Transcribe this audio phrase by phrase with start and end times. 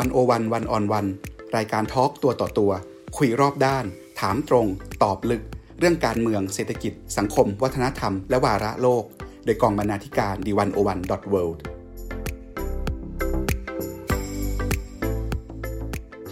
[0.00, 1.06] วันโอวันวันออนวัน
[1.56, 2.72] รายการทอล์กตัวต่อตัว
[3.16, 3.84] คุยรอบด้าน
[4.20, 4.66] ถามตรง
[5.02, 5.42] ตอบลึก
[5.78, 9.04] เรื่องการเมืองเศรษฐกิจ สังคม วัฒนธรรม และวาระโลก
[9.44, 11.62] โดยกองบรรณาธิการดีวันโอวันดอทเวิลด์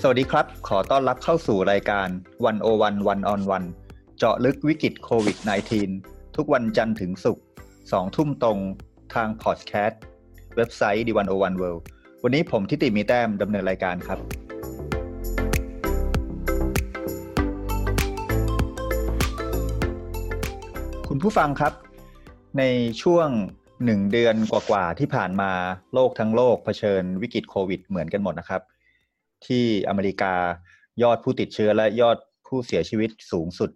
[0.01, 2.09] สวัสดีครับ ขอต้อนรับเข้าสู่รายการ
[2.45, 3.65] วันโอวันวันออนวัน
[4.19, 5.37] เจาะลึกวิกฤตโควิด
[5.87, 7.45] -19 ทุกวันจันทร์ถึงศุกร์
[7.93, 8.59] สองทุ่มตรง
[9.15, 10.03] ทางพอดแคสต์
[10.57, 11.85] เว็บไซต์ดีวันโอวันเวิลด์
[12.27, 14.19] วันนี้ผมทิติมีแต้มดำเนินรายการครับ
[21.09, 21.73] คุณผู้ฟังครับ
[22.59, 22.63] ใน
[23.03, 23.29] ช่วง
[23.85, 25.53] หนึ่งเดือนกว่าๆที่ผ่านมา
[25.95, 28.63] โลกทั้งโลกเผชิญวิกฤตโควิดเหมือนกันหมดนะครับ
[29.47, 30.35] ที่อเมริกา
[31.03, 33.71] ยอดผู้ติดเชื้อและยอดผู้เสียชีวิตสูงสุด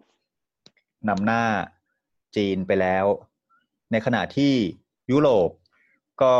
[1.09, 1.43] นำหน้า
[2.35, 3.05] จีนไปแล้ว
[3.91, 4.53] ในขณะที่
[5.11, 5.49] ยุโรป
[6.21, 6.35] ก็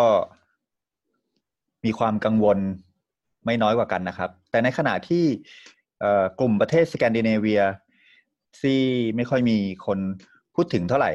[1.85, 2.57] มีความกังวล
[3.45, 5.23] ไม่น้อยกว่ากันนะครับ แต่ในขณะที่
[6.39, 7.61] กลุ่มประเทศสแกนดิเนเวีย
[8.59, 8.81] ที่
[9.15, 9.99] ไม่ค่อยมีคน
[10.55, 11.11] พูดถึงเท่าไหร่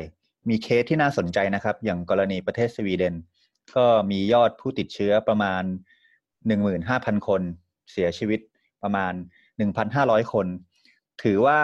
[0.48, 3.14] มีเคสที่น่าสนใจนะครับ อย่างกรณีประเทศสวีเดน
[3.76, 5.62] ก็มียอดผู้ติดเชื้อประมาณ
[6.44, 7.42] 15,000 คน
[7.92, 8.40] เสียชีวิต
[8.82, 9.12] ประมาณ
[9.72, 10.46] 1,500 คน
[11.22, 11.60] ถือว่า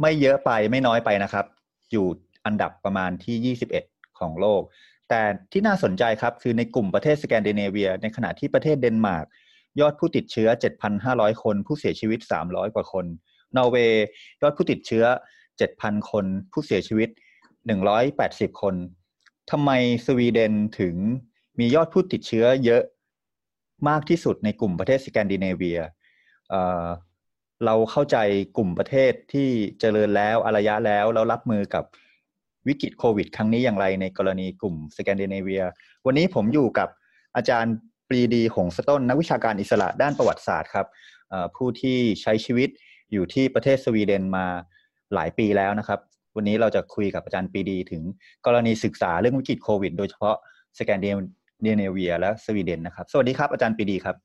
[0.00, 1.46] ไม่เยอะไปไม่น้อยไปนะครับ
[1.92, 2.06] อยู่
[2.46, 4.62] อันดับประมาณที่ 21 ของโลก
[5.10, 5.22] แต่
[5.52, 9.26] ที่น่าสนใจครับ คือในกลุ่มประเทศสแกนดิเนเวีย ในขณะที่ประเทศเดนมาร์ก
[9.80, 10.48] ยอดผู้ติดเชื้อ
[10.96, 13.06] 7,500 คน ผู้เสียชีวิต 300 กว่าคน
[13.56, 14.04] นอร์เวย์
[14.42, 15.04] ยอดผู้ติดเชื้อ
[15.58, 17.08] 7,000 คน ผู้เสียชีวิต
[17.84, 18.74] 180 คน
[19.50, 19.70] ทำไม
[20.06, 20.94] สวีเดนถึง
[21.58, 22.82] มียอดผู้ติดเชื้อเยอะ
[23.88, 25.80] มากที่สุดในกลุ่มประเทศสแกนดิเนเวีย
[26.50, 28.16] เเราเข้าใจ
[28.56, 29.48] กลุ่มประเทศที่
[29.80, 31.84] เจริญแล้วอารยะแล้วแล้วรับมือกับ
[32.68, 35.62] วิกฤตโควิด ครั้งนี้อย่างไรในกรณีกลุ่มสแกนดิเนเวีย
[36.06, 36.88] วันนี้ผมอยู่กับ
[37.36, 37.74] อาจารย์
[38.08, 40.86] ปรีดีหงสต้นนักวิชาการอิสระด้านประวัติศาสตร์ครับ
[41.56, 42.68] ผู้ที่ใช้ชีวิต
[43.12, 44.46] อยู่ที่ประเทศสวีเดนมา
[45.14, 46.00] หลายปีแล้วนะครับ
[46.36, 48.02] วันนี้เราจะคุยกับอาจารย์ปรีดี ถึง
[48.46, 50.36] กรณีศึกษาเรื่องวิกฤตโควิด โดยเฉพาะ
[50.78, 51.10] สแกนดิ
[51.76, 54.16] เนเวีย และสวีเดนนะครับ สวัสดีครับ อาจารย์ปรีดีครับ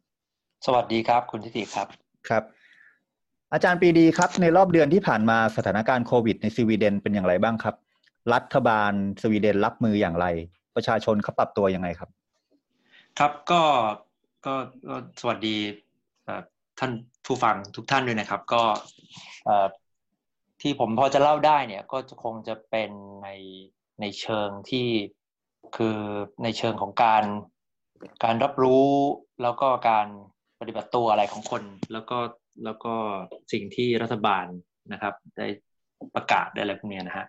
[0.66, 1.88] สวัสดีครับ คุณทิติครับ
[2.29, 2.44] ครับ
[3.53, 7.75] อาจารย์ปรีดีครับ ในรอบเดือนที่ผ่านมาสถานการณ์โควิดในสวีเดนเป็นอย่างไรบ้างครับ
[8.34, 10.28] รัฐบาลสวีเดนรับมืออย่างไร
[10.75, 12.09] ประชาชนเขาปรับตัวยังไงครับ
[13.19, 13.62] ครับก็
[14.46, 14.53] ก็
[15.19, 15.58] สวัสดี
[16.80, 16.91] ท่าน
[17.25, 18.64] ผู้ฟังทุกท่านด้วยนะครับ ก็
[20.62, 22.91] ที่ผมพอจะเล่าได้เนี่ยก็จะคงจะเป็น
[23.24, 23.30] ใน
[24.02, 24.88] ในเชิงที่
[25.75, 25.97] คือ
[26.44, 27.24] ในเชิงของการ
[28.24, 28.90] การรับรู้
[29.41, 30.08] แล้วก็การ
[30.59, 32.18] ปฏิบัติตัวอะไรของคน แล้วก็
[32.66, 32.94] แล้วก็
[33.52, 34.46] สิ่งที่รัฐบาล
[34.94, 35.47] นะครับ ได้
[36.16, 37.25] ประกาศได้อะไรพวกนี้นะฮะ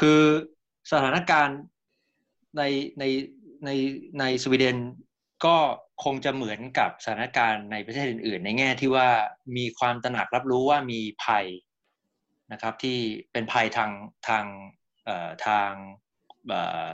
[0.00, 0.20] คือ
[0.92, 1.58] สถานการณ์
[2.56, 2.62] ใน
[2.98, 3.04] ใน
[3.64, 3.70] ใน
[4.20, 4.76] ในสวีเดน
[5.44, 5.56] ก็
[6.04, 9.08] คงจะเหมือนกับสถานการณ์ในประเทศอื่น ๆ ในแง่ที่ว่า
[9.56, 11.46] มีความตระหนักรับรู้ว่ามีภัย
[12.52, 12.98] นะครับ ที่
[13.32, 13.90] เป็นภัยทาง
[14.28, 14.44] ทาง
[15.46, 15.70] ทาง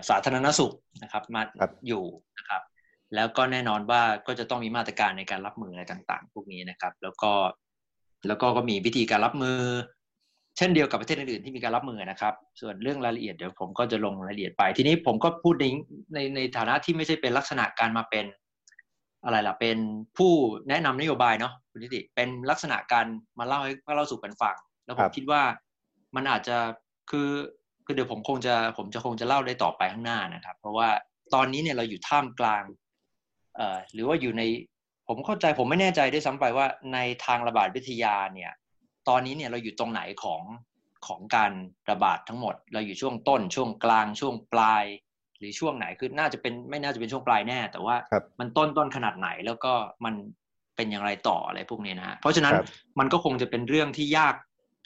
[0.09, 1.43] สาธารณสุขนะครับมา
[1.89, 2.05] อยู่
[2.39, 2.63] นะครับ
[3.15, 7.33] แล้วก็แน่นอนว่าก็จะต้องมีมาตรการในการรับมืออะไรต่าง ๆ พวกนี้นะครับ แล้วก็
[8.27, 9.59] แล้วก็ก็มีวิธีการรับมือ
[10.57, 15.67] เช่นเดียวกับประเทศอื่นๆที่มีการรับมือนะครับ ส่วนเรื่องรายละเอียดเดี๋ยวผมก็จะลงรายละเอียดไป ทีนี้ผมก็พูดใน
[16.15, 18.25] ในในฐานะที่ไม่ใช่เป็นลักษณะการมาเป็น
[19.25, 19.79] อะไรล่ะเป็น
[20.17, 20.33] ผู้
[20.69, 23.07] แนะนำนโยบายเนาะคุณนิติเป็นลักษณะการ
[23.39, 25.43] มาเล่าให้เล่าสู่กันฟัง แล้วผมคิดว่า
[26.17, 26.57] มันอาจจะ
[27.11, 27.31] คือ
[27.85, 30.89] คือเดี๋ยวผมคงจะผมจะคงจะเล่าได้ต่อไปข้างหน้านะครับ เพราะว่า
[31.35, 32.65] ตอนนี้เนี่ยเราอยู่ท่ามกลาง
[33.57, 34.43] เอ่อหรือว่าอยู่ใน
[35.09, 38.53] ผมเข้าใจผมไม่แน่ใจด้วยซ้ำไปว่าในทางระบาดวิทยาเนี่ย
[39.09, 40.43] ตอนนี้เนี่ยเราอยู่ตรงไหนของ
[41.07, 41.53] ของการ
[41.91, 44.85] ระบาดทั้งหมด เราอยู่ช่วงต้นช่วงกลางช่วงปลาย
[45.39, 47.97] หรือช่วงไหนคือน่าจะเป็นไม่น่าจะเป็นช่วงปลายแน่ แต่ว่า
[48.41, 49.73] มันต้นต้นขนาดไหนแล้วก็
[50.05, 50.15] มัน
[50.77, 52.55] เป็นอย่างไรต่ออะไรพวกนี้นะฮะเพราะฉะนั้น
[52.99, 54.35] มันก็คงจะเป็นเรื่องที่ยาก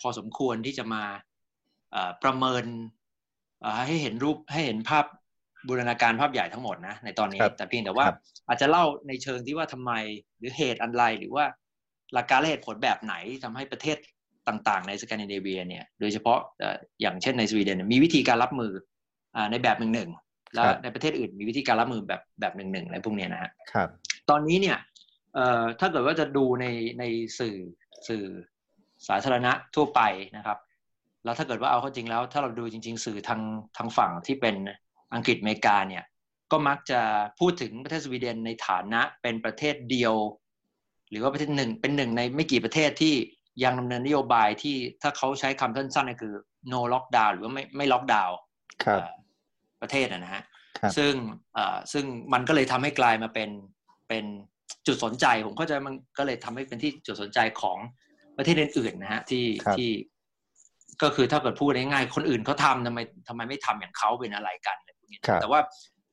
[0.00, 1.02] พอสมควรที่จะมา
[2.22, 2.64] ประเมิน
[3.86, 5.04] ให้เห็นรูปให้เห็นภาพ
[5.68, 8.06] บูรณาการภาพใหญ่ทั้งหมดนะในตอนนี้ แต่เพียงแต่ว่า
[8.48, 9.92] อาจจะเล่าในเชิงที่ว่าทำไม
[10.38, 11.44] หรือเหตุอันไรหรือว่า
[12.12, 13.14] หลักการและเหตุผลแบบไหน
[13.44, 13.96] ทำให้ประเทศ
[14.48, 16.38] ต่างๆ ในสแกนดิเนเวียเนี่ยโดยเฉพาะ
[17.00, 18.72] อย่างเช่นในสวีเดนมีวิธีการรับมือ
[19.50, 20.10] ในแบบหนึ่งหนึ่ง
[20.54, 23.88] แล้วในประเทศอื่นมีวิธีการรับมือแบบแบบหนึ่งหนึ่งอะไรพวกนี้นะฮะครับ
[24.30, 24.78] ตอนนี้เนี่ย
[25.80, 26.66] ถ้าเกิดว่าจะดูใน
[26.98, 27.04] ใน
[27.38, 27.56] สื่อ
[28.08, 28.24] สื่อ
[29.08, 30.00] สาธารณะทั่วไป
[30.36, 30.58] นะครับ
[31.24, 33.40] แล้วถ้าเกิดว่าเอาเข้าจริงแล้ว ถ้าเราดูจริง ๆ สื่อทาง
[33.76, 34.56] ทางฝั่งที่เป็น
[35.14, 36.04] อังกฤษอเมริกาเนี่ย
[36.52, 37.00] ก็มักจะ
[37.40, 40.14] พูดถึงประเทศสวีเดนในฐานะเป็นประเทศเดียว
[41.10, 43.14] หรือว่าประเทศหนึ่งเป็นหนึ่งในไม่กี่ประเทศที่
[43.64, 46.34] ยังดำเนินนโยบายที่ถ้าเขาใช้คำสั้นๆก็คือ
[46.72, 48.36] no lockdown หรือว่าไม่ไม่ล็อกดาวน์
[49.82, 50.42] ประเทศนะฮะ
[50.96, 51.14] ซึ่ง
[51.92, 53.50] ซึ่งมันก็เลยทำให้กลายมาเป็น
[54.08, 54.24] เป็น
[54.86, 57.78] จุดสนใจผมเข้าใจมันก็เลยทำให้เป็นที่จุดสนใจของ
[58.36, 59.44] ประเทศอื่นๆนะฮะที่
[59.78, 59.90] ที่
[61.02, 62.98] ก็คือถ้าเกิดพูดง่ายๆคนอื่นเขาทำทำไม
[63.28, 65.60] ทำไมไม่ทำอย่างเขาเป็นอะไรกันอะไรพวกนี้แต่ว่า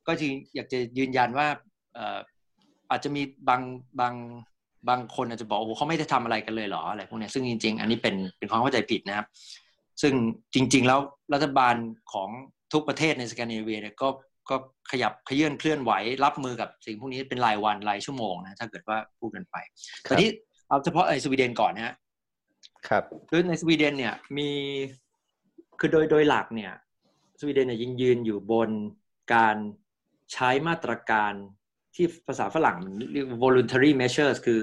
[0.08, 1.48] ก็จริงอยากจะยืนยันว่า
[2.90, 3.62] อาจจะมีบาง
[4.00, 4.14] บาง
[4.90, 9.28] บางคนอาจจะบอกโอ้เขาไม่ได้ทำอะไรกันเลยเหรออะไรพวกนี้ซึ่งจริง ๆ อันนี้เป็นเป็นความเข้าใจผิดนะครับ
[10.02, 10.14] ซึ่ง
[10.54, 11.00] จริง ๆ แล้ว
[11.34, 11.76] รัฐบาล
[12.14, 12.30] ของ
[12.74, 14.08] ทุกประเทศในสแกนดิเนเวียเนี่ยก็
[14.50, 14.56] ก็
[14.92, 15.92] ขยับขยื่นเคลื่อนไหว
[16.24, 19.56] รับมือกับสิ่งพวกนี้เป็นรายวันรายชั่วโมงนะถ้าเกิดว่าพูดกันไป
[20.04, 20.30] แต่ที่
[20.70, 21.96] เอาเฉพาะไอ้สวีเดนก่อนนะฮะ
[22.88, 24.50] ครับคือในสวีเดนเนี่ยมี
[25.80, 26.74] คือโดยโดยหลักเนี่ย
[27.40, 28.70] สวีเดนเนี่ยยิงยืนอยู่บน
[29.34, 29.56] การ
[30.34, 31.34] ใช้มาตรการ
[31.96, 32.78] ที่ภาษาฝรั่ง
[33.12, 34.60] เรียก voluntary measures คือ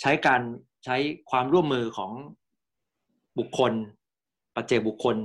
[0.00, 0.40] ใช้การ
[0.84, 0.96] ใช้
[1.30, 2.12] ความร่วมมือของ
[3.38, 3.72] บุคคล
[4.54, 5.16] ปัจเจกบุคคล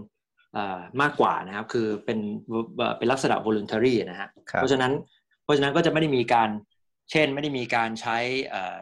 [1.02, 2.20] มากกว่านะครับ คือเป็น
[2.98, 4.94] เป็นลักษณะ voluntary นะฮะเพราะฉะนั้น
[5.44, 6.50] เพราะฉะนั้นก็จะไม่ได้มีการ
[7.12, 8.18] เช่นไม่ได้มีการใช้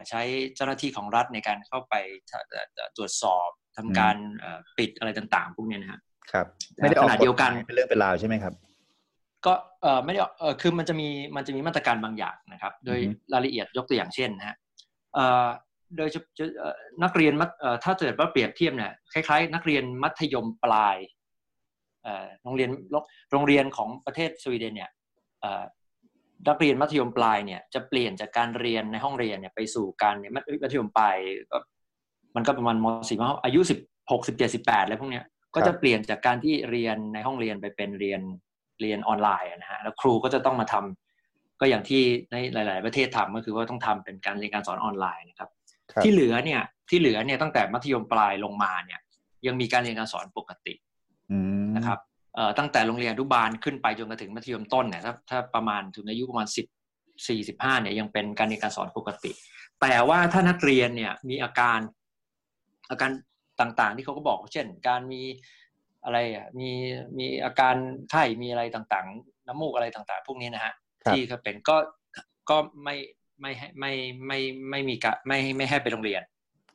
[0.08, 0.22] ใช้
[0.54, 1.94] เจ้าหน้าที่ของรัฐในการเข้าไป
[2.96, 4.16] ตรวจสอบทำการ
[4.78, 6.00] ปิดอะไรต่างๆ พวกนี้นะครับ
[6.32, 6.46] ครับ
[6.76, 8.54] ไม่ได้ออกเดียวกันเป็นเรื่องเป็นราวใช่ไหมครับ
[9.46, 9.52] ก็
[9.82, 12.98] เออไม่ได้เออคือมันจะมีมันจะมีมาตรการบางอย่างนะครับ โดย
[13.32, 14.56] รายละเอียดยกตัวอย่างเช่นนะฮะ
[15.14, 15.46] เอ่อ
[15.96, 16.08] โดย
[17.02, 17.32] นักเรียน
[17.84, 20.96] ถ้าเกิดว่าเปรียบเทียบเนี่ยคล้ายๆ นักเรียนมัธยมปลาย
[22.42, 22.70] โรงเรียน
[23.32, 24.90] โรงเรียนของประเทศสวีเดนเนี่ย
[26.48, 30.32] นักเรียนมัธยมปลายเนี่ยจะเปลี่ยนจากการเรียนในห้องเรียนเนี่ยไปสู่การเนี่ย
[30.62, 31.16] มัธยมปลาย
[31.50, 31.58] ก็
[32.36, 33.78] มันก็ประมาณมสี่มอายุสิบ
[34.12, 38.20] หกสิบเจ็ดสิบแปดแล้วพวกเนี้ยก็จะเปลี่ยนจากการที่เรียนในห้องเรียนไปเป็นเรียน
[38.80, 45.50] เรียนออนไลน์นะฮะแล้วครูก็จะต้องมาทำก็อย่างที่ในหลาย ๆ ประเทศทำก็คือว่าต้องทำเป็นการเรียนการสอนออนไลน์นะครับ
[46.04, 49.00] ที่เหลือเนี่ยที่เหลือเนี่ยตั้งแต่มัธยมปลายลงมาเนี่ย
[49.46, 50.74] ยังมีการเรียนการสอนปกติ
[51.76, 51.98] นะครับ
[52.58, 56.66] ตั้งแต่โรงเรียนอนุบาลขึ้นไปจนกระถึงมัธยมต้นเนี่ยถ้าถ้าประมาณถึงอายุประมาณสิบ
[57.28, 59.30] สี่สิบห้าเนี่ยยังเป็นการเรียนการสอนปกติ
[59.80, 61.78] แต่ว่าถ้านักเรียนเนี่ยมีอาการ
[62.90, 63.10] อาการ
[63.60, 65.22] ต่างๆ ที่เขาก็บอกเช่น การมี
[66.06, 66.70] อะไรอะมี
[67.18, 67.74] มีอาการ
[68.10, 70.74] ไข้มีอะไรต่างๆ น้ำมูกอะไรต่างๆ พวกนี้นะฮะ
[71.10, 71.76] ที่เขาเป็นก็
[72.50, 72.96] ก็ไม่
[73.40, 73.92] ไม่ให้ไม่
[74.26, 74.38] ไม่
[74.70, 76.22] ไม่มีกะไม่ไม่ให้ไปโรงเรียน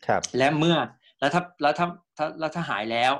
[0.08, 0.78] ครับ และเมื่อ
[1.20, 1.88] แล้วถ้าแล้วถ้า
[2.18, 3.14] ถ้าแล้วถ้าหายแล้ว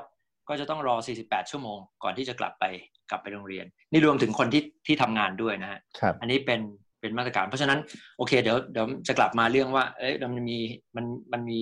[0.48, 2.64] ก็จะต้องรอ 48 ชั่วโมง ก่อนที่จะกลับไป
[3.10, 5.80] กลับไปโรงเรียน นี่รวมถึงคนที่ที่ทำงานด้วยนะฮะ
[6.20, 6.60] อันนี้เป็น
[7.00, 7.78] เป็นมาตรการ เพราะฉะนั้น
[8.18, 10.58] โอเคเดี๋ยวเดี๋ยวจะกลับมาเรื่องว่าเอ๊ะมันมี
[10.96, 11.60] มันมันมี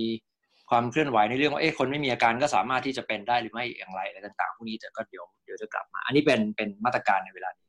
[0.71, 7.67] ความเคลื่อนไหวในเรื่องว่าเอ๊ะคนไม่มีอาการก็สามารถที่จะเป็นได้หรือไม่อย่างไรอะไรต่างๆพวกนี้แต่ก็เดี๋ยวเดี๋ยวจะกลับมา อันนี้เป็นเป็นมาตรการในเวลานี้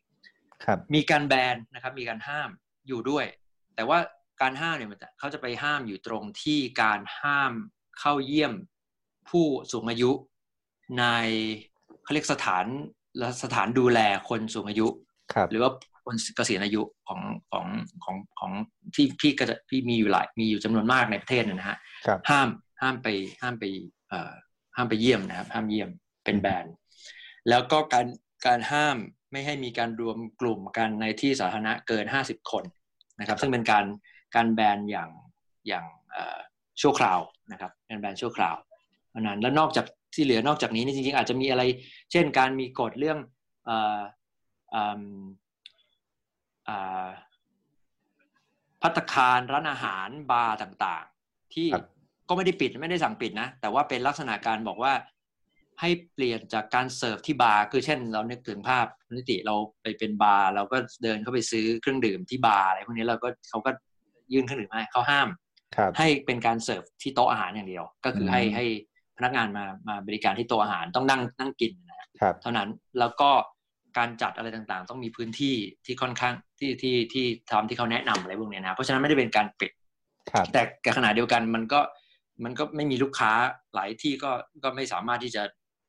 [0.66, 2.50] ครับ มีการแบนนะครับมีการห้าม
[2.88, 3.26] อยู่ด้วย
[3.76, 3.98] แต่ว่า
[4.42, 7.54] การห้ามเนี่ยมันเขาจะไปห้ามอยู่ตรงที่การห้าม
[8.00, 8.54] เข้าเยี่ยม
[9.30, 10.12] ผู้สูงอายุ
[11.00, 11.06] ใน
[12.04, 12.66] เขาเรียกสถาน
[13.44, 14.00] สถานดูแล
[14.30, 14.88] คนสูงอายุ
[15.52, 15.72] หรือว่า
[16.06, 17.20] คนเกษียณอายุของ
[17.52, 17.66] ของ
[18.04, 18.52] ของของ
[18.96, 21.78] ที่ที่ก็จะที่มีอยู่หลายมีอยู่จำนวนมากในประเทศนะฮะ
[22.30, 22.48] ห้าม
[22.82, 23.08] ห้ามไป
[23.42, 23.64] ห้ามไป
[24.10, 24.34] เอ่อ
[24.76, 25.90] ห้ามไปเยี่ยมนะครับ ห้ามเยี่ยม
[26.26, 26.66] เป็นแบน
[27.50, 28.06] แล้วก็การ
[28.46, 28.98] การห้าม
[29.32, 32.64] ไม่ให้มีการรวมกลุ่มกันในที่สาธารณะเกินห้าสิบคน
[33.20, 33.86] นะครับ ซึ่งเป็นการ
[34.36, 35.10] การแบนอย่าง
[35.68, 35.86] อย่าง
[36.82, 37.20] ชั่วคราว
[37.52, 38.56] นะครับเป็นแบนชั่วคราว
[39.10, 41.64] เพราะนั้นแล้วนอกจากที่เหลือนอกจากนี้นี่จริงๆอาจจะมีอะไร
[42.12, 43.20] เช่นการมีกฎเรื่อง
[48.82, 51.68] พัตคารร้านอาหารบาร์ต่างๆ ที่
[52.32, 54.94] ก็ไม่ได้ปิดไม่ได้สั่งปิดนะ แต่ว่าเป็นลักษณะการบอกว่า
[55.82, 58.86] ให้เปลี่ยนจากการเสิร์ฟที่บาร์คือเช่น เรานึกถึงภาพ
[59.16, 63.72] นิติเราไปเป็นบาร์เราก็เดินเข้าไปซื้อเครื่องดื่มที่บาร์อะไรพวกนี้เราก็เขาก็
[64.34, 65.28] ยื่นเครื่องดื่มให้เขาห้าม
[65.98, 68.66] ให้เป็นการเสิร์ฟที่โต๊ะอาหารอย่างเดียว ก็คือให้ให้
[69.24, 72.70] นักงานมามาบริการที่โต๊ะอาหารต้องนั่งนั่งกินนะครับเท่านั้น
[73.00, 73.30] แล้วก็
[73.98, 79.72] การจัดอะไรต่างๆ ต้องมีพื้นที่ที่ค่อนข้างที่ที่ที่ทำที่เขาแนะนำอะไรพวกนี้นะเพราะฉะนั้นไม่ได้เป็นการปิด
[80.54, 80.62] แต่
[80.98, 81.80] ขณะเดียวกันมันก็
[82.44, 83.32] มันก็ไม่มีลูกค้า
[83.76, 84.32] หลายที่ก็
[84.64, 85.44] ก็ไม่สามารถที่จะ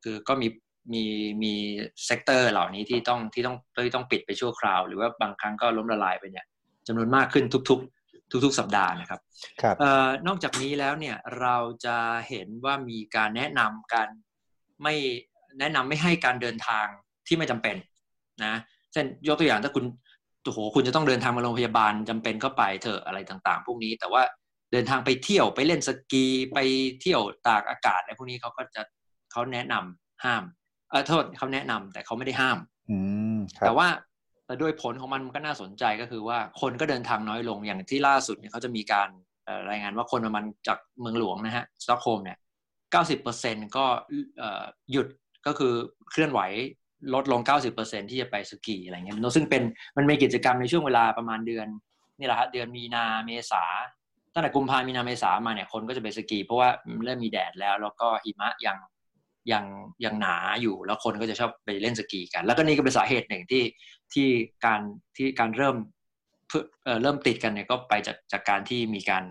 [0.05, 0.49] คือก็มี
[0.93, 1.03] มี
[1.43, 1.55] มี
[2.07, 6.47] sector เหล่านี้ที่ต้องที่ต้องที่ต้องปิดไปชั่วคราว หรือว่าบางครั้งก็ล้มละลายไปเนี่ย
[6.87, 7.81] จำนวนมากขึ้นทุก
[8.45, 9.21] ทุก ๆ สัปดาห์นะครับ
[9.65, 9.77] รบ
[10.27, 11.97] นอกจากนี้แล้วเนี่ยเราจะ
[12.29, 14.09] เห็นว่ามีการแนะนำการ
[14.83, 14.95] ไม่
[15.59, 16.87] แนะนำไม่ให้การเดินทาง
[17.27, 17.77] ที่ไม่จำเป็น
[18.45, 18.55] นะ
[18.93, 19.85] เช่นยกตัวอย่างถ้าคุณ
[20.45, 24.23] โอ้โหคุณจะต้องเดินทางมาโรงพยาบาลจำเป็นก็ไปเถอะอะไรต่างๆ พวกนี้ แต่ว่า
[24.73, 26.59] เดินทางไปเที่ยวไปเล่นสกีไป
[27.01, 28.83] เที่ยวตากอากาศอะไรพวกนี้เขาก็จะ
[29.33, 30.43] เขาแนะนำห้าม
[30.91, 32.59] เออโทษเขาแนะนำแต่เขาไม่ได้ห้าม
[33.61, 33.89] แต่ว่า
[34.47, 39.09] แต่โดยผลของมันมันก็น่าสนใจก็คือว่าคนก็เดินทางน้อยลงอย่างที่ล่าสุดเนี่ยเขาจะมีการ
[39.71, 42.39] รายงานว่าคนประมาณจากเมืองหลวงนะฮะสต็อกโฮล์มเนี่ย
[42.93, 43.85] เก้าสิบเปอร์เซ็นก็
[44.93, 45.07] หยุด
[45.47, 45.73] ก็คือ
[46.11, 46.41] เคลื่อนไหว
[47.15, 49.63] ลดลงเก้าสิบเปอร์เซ็นที่จะไปสกีอะไรเงี้ยซึ่งเป็น
[49.97, 51.67] มันมีกิจกรรมในช่วงเวลาประมาณเดือน
[52.19, 53.65] นี่แหละฮะเดือนมีนาเมษา
[54.35, 56.69] ตั้งแต่กุมภามีนาเมษามาเนี่ยคนก็จะไปสกี เพราะว่า
[57.05, 58.77] เริ่มมีแดดแล้ว แล้วก็หิมะยัง
[59.53, 59.65] ยัง
[60.05, 63.65] ยังหนาอยู่แล้วคนก็จะชอบไปเล่นสกีกัน แล้วก็นี่ก็เป็นสาเหตุหนึ่งที่
[64.15, 64.29] ที่
[64.65, 64.81] การ
[65.17, 65.77] ที่การเริ่ม
[67.03, 69.25] เริ่มติดกันเนี่ยก็ไปจากจากการที่มีการ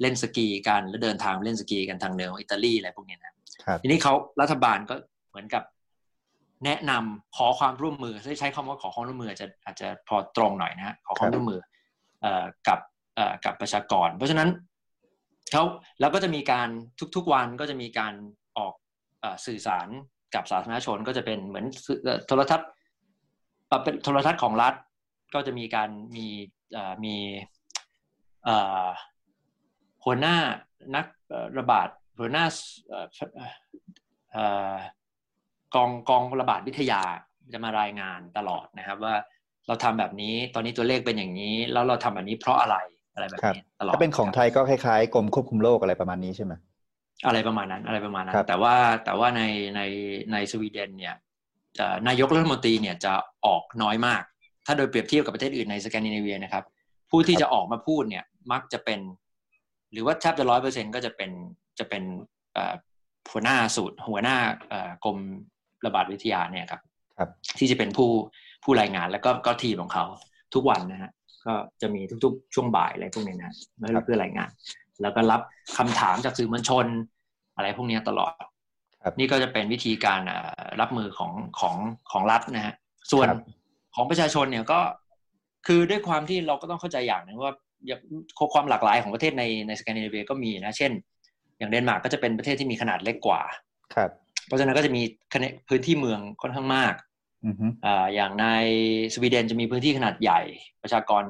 [0.00, 3.32] เล่นสกีกันแล้วเดินทางเล่นสกีกันทางเหนือของอิตาลีอะไรพวกนี้นะ
[3.82, 4.94] ทีนี้เขารัฐบาลก็
[5.30, 5.62] เหมือนกับ
[6.64, 11.60] แนะนำขอความร่วมมือใช้คำว่าขอความร่วมมืออาจจะอาจจะพอตรงหน่อยนะขอความร่วมมือ
[12.68, 12.78] กับ
[13.44, 14.48] กับประชากร เพราะฉะนั้น
[15.52, 15.64] เขา
[16.00, 16.68] แล้วก็จะมีการ
[17.16, 18.14] ทุกๆวันก็จะมีการ
[18.58, 18.74] ออก
[19.46, 19.88] สื่อสาร
[20.34, 21.66] กับสาธารณชนก็จะเป็นเหมือน
[22.26, 22.68] โทรทัศน์
[23.84, 24.74] เป็นโทรทัศน์ของรัฐ
[25.34, 26.26] ก็จะมีการมี
[27.04, 27.16] มี
[30.04, 30.36] หัวหน้า
[30.96, 31.06] นัก
[31.58, 31.88] ระบาด
[32.18, 32.44] หัวหน้า
[35.74, 37.02] กองกองระบาดวิทยา
[37.52, 39.14] จะมารายงานตลอดนะครับว่า
[39.66, 42.76] เราทำแบบนี้ตอนนี้ตัวเลขเป็นอย่างนี้ แล้วเราทำแบบนี้เพราะอะไร
[43.14, 46.52] อะไรแบบนี้ตลอดถ้าเป็นของไทยก็คล้ายๆกรมควบคุมโรคอะไรประมาณนี้ใช่ไหม
[47.26, 49.42] อะไรประมาณนั้นอะไรประมาณนั้น แต่ว่าแต่ว่าใน
[49.76, 49.80] ใน
[50.32, 51.14] ในสวีเดนเนี่ย
[52.08, 53.12] นายกรัฐมนตรีเนี่ยจะ
[53.46, 54.22] ออกน้อยมาก
[54.66, 56.64] ถ้าโดยเปรียบเทียบกับประเทศอื่นในสแกนดิเนเวียนะครับ
[57.10, 59.00] ผู้ที่จะออกมาพูดเนี่ยมักจะเป็น
[59.92, 61.30] หรือว่าแทบจะร้อยเปอร์เซ็นก็จะเป็น
[61.78, 62.02] จะเป็น
[63.30, 64.36] หัวหน้าสูตรหัวหน้า
[65.04, 65.18] กรม
[65.86, 66.80] ระบาดวิทยาเนี่ยครับ
[67.18, 68.10] ครับที่จะเป็นผู้
[68.64, 70.04] ผู้รายงานแล้วก็ก็ทีมของเขา
[70.54, 71.10] ทุกวันนะฮะ
[71.46, 73.52] ก็จะมีทุกๆ ช่วงบ่ายอะไรพวกนี้นะ
[74.04, 74.50] เพื่อรายงาน
[75.02, 75.40] แล้วก็รับ
[75.78, 76.86] คำถามจากสื่อมวลชน
[77.56, 78.32] อะไรพวกนี้ตลอด
[79.18, 80.20] นี่ก็จะเป็นวิธีการ
[80.80, 81.74] รับมือของของ
[82.10, 82.74] ของรัฐนะฮะ
[83.12, 83.26] ส่วน
[83.94, 84.80] ของประชาชนเนี่ยก็
[85.66, 87.54] คือด้วยความที่เราก็ต้องเข้าใจอย่างนึงว่า
[88.54, 90.92] ความหลากหลายของประเทศในในสแกนดิเนเวียก็มีนะ เช่น
[91.58, 93.42] อย่างเดนมาร์กก็จะเป็นประเทศที่มีขนาดเล็กกว่า
[93.94, 94.10] ครับ
[94.46, 95.02] เพราะฉะนั้นก็จะมี
[95.68, 96.94] พื้นที่เมืองค่อนข้างมาก
[97.86, 98.46] อ่าอย่างใน
[99.14, 100.40] สวีเดนจะมีพื้นที่ขนาดใหญ่
[100.82, 101.22] ประชากร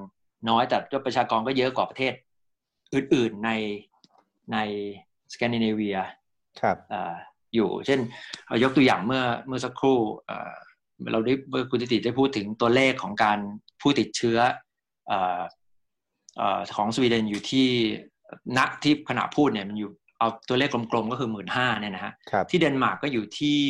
[0.48, 2.12] น้อยแต่ด้วยประชากรก็เยอะกว่าประเทศ
[2.94, 3.50] อื่นๆใน
[4.52, 4.58] ใน
[5.32, 5.96] สแกนดิเนเวีย
[6.60, 7.14] ครับอ่า
[7.54, 8.00] อยู่ เช่น
[8.62, 9.98] ยกตัวอย่างเมื่อเมื่อสักครู่
[11.12, 11.34] เราได้
[11.70, 13.38] คุณติติได้พูดถึงตัวเลขของการ
[13.80, 14.38] ผู้ติดเชื้อ
[15.10, 15.12] อ
[16.76, 17.68] ของสวีเดนอยู่ที่
[18.58, 22.12] ณที่ขณะพูดเนี่ยมันอยู่เอาตัวเลขกลมๆก็คือหมื่นห้าเนี่ยนะฮะ
[22.50, 23.60] ที่เดนมาร์กก็อยู่ที่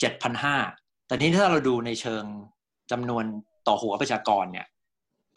[0.00, 0.56] เจ็ดพันห้า
[1.06, 2.24] แต่นี้ถ้าเราดูในเชิง
[2.90, 3.24] จำนวน
[3.66, 4.66] ต่อหัวประชากรเนี่ย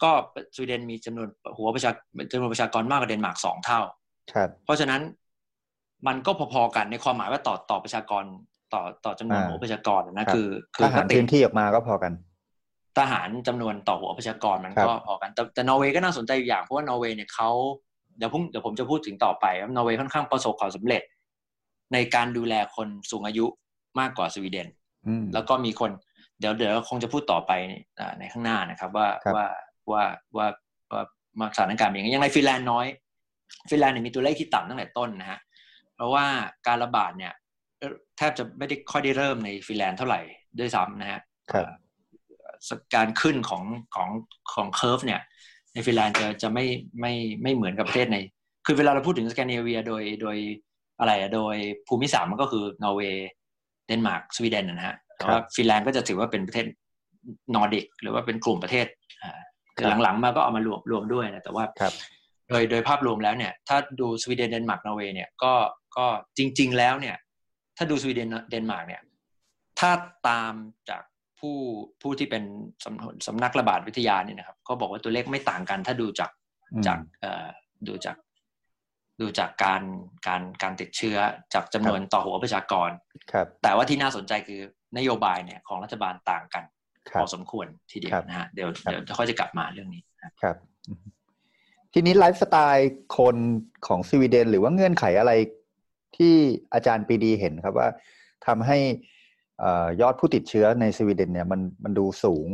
[0.02, 0.10] ก็
[0.54, 1.90] สวีเดนมีจำนวนหัวประชา
[2.32, 3.80] จำนวนประชากรมากกว่าเดนมาร์กสองเท่า
[4.64, 5.00] เพราะฉะนั้น
[6.06, 8.24] มันก็พอๆกันในความหมายว่าต่อต่อประชากร
[8.72, 12.12] ต่อต่อจำนวนหัวประชากรนะคือคือทหารพื้นที่ออกมาก็พอกัน
[12.98, 17.50] ทหารจำนวนต่อหัวประชากรมันก็พอกัน แต่แต่นอร์เวย์ก็น่าสนใจอย่างเพราะว่านอร์เวย์เนี่ยเขา
[18.18, 21.02] เดี๋ยวพุ่งเดี๋ยวผมจะพูดถึงต่อไปว่านอร์เวย์ค่อนข้างประสบความสำเร็จ
[21.92, 23.46] ในการดูแลคนสูงอายุ
[24.00, 24.68] มากกว่าสวีเดน
[25.34, 25.90] แล้วก็มีคน
[26.38, 27.52] เดี๋ยวเดี๋ยวคงจะพูดต่อไป
[28.18, 29.46] ในข้างหน้านะครับ ว่าว่า
[29.90, 30.02] ว่า
[30.36, 30.46] ว่า
[30.92, 31.02] ว่า
[31.40, 32.86] มาสถานการณ์อย่างยังในฟินแลนด์น้อย
[33.70, 35.40] ฟินแลนด์เนี่ยมีตัวเลขที่ต่ำตั้งแต่ต้นนะฮะ
[35.94, 36.24] เพราะว่า
[36.66, 37.32] การระบาดเนี่ย
[38.16, 40.20] แทบจะไม่ได้ค่อยได้เริ่มในฟินแลนด์เท่าไหร่
[40.58, 41.20] ด้วยซ้ำนะฮะ
[42.94, 43.62] การขึ้นของ
[43.94, 44.08] ของ
[44.54, 45.20] ของ curve เนี่ย
[45.72, 46.64] ในฟินแลนด์จะจะไม่
[47.00, 48.16] ไม่ไม่เหมือนกับประเทศใน
[48.66, 50.36] คือเวลาเราพูดถึงสแกนดิเนเวียโดยโดย
[50.98, 51.56] อะไรอะโดย
[51.86, 53.28] ภูมิศาสตร์มันก็คือนอร์เวย์
[53.90, 56.66] เดนมาร์กสวีเดนนะฮะแต่ว่าฟินแลนด์ก็จะถือว่าเป็นประเทศ
[57.54, 58.86] นอร์ดิกหรือว่าเป็นกลุ่มประเทศ
[59.76, 61.64] คือหลังๆ มาก็เอามารวมรวมด้วยนะแต่ว่า
[62.48, 65.52] โดยโดยภาพรวมแล้วเนี่ย ถ้าดูสวีเดนเดนมาร์กนอร์เวย์เนี่ยก็
[65.96, 66.06] ก็
[66.38, 67.16] จริง ๆ แล้วเนี่ย
[67.76, 69.02] ถ้าดูสวีเดนเดนมาร์กเนี่ย
[69.80, 69.90] ถ้า
[70.28, 70.52] ตาม
[70.90, 71.02] จาก
[71.38, 71.56] ผู้
[72.02, 72.42] ผู้ที่เป็น
[72.84, 76.30] สำสำนักระบาดวิทยาเนี่ยนะครับก็บอกว่าตัวเลขไม่ต่างกัน ถ้าดูจาก
[76.86, 77.46] จากเอ่อ
[77.88, 78.16] ดูจาก
[79.20, 79.82] ดูจากการ
[80.26, 81.16] การการติดเชื้อ
[81.54, 82.90] จากจำนวนต่อหัวประชากร
[83.32, 84.60] ครับ แต่ว่าที่น่าสนใจคือ
[84.96, 86.64] นโยบายเนี่ยของรัฐบาลต่างกัน
[87.14, 90.02] พอสมควรทีเดียวนะฮะเดี๋ยวเดี๋ยวค่อยจะกลับมาเรื่องนี้
[90.42, 90.56] ครับ
[91.92, 93.36] ทีนี้ไลฟ์สไตล์คน
[93.86, 95.32] ของสวีเดน หรือว่าเงื่อนไขอะไร
[96.16, 96.34] ที่
[96.74, 97.88] อาจารย์ปีดีเห็นครับว่า
[98.46, 98.78] ทำให้
[100.00, 102.48] ยอดผู้ติดเชื้อในสวีเดนเนี่ยมันมันดูสูง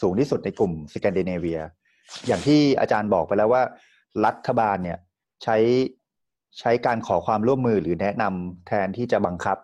[0.00, 1.60] สูงที่สุดในกลุ่มสแกนดิเนเวีย
[2.26, 3.62] อย่างที่อาจารย์บอกไปแล้วว่า
[4.24, 4.98] รัฐบาลเนี่ย
[5.42, 5.56] ใช้
[6.60, 9.58] ใช้การขอความร่วมมือหรือแนะนำแทนที่จะบังคับ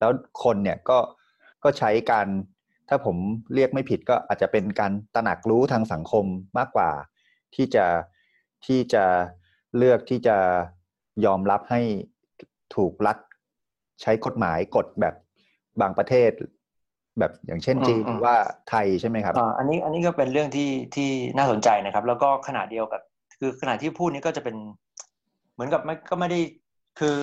[0.00, 0.10] แล้ว
[0.44, 0.98] คนเนี่ยก็
[1.64, 2.26] ก็ใช้การ
[2.88, 3.16] ถ้าผม
[3.54, 6.24] เรียกไม่ผิดก็อาจจะเป็นการตระหนักรู้ทางสังคม
[6.58, 6.90] มากกว่า
[7.54, 7.86] ที่จะ
[8.66, 9.04] ที่จะ
[9.76, 10.36] เลือกที่จะ
[11.24, 11.80] ยอมรับให้
[12.74, 13.18] ถูกรัฐ
[14.02, 15.14] ใช้กฎหมายกฎแบบ
[15.80, 16.30] บางประเทศ
[17.18, 18.36] แบบอย่างเช่นจีนว่า
[18.70, 23.02] ไทยใช่ไหมครับอ่าอันนี้อันนี้ก็เป็นเรื่องที่ที่น่าสนใจนะครับ แล้วก็ขนาดเดียวกับ
[23.38, 24.56] คือขนาดที่พูดนี้ก็จะเป็น
[25.56, 26.40] เหมือนกับไม่ก็ไม่ได้
[26.98, 27.14] คือ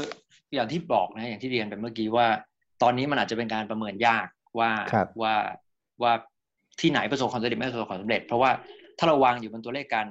[0.53, 2.27] อย่างที่บอกนะอย่างที่เรียนไปเมื่อกี้ว่า
[2.81, 4.27] ตอนนี้มันอาจจะเป็นการประเมินยาก
[4.59, 4.71] ว่า
[5.21, 5.33] ว่า
[6.01, 6.13] ว่า
[6.79, 8.51] ที่ไหนประสบความสำเร็จไม่ประสบความสำเร็จ เพราะว่า
[8.97, 10.07] ถ้าเราวางอยู่บนตัวเลขการ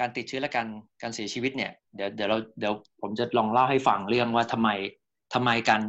[0.00, 0.68] การติดเชื้อและการ
[1.02, 4.68] การเสียชีวิตเนี่ยเดี๋ยวเดี๋ยวเราเดี๋ยวผมจะลองเล่าให้ฟังเรื่องว่าทำไม
[5.34, 5.80] ทำไมการ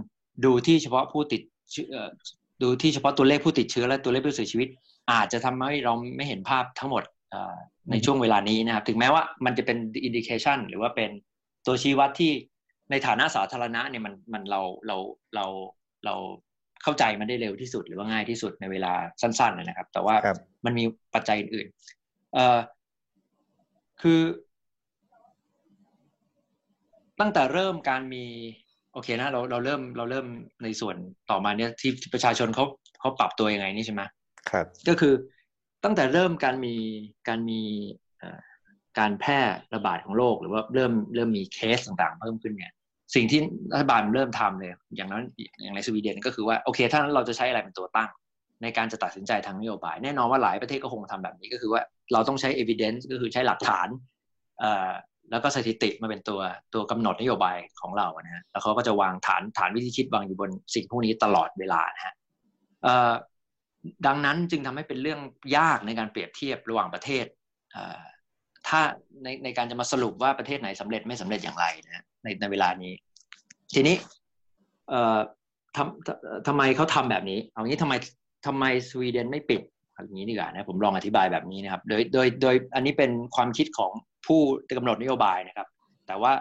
[0.46, 1.42] ดูที่เฉพาะผู้ติด
[2.62, 4.68] ดูที่เฉพาะตัวเลขผู้ติดเชื้อและตัวเลขผู้เสียชีวิต
[5.12, 7.04] อาจจะทำให้เราไม่เห็นภาพทั้งหมด
[7.92, 11.10] ในช่วงเวลานี้นะครับ ถึงแม้ว่ามันจะเป็น indication หรือว่าเป็น
[11.68, 12.32] ตัวชี้วัดที่
[12.92, 14.98] ในฐานะสาธารณะเนี่ยมันมันเราเรา
[15.36, 15.46] เรา
[16.06, 16.16] เรา
[16.84, 20.16] เข้าใจมันได้เร็วที่สุดหรือว่าง่ายที่สุดในเวลาสั้นๆนะครับ แต่ว่า
[20.66, 20.84] มันมี
[21.14, 22.58] ปัจจัยอื่นๆเอ่อ
[24.02, 24.22] คือ
[27.20, 28.26] ตั้งแต่เริ่มการมี
[28.94, 30.28] โอเคนะเราเราเริ่มเราเริ่ม
[30.64, 30.96] ในส่วน
[31.30, 32.66] ต่อมาเนี่ยที่ประชาชนเขา
[33.00, 34.02] เขาปรับตัวยังไงนี่ใช่ไหม
[34.50, 35.14] ครับ ก็คือ
[35.84, 36.76] ตั้งแต่เริ่มการมี
[37.28, 37.62] การมี
[39.00, 39.40] การแพร่
[39.76, 42.74] ระบาดของโรคหรือว่าเริ่มเริ่มมีเคสต่างๆ เพิ่มขึ้นเนี่ย
[43.16, 43.40] สิ่งที่
[43.74, 45.24] รัฐบาลเริ่มทำเลยอย่างนั้น
[45.62, 48.10] อย่างในสวีเดนก็คือว่าโอเค ถ้าเราจะใช้อะไรเป็นตัวตั้ง
[48.62, 51.82] ในการจะตัดสินใจทางนโยบาย แน่นอนว่าหลายประเทศก็คงทำแบบนี้ก็คือว่า
[52.14, 53.88] เราต้องใช้ evidence ก็คือใช้หลักฐาน
[55.32, 56.40] แล้วก็สถิติมาเป็นตัว
[56.74, 62.14] ตัวกำหนดนโยบายของเรานะฮะแล้วเขาก็จะวางฐานฐานวิธีคิดวางอยู่บนสิ่งพวกนี้ตลอดเวลานะฮะ
[64.06, 65.20] ดังนั้นจึงทำให้เป็นเรื่อง
[65.58, 67.26] ยากในการเปรียบเทียบระหว่างประเทศ
[68.68, 68.82] ถ้า
[69.24, 72.94] ในในการจะมาสรุปว่าประเทศไหนสำเร็จไม่สำเร็จอย่างไรนะในในเวลานี้
[73.74, 73.96] ทีนี้
[74.90, 75.20] เอ่อ
[75.76, 77.94] ทำทำไมเขาทำแบบนี้ เอางี้ทำไม
[78.48, 79.62] ทำไมสวีเดนไม่ปิด
[80.06, 83.92] อย่างนี้ดีกว่านะผมลองอธิบายแบบนี้นะครับ โดยโดยโดยอันนี้เป็นความคิดของ
[84.28, 84.42] ผู้
[84.78, 85.68] กำหนดนโยบายนะครับ
[86.08, 86.34] แต่ว่า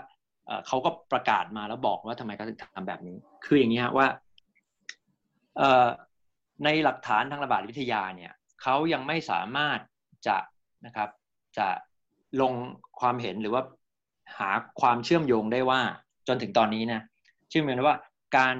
[0.67, 4.07] เขาก็ประกาศมาแล้วบอกว่าทำไมเขาถึงทำแบบนี้ คืออย่างนี้ฮะว่า
[6.65, 9.79] ในหลักฐานทางระบาดวิทยาเนี่ยเขายังไม่สามารถ
[10.27, 10.39] จะ
[10.87, 11.09] นะครับ
[11.59, 11.69] จะ
[12.41, 12.53] ลง
[13.01, 13.63] ความเห็นหรือว่า
[14.39, 14.51] หา
[14.81, 15.81] ความเชื่อมโยงได้ว่า
[16.29, 17.01] จนถึงตอนนี้นะ
[17.49, 17.99] เชื่อมโยงว่า
[18.37, 18.57] การ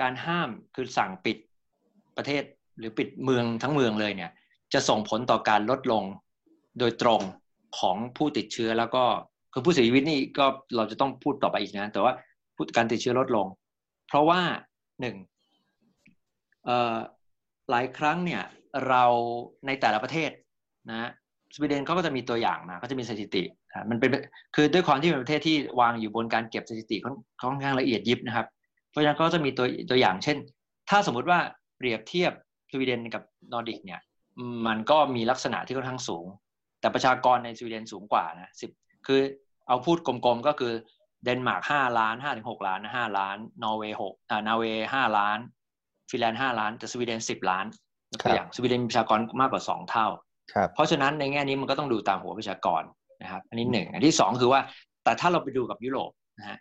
[0.00, 1.36] การห้ามคือสั่งปิด
[2.16, 2.42] ประเทศ
[2.78, 4.30] หรือปิดเมืองทั้งเมืองเลยเนี่ย
[4.72, 6.04] จะส่งผลต่อการลดลง
[6.78, 7.20] โดยตรง
[7.78, 9.04] ของผู้ติดเชื้อแล้วก็
[9.52, 12.12] คือผู้เสียชีวิตนี่ก็เราจะต้องพูดต่อไปอีกนะ แต่ว่า
[12.76, 13.46] การติดเชื้อลดลง
[14.08, 14.40] เพราะว่า
[15.00, 15.16] หนึ่ง
[17.70, 18.42] หลายครั้งเนี่ย
[18.88, 19.04] เรา
[19.66, 20.30] ในแต่ละประเทศ
[20.90, 21.10] นะ
[21.54, 23.42] สวีเดนเขาก็จะมีตัวอย่างมาก็จะมีสถิติ
[23.90, 24.10] มันเป็น
[24.54, 26.96] คือด้วยความที่เป็นประเทศที่วางอยู่บนการเก็บสถิติ
[27.42, 28.46] ค่อนข้างละเอียดยิบนะครับ
[28.90, 30.36] เพราะฉะนั้นก็จะมีตัวตัวอย่างเช่น
[30.90, 31.38] ถ้าสมมุติว่า
[31.76, 32.32] เปรียบเทียบ
[32.72, 34.00] สวีเดนกับนอร์ดิกเนี่ย
[34.66, 36.26] มันก็มีลักษณะที่ค่อนข้างสูง
[36.80, 38.70] แต่ประชากรในสวีเดนสูงกว่านะสิบ
[39.06, 39.20] คือ
[39.68, 40.72] เอาพูดกลมๆก็คือ
[41.24, 45.38] เดนมาร์กห้าล้านห้าถึงหกล้านห้าล้าน นอร์เวย์หกอ่านอร์เวย์ห้าล้าน
[46.10, 47.66] ฟินแลนด์ห้าล้าน แต่สวีเดนสิบล้าน
[48.20, 50.06] ตัวอย่างสวีเดนมีประชากรมากกว่าสองเท่า
[50.74, 52.82] เพราะฉะนั้นในแง่นี้มันก็ต้องดูตามหัวประชากร
[53.22, 54.60] นะครับอันนี้หนึ่งอันที่สองคือว่า
[55.04, 56.58] แต่ถ้าเราไปดูกับยุโรปนะฮะ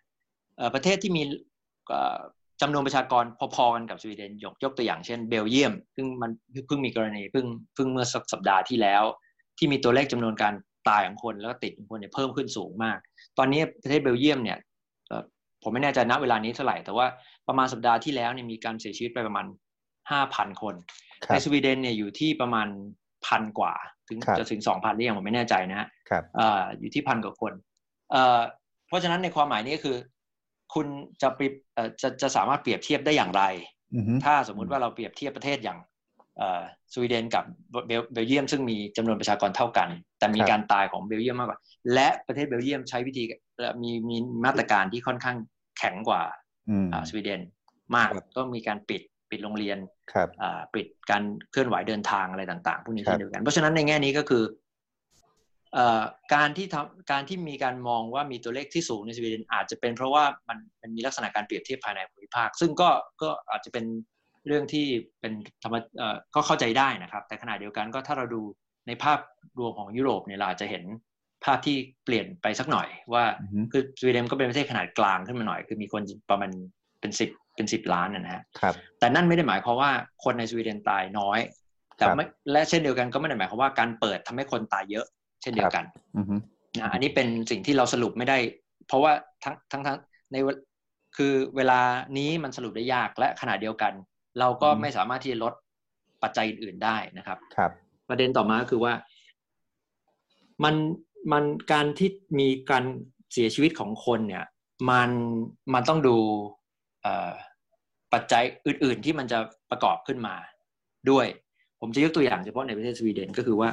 [0.74, 1.22] ประเทศที่มี
[2.62, 3.24] จำนวนประชากร
[3.56, 6.32] พอๆกันกับสวีเดนยกยกตัวอย่างเช่นเบลเยียม ซึ่งมัน
[6.68, 9.04] เพิ่งมีกรณีเพิ่งเพิ่งเมื่อสัปดาห์ที่แล้ว
[9.58, 10.54] ที่มีตัวเลขจำนวนการ
[10.90, 12.98] ตายของคนแล้วก็ติดของคนเนี่ยเพิ่มขึ้นสูงมาก
[13.38, 14.58] ตอนนี้ประเทศเบลเยียมเนี่ย
[15.64, 17.06] ผมไม่แน่ใจณเวลานี้เท่าไหร่ แต่ว่า
[17.48, 19.46] ประมาณสัปดาห์ที่แล้วเนี่ยมีการเสียชีวิตไปประมาณ
[20.12, 20.76] ห้าพันคน
[21.28, 22.68] ในสวีเดนเนี่ยอยู่ที่ประมาณ
[23.26, 23.74] พันกว่า
[24.08, 25.88] ถึงจะถึงสองพันหรือยังผมไม่แน่ใจนะฮะ
[26.80, 27.54] อยู่ที่พันกว่าคน
[28.88, 29.98] เพราะฉะนั้นในความหมายนี้ก็คือ
[30.74, 30.88] คุณ
[31.22, 31.40] จะป
[32.02, 33.44] จะจะสามารถเปรียบเทียบได้อย่างไร
[34.24, 35.80] ถ้าสมมุติว่าเราเปรียบเทียบประเทศอย่าง
[36.94, 37.44] สวีเดนกับ
[38.14, 41.60] เบลเยียมซึ่งมีจำนวนประชากรเท่ากัน แต่มีการตายของเบลเยียมมากกว่า
[41.94, 43.24] และประเทศเบลเยียมใช้วิธี
[43.84, 45.38] มีมีมาตรการที่ค่อนข้าง
[45.78, 46.22] แข็งกว่า
[47.10, 47.42] สวีเดน
[47.96, 49.02] มากก็มีการปิด
[49.32, 49.78] ปิดโรงเรียน
[50.76, 54.44] ปิดการเคลื่อนไหวเดินทางอะไรต่างๆพวกนี้เช่นเดียวกัน เพราะฉะนั้นในแง่นี้ก็คือ
[56.36, 62.90] การที่ทำการที่มีการมองว่ามีตัวเลขที่สูงในสวีเดนอาจจะเป็นเพราะว่ามันมันมีลักษณะการเปรียบเทียบภายในภูมิภาค ซึ่งก็
[63.22, 63.86] ก็อาจจะเป็น
[64.48, 64.86] เรื่องที่
[65.22, 65.76] เป็นธรรม
[66.36, 68.42] ก็เข้าใจได้นะครับ แต่ขณะเดียวกันก็ถ้าเราดู
[68.88, 69.20] ในภาพ
[69.60, 70.84] รวมของยุโรปเนี่ยเราอาจจะเห็น
[71.46, 73.24] ภาพที่เปลี่ยนไปสักหน่อยว่า
[73.72, 76.52] คือสวีเดนก็เป็นประเทศขนาดกลางขึ้นมาหน่อย คือมีคนประมาณ
[77.02, 79.92] เป็นสิบ เป็นสิบล้านนะฮะครับ แต่นั่นไม่ได้หมายความว่า
[80.24, 81.40] คนในสวีเดนตายน้อย
[81.98, 85.06] แต่ไม่และเช่นเดียวกันก็ไม่ได้หมายความว่าการเปิดทำให้คนตายเยอะ
[85.42, 85.84] เช่นเดียวกัน
[86.80, 88.38] นะอันนี้เป็นสิ่งที่เราสรุปไม่ได้
[88.88, 89.12] เพราะว่า
[89.44, 89.98] ทั้งทั้งทั้ง
[90.32, 90.36] ใน
[91.18, 91.80] คือเวลา
[92.18, 93.94] นี้มันสรุปได้ยากและขณะเดียวกัน
[94.40, 95.54] เราก็ไม่สามารถที่จะลด
[96.24, 97.72] ปัจจัยอื่นๆได้นะครับ ครับ
[98.10, 98.94] ประเด็นต่อมาคือว่า
[100.64, 100.76] มัน
[101.32, 102.84] มันการที่มีการ
[103.34, 104.46] เสียชีวิตของคนเนี่ย
[104.90, 105.10] มัน
[105.74, 106.18] มันต้องดู
[108.14, 109.40] ปัจจัยอื่น ๆ ที่มันจะ
[109.72, 110.36] ประกอบขึ้นมา
[111.10, 111.28] ด้วย
[111.82, 113.70] ผมจะยกตัวอย่างเฉพาะในประเทศสวีเดนก็คือว่า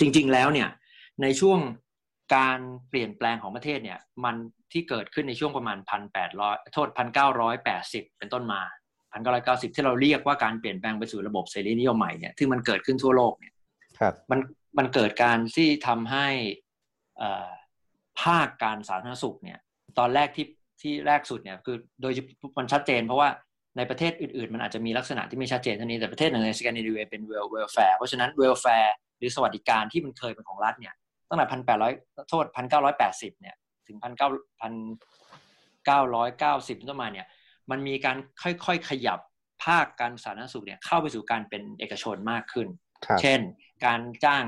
[0.00, 0.68] จริง ๆ แล้วเนี่ย
[1.22, 1.58] ในช่วง
[2.36, 4.36] การเปลี่ยนแปลงของประเทศเนี่ยมัน
[4.72, 8.60] ที่เกิดขึ้นในช่วงประมาณพันแปดร้อยโทษพันเก้าร้อยแปดสิบเป็นต้นมา
[9.12, 13.54] พันเก้าร้อยเก้าสิบที่เราเรียกว่าการเปลี่ยนแปลงไปสู่ระบบเสรีนิยมใหม่เนี่ยที่มันเกิดขึ้นทั่วโลกเนี่ย
[13.98, 14.40] ครับมัน
[14.78, 16.26] มันเกิดการที่ทำให้
[18.22, 19.58] ภาคการสาธารณสุขเนี่ย
[19.98, 20.46] ตอนแรกที่
[20.80, 22.12] ที่แรกสุดเนี่ยคือโดย
[22.58, 23.28] มันชัดเจนเพราะว่า
[23.80, 30.94] ในประเทศอื่นๆ มันอาจจะมีลักษณะที่ไม่ชัดเจนเท่านี้แต่ประเทศหนึ่งในสแกนดิเนเวียเป็น wel welfare เพราะฉะนั้น welfare หรือสวัสดิการที่มันเคยเป็นของรัฐเนี่ย
[31.28, 31.92] ตั้งแต่พันแปดร้อย
[32.30, 34.28] โทษพันเก้าร้อยแปดสิบเนี่ยถึงพันเก้า
[34.60, 34.72] พัน
[35.86, 37.26] เก้าร้อยเก้าสิบต้นมาเนี่ย
[37.70, 39.18] มันมีการค่อยๆขยับ
[39.64, 42.68] ภาคการสาธารณสุขเนี่ยเข้าไปสู่การเป็นเอกชนมากขึ้น
[43.20, 43.40] เช่น
[43.86, 44.44] การจ้าง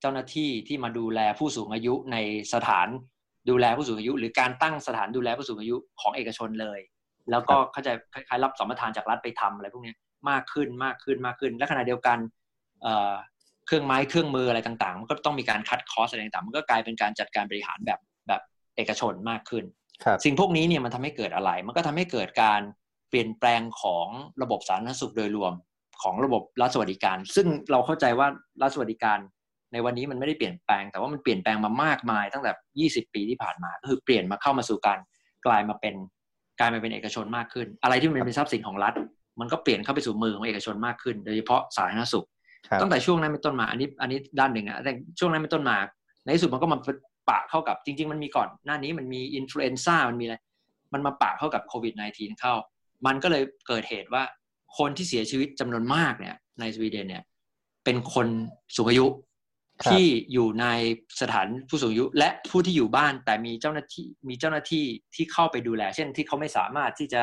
[0.00, 2.16] เจ้าหน้าที่ที่มาดูแลผู้สูงอายุใน
[2.54, 2.88] สถาน
[3.50, 6.80] ดูแลผู้สูงอายุ หรือการตั้งสถานดูแลผู้สูงอายุของเอกชนเลย
[7.30, 9.94] แล้วก็เข้าใจคล้ายๆรับสมรทานจากรัฐไปทำอะไรพวกนี้
[10.30, 12.18] มากขึ้นมากขึ้นมากขึ้น และขณะเดียวกัน
[13.66, 18.42] เครื่องไม้เครื่องมืออะไรต่างๆ มันก็ต้องมีการคัดคอสอะไรต่างๆ มันก็กลายเป็นการจัดการบริหารแบบแบบ
[18.76, 19.64] เอกชนมากขึ้น
[20.24, 22.60] สิ่งพวกนี้เนี่ยมันทำให้เกิดอะไร มันก็ทำให้เกิดการ
[23.10, 24.06] เปลี่ยนแปลงของ
[24.42, 25.52] ระบบสาธารณสุขโดยรวม
[26.02, 28.26] ของระบบรัฐสวัสดิการ ซึ่งเราเข้าใจว่า
[28.62, 29.18] รัฐสวัสดิการ
[29.72, 32.52] ในวันนี้มันไม่ได้เปลี่ยนแปลง แต่ว่ามันเปลี่ยนแปลงมามากมายตั้งแต่
[33.06, 34.98] 20 ปีที่ผ่านมา ก็คือเปลี่ยนมาเข้ามาสู่การ
[35.46, 35.94] กลายมาเป็น
[36.58, 38.94] กลายมาเป็นเอกชนมากขึ้น อะไรที่มันเป็นทรัพย์สินของรัฐ
[39.40, 42.26] มันก็เปลี่ยนเข้าไปสู่มือของเอกชนมากขึ้น โดยเฉพาะสาธารณสุข
[42.80, 45.76] ตั้งแต่ช่วงนั้นเป็นต้นมา อันนี้อันนี้ด้านหนึ่งอะแต่ช่วงนั้นเป็นต้นมา
[46.24, 46.78] ในที่สุดมันก็มา
[47.28, 50.36] ปะเข้ากับจริง ๆ มันมีก่อนหน้านี้มันมี influenza มันมีอะไร
[50.92, 52.54] มันมาปะเข้ากับโควิด -19 เข้า
[53.06, 54.22] มันก็เลยเกิดเหตุว่า
[54.78, 57.22] คนที่เสียชีวิตจำนวนมากเนี่ยในสวีเดนเนี่ย
[57.84, 58.26] เป็นคน
[58.76, 59.06] สูงอายุ
[59.84, 60.66] ที่อยู่ใน
[61.20, 64.84] สถานผู้สูงอายุ และผู้ที่อยู่บ้านแต่มีเจ้าหน้าที่มีเจ้าหน้าที่
[65.14, 67.22] ที่เข้าไปดูแล เช่นที่เขาไม่สามารถที่จะ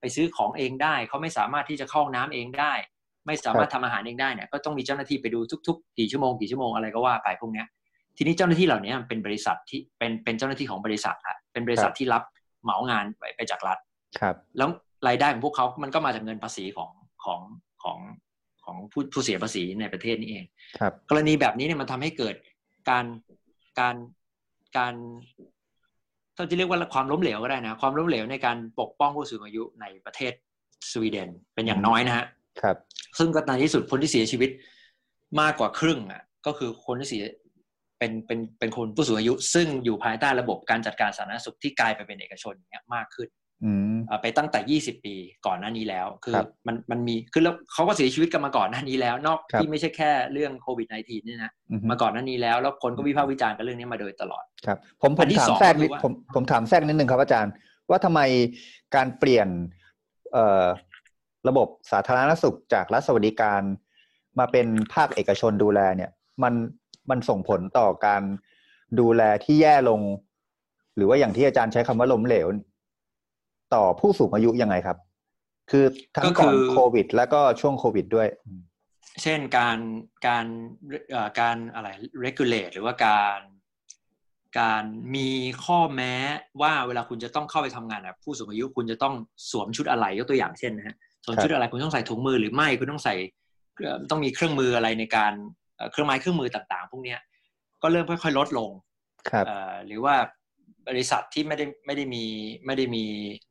[0.00, 2.72] ไปซื้อของเองได้ เขาไม่สามารถที่จะเข้าน้ำเองได้
[3.26, 7.64] ไม่สามารถทำอาหารเองได้เนี่ยก็ต้องมีเจ้าหน้าที่ไปดูทุก ๆ กี่ชั่วโมงกี่ชั่วโมงอะไรก็ว่าไปพวกนี้
[8.16, 12.22] ทีนี้เจ้าหน้าที่เหล่านี้เป็นบริษัทที่เป็นเป็นเจ้าหน้าที่ของบริษัทอะเป็นบริษัทที่รับ
[12.62, 13.78] เหมางานไปไปจากรัฐ
[14.20, 14.68] ครับ แล้ว
[15.08, 16.90] รายได้ของพวกเขามันก็มาจากเงินภาษีของ
[17.24, 17.40] ของ
[17.82, 17.98] ของ
[18.68, 20.44] ของผู้ผู้เสียภาษีในประเทศนี้เอง
[20.80, 22.34] ครับ กรณีแบบนี้เนี่ยมันทำให้เกิด
[22.90, 23.04] การ
[23.80, 23.96] การ
[24.76, 24.94] การ
[26.36, 30.32] ถ้าจะเรียกว่าความล้มเหลวก็ได้นะ ความล้มเหลวในการปกป้องผู้สูงอายุในประเทศ
[30.90, 32.26] สวีเดนเป็นอย่างน้อยนะฮะ
[32.60, 32.76] ครับ
[33.18, 34.50] ซึ่งก็ในที่สุดคนที่เสียชีวิต
[35.40, 37.24] มากกว่าครึ่งอะ ก็คือคนที่เสีย
[37.98, 43.28] เป็นเป็นเป็นคนผู้สูงอายุ ซึ่งอยู่ภายใต้ระบบการจัดการสาธารณสุขที่กลายไปเป็นเอกชนเนี้ยมากขึ้น
[44.22, 45.14] ไปตั้งแต่ 20 ปี
[45.46, 46.34] ก่อนหน้านี้แล้ว คือ
[46.66, 51.52] มันมันมีคือแล้วเขาก็เสียชีวิตกันมาก่อนหน้านี้แล้ว นอกที่ไม่ใช่แค่เรื่องโควิด -19 นี่นะ
[51.90, 57.52] มาก่อนหน้านี้แล้ว แล้วคนก็วิพากษ์วิจารณ์กันเรื่องนี้มาโดยตลอดครับผมผมถามแทรกนิดผมผมถามแทรกนิดนึงครับอาจารย์
[57.90, 58.20] ว่าทำไม
[58.94, 59.48] การเปลี่ยน
[60.32, 60.66] เอ่อ
[61.48, 63.62] ระบบสาธารณสุขจากรัฐสวัสดิการ
[64.38, 66.10] มาเป็นภาคเอกชนดูแลเนี่ย
[66.42, 66.54] มัน
[67.10, 68.22] มันส่งผลต่อการ
[69.00, 70.00] ดูแลที่แย่ลง
[70.96, 72.46] หรือว่าอย่างที่อาจารย์ใช้คำว่าล้มเหลว
[73.74, 74.96] ต่อผู้สูงอายุยังไงครับ
[75.70, 75.84] คือ
[76.16, 78.28] ทั้งก่อนโควิด แล้วก็ช่วงโควิดด้วย
[79.22, 79.78] เช่นการ
[80.26, 80.46] การ
[81.40, 81.88] การอะไร
[82.24, 83.40] regulate หรือว่าการ
[84.60, 84.84] การ
[85.16, 85.28] มี
[85.64, 86.14] ข้อแม้
[86.62, 89.14] ว่าเวลาคุณจะต้องเข้าไปทำงานแบบผู้สูงอายุคุณจะต้อง
[89.50, 93.14] สวมชุดอะไรยกตัวอย่างเช่นนะฮะสวมชุดอะไรคุณต้องใส่ถุงมือหรือไม่คุณต้องใส่
[94.10, 95.32] ต้องมีเครื่องมืออะไรในการ
[95.90, 97.16] เครื่องไม้เครื่องมือต่าง ๆ พวกนี้
[97.82, 98.70] ก็เริ่มค่อยๆลดลง
[99.86, 100.14] หรือว่า
[100.88, 102.24] บริษัทที่ไม่ได้ไม่ได้มี
[102.66, 103.04] ไม่ได้มี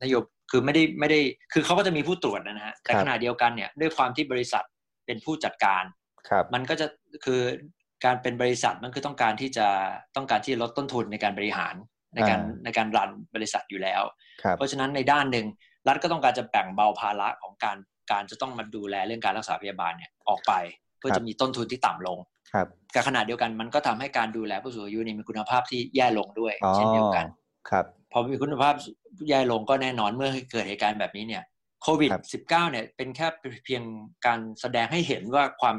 [0.03, 1.19] นโยบคือไม่ได้ไม่ได้
[1.53, 4.63] คือเขาก็จะมีผู้ตรวจนะฮะแต่ขณะเดียวกันเนี่ยด้วยความที่บริษัท
[5.05, 5.83] เป็นผู้จัดการ
[6.29, 6.87] ครับมันก็จะ
[7.25, 7.41] คือ
[8.05, 9.67] การเป็นบริษัทมันคือต้องการที่จะ
[10.15, 11.75] ต้องการที่ลดต้นทุนในการบริหาร
[12.15, 14.01] ในการในการรันบริษัทอยู่แล้ว
[14.57, 15.45] เพราะฉะนั้นในด้านหนึ่ง
[15.87, 17.77] รัฐก็ต้องการจะแบ่งเบาภาระของการ
[18.11, 20.53] การจะต้องมาดูแลเรื่องการรักษาพยาบาลเนี่ยออกไป
[20.99, 22.17] เพื่อจะมีต้นทุนที่ต่ำลง
[22.53, 27.25] ครับแต่ขณะเดียวกันมันก็ทำให้การดูแลผู้สูงอายุนี่มีคุณภาพที่แย่ลงด้วย เช่นเดียวกัน
[27.69, 28.75] ครับพอมีคุณภาพ
[29.29, 31.43] แย่ลงก็แน่นอนเมื่อเกิดเหตุการณ์แบบนี้เนี่ย
[31.83, 33.27] โควิด -19 เนี่ยเป็นแค่
[33.65, 33.83] เพียง
[34.25, 35.77] การแสดงให้เห็นว่าความ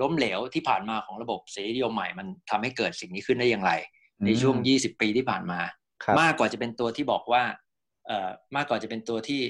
[0.00, 3.72] ล้มเหลวที่ผ่านมาของระบบเสรีนิยมใหม่ มันทำให้เกิดสิ่งนี้ขึ้นได้อย่างไร
[4.24, 5.60] ในช่วง 20 ปีที่ผ่านมา
[6.20, 7.42] มากกว่าจะเป็นตัวที่บอกว่า
[8.06, 9.40] เอ่อมากกว่าจะเป็นตัวที่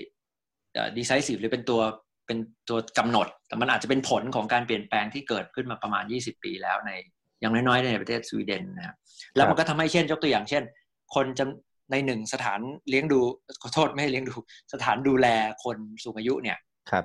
[0.98, 1.80] ดีไซซีฟหรือเป็นตัว
[2.28, 2.38] เป็น
[2.68, 6.90] ตัวกำหนด แต่มันอาจจะเป็นผลของการเปลี่ยนแปลงที่เกิดขึ้นมาประมาณ 20 ปีแล้วใน
[7.40, 8.96] อย่างน้อยๆ ในประเทศสวีเดนนะครับ
[9.36, 10.62] แล้วมันก็ทำให้เช่นยกตัวอย่างเช่น
[11.14, 11.44] คนจะ
[11.92, 13.20] ในหนึ่งสถานเลี้ยงดู
[13.62, 14.34] ขอโทษไม่ให้เลี้ยงดู
[14.72, 15.26] สถานดูแล
[15.64, 16.58] คนสูงอายุเนี่ย
[16.90, 17.04] ครับ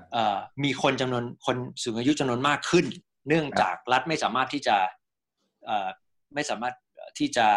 [0.63, 2.85] มีคนจำนวนคนสูงอายุจำนวนมากขึ้น
[3.27, 4.77] เนื่องจากรัฐไม่สามารถที่จะ
[6.33, 6.75] ไม่สามารถ
[7.19, 7.47] ที่จะ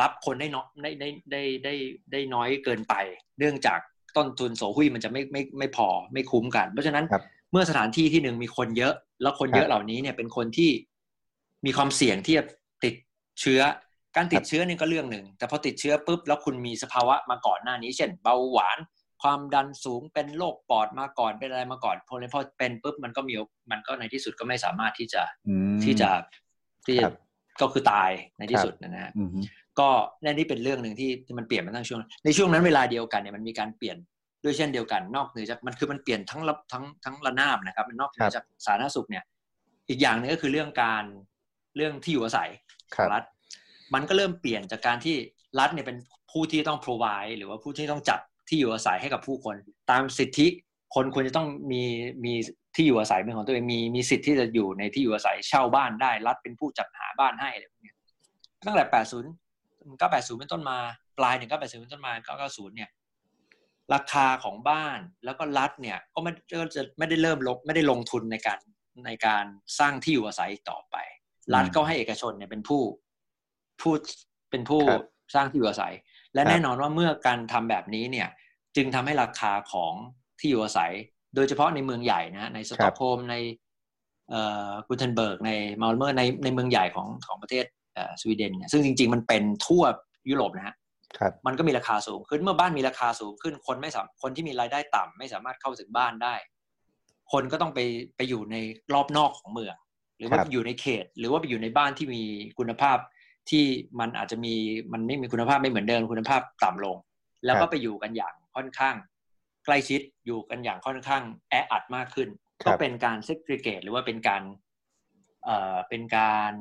[0.00, 1.74] รับคนได้น้อยได้ได้ได้ได้
[2.12, 2.94] ได้น้อยเกินไป
[3.38, 3.80] เนื่องจาก
[4.16, 7.04] ต้นทุนโสหุยมันจะไม่ไม่ไม่พอไม่คุ้มกัน เพราะฉะนั้น
[7.52, 10.70] เมื่อสถานที่ที่หนึ่งมีคนเยอะ แล้วคนเยอะเหล่านี้เนี่ยเป็นคนที่
[11.66, 12.44] มีความเสี่ยงที่จะ
[12.84, 12.94] ติด
[13.40, 13.60] เชื้อ
[14.16, 18.78] การติดเชื้อนี่ก็เรื่องหนึ่ง แต่พอติดเชื้อปุ๊บแล้วคุณมีสภาวะมาก่อนหน้านี้ เช่น เบาหวาน
[19.22, 23.34] ความดันสูงเป็นโรคปอดมาก่อนเป็นอะไรมาก่อนพอพอเป็นปุ๊บมันก็มี
[23.70, 25.22] มันก็ในที่สุดก็ไม่สามารถที่จะ
[25.84, 26.10] ที่จะ
[26.86, 27.08] ที่จะ
[27.60, 29.30] ก็คือตายในที่สุดนะฮะอืม
[29.80, 29.88] ก็
[30.22, 33.96] นั่นนี่เป็นเรื่องหนึ่งที่ที่มันเปลี่ยนมาทั้งช่วง ในช่วงนั้นเวลาเดียวกันเนี่ยมันมีการเปลี่ยน
[34.44, 39.24] ด้วยเช่นเดียวกันนอกเหนือจากมันคือมันเปลี่ยนทั้งระทั้งทั้งระนาบนะครับมันนอกเหนือจากสาธารณสุขเนี่ย
[39.88, 41.04] อีกอย่างหนึงก็คือเรื่องการ
[41.76, 42.48] เรื่องที่อยู่อาศัย
[42.94, 43.22] คขรัอบงรัฐ
[43.94, 45.16] มันก็เริ่มเปลี่ยนจากการที่
[45.58, 45.96] รัฐเนี่ยเป็น
[46.30, 49.54] ผู้ที่ต้อง provide หรือว่าผู้ที่ต้องจัดที่อยู่อาศัยให้กับผู้คน
[49.90, 50.46] ตามสิทธิ
[50.94, 51.82] คนควรจะต้องมี
[52.24, 52.34] มี
[52.76, 57.96] ที่อยู่อาศัยเป็นของตัวเองมีมีสิทธิ์ที่จะอยู่ในที่อยู่อาศัยเช่าบ้านได้ รัฐเป็นผู้จัดหาบ้านให้อะไรพวกเนี้ย
[58.66, 59.41] ตั้งแต่ 80
[59.90, 60.78] 980 เป็นต้นมา
[61.18, 62.12] ปลาย 1980 เป็นต้นมา
[62.46, 62.90] 990 เนี่ย
[63.94, 68.58] ราคาของบ้านแล้วก็รัฐเนี่ย ก็ไม่ก็จะไม่ได้เริ่มลงไม่ได้ลงทุนในการ
[69.06, 69.44] ในการ
[69.78, 70.96] สร้างที่อยู่อาศัยอีกต่อไป
[71.54, 72.82] รัฐก็ให้เอกชนเนี่ยเป็นผู้
[73.80, 73.92] ผู้
[74.50, 75.02] เป็นผู้ครับ
[75.34, 75.92] สร้างที่อยู่อาศัย
[76.34, 78.28] และครับแน่นอนว่าเมื่อการทำแบบนี้เนี่ย
[78.76, 79.94] จึงทำให้ราคาของ
[80.38, 80.92] ที่อยู่อาศัย
[81.34, 83.36] โดยเฉพาะในเมืองใหญ่นะในสต็อกโฮล์มใน
[84.30, 87.81] เอ่อกูเทนเบิร์กในมาลเมอร์ในในเมืองใหญ่ของของประเทศเอ่อ
[88.20, 89.82] สวีเดนเนี่ยซึ่งจริง ๆ มันเป็นทั่ว
[90.30, 90.76] ยุโรปนะฮะ
[91.18, 96.34] ครับมันก็มีราคาสูงขึ้นเมื่อบ้านมีราคาสูงขึ้นคนไม่สามคนที่มีรายได้ต่ำไม่สามารถเข้าถึงบ้านได้
[97.32, 97.80] คนก็ต้องไป
[98.16, 98.56] ไปอยู่ใน
[98.94, 99.76] รอบนอกของเมือง
[100.18, 102.22] หรือว่าครับอยู่ในเขต หรือว่าไปอยู่ในบ้านที่มี
[102.58, 102.98] คุณภาพ
[103.50, 103.64] ที่
[104.00, 104.54] มันอาจจะมี
[104.92, 106.96] มันไม่มีคุณภาพไม่เหมือนเดิมคุณภาพต่ำลง
[107.44, 108.96] แล้วก็ไปอยู่กันอย่างค่อนข้าง
[109.64, 112.28] ใกล้ชิดอยู่กันอย่างค่อนข้างแออัดมากขึ้น
[112.62, 114.42] ครับก็เป็นการเซกเ r เกตหรือว่าเป็นการ
[115.44, 116.52] เอ่อเป็นการ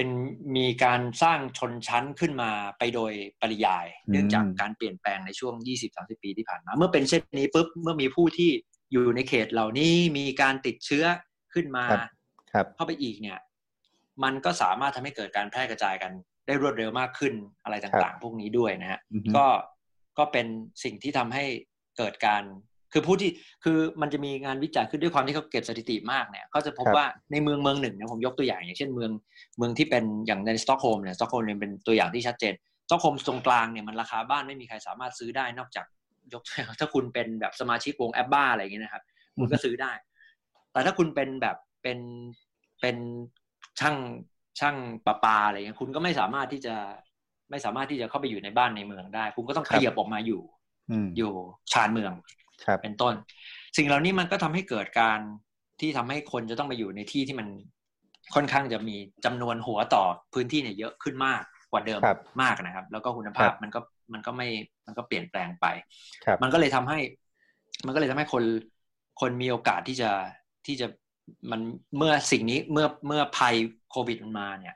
[0.00, 0.12] เป็น
[0.56, 5.54] มีการสร้างชนชั้นขึ้นมาไปโดยปริยาย เนื่องจากการเปลี่ยนแปลงในช่วง
[5.90, 8.50] 20-30 ปีที่ผ่านมา เมื่อเป็นเช่นนี้ปุ๊บเมื่อมีผู้ที่
[8.92, 11.04] อยู่ในเขตเหล่านี้มีการติดเชื้อ
[11.54, 12.00] ขึ้นมาครับ
[12.52, 13.38] ครับเข้าไปอีกเนี่ย
[14.24, 16.12] มันก็สามารถทำให้เกิดการแพร่กระจายกัน
[16.46, 17.34] ได้รวดเร็วมากขึ้น
[17.64, 19.46] อะไรต่างๆ พวกนี้ด้วยนะฮะอือฮึก็
[20.18, 20.46] ก็เป็น
[20.84, 21.44] สิ่งที่ทำให้
[21.98, 22.44] เกิดการ
[22.92, 23.30] คือผู้ที่
[23.64, 29.10] คือมันจะมีงานวิจัยขึ้นด้วยความที่เขาเก็บสถิติมากเนี่ยเขาจะพบครับว่าในเมืองเมืองหนึ่งเนี่ยผมยกตัวอย่าง อย่างเช่นเมือง
[29.58, 32.54] เมืองที่เป็นอย่างในสต็อกโฮล์มเนี่ยสต็อกโฮล์มเนี่ยเป็นตัวอย่างที่ชัดเจน
[32.86, 35.86] สต็อกโฮล์มตรงกลางเนี่ยมันราคาบ้านไม่มีใครสามารถซื้อได้นอกจาก
[36.32, 39.02] ยกตัวอย่างถ้าคุณเป็นแบบสมาชิกวงแอปบ้าอะไรอย่างเงี้ยนะครับ
[39.38, 39.92] คุณก็ซื้อได้
[40.72, 41.98] แต่ถ้าคุณเป็นแบบเป็น
[42.80, 42.96] เป็น
[43.80, 43.96] ช่าง
[44.60, 46.74] ช่างประปาอะไรเงี้ยคุณก็ไม่สามารถที่จะ
[47.50, 50.42] ไม่สามารถที่จะเข้าไปอยู่ในบ้านในเมืองได้ คุณก็ต้องคขรับยับออกมาอยู่
[50.90, 51.32] อืมอยู่
[51.72, 52.47] ชานเมืองครับ
[52.82, 53.14] เป็นต้น
[53.76, 55.20] สิ่งเหล่านี้มันก็ทำให้เกิดการ
[55.80, 57.48] ที่ทำให้คนจะต้องมาอยู่ในที่ที่มัน
[58.34, 61.42] ค่อนข้างจะมีจำนวนหัวต่อพื้นที่เนี่ยเยอะขึ้นมาก
[61.72, 63.80] กว่าเดิมครับมากนะครับ แล้วก็คุณภาพครับมันก็
[64.12, 64.48] มันก็ไม่
[64.86, 65.66] มันก็เปลี่ยนแปลงไป
[66.24, 66.98] ครับมันก็เลยทำให้
[67.86, 68.44] มันก็เลยทำให้คน
[69.20, 70.10] คนมีโอกาสที่จะ
[70.66, 70.86] ที่จะ
[71.50, 71.60] มัน
[71.96, 73.54] เมื่อสิ่งนี้เมื่อเมื่อภัย
[73.90, 74.74] โควิดมันมาเนี่ย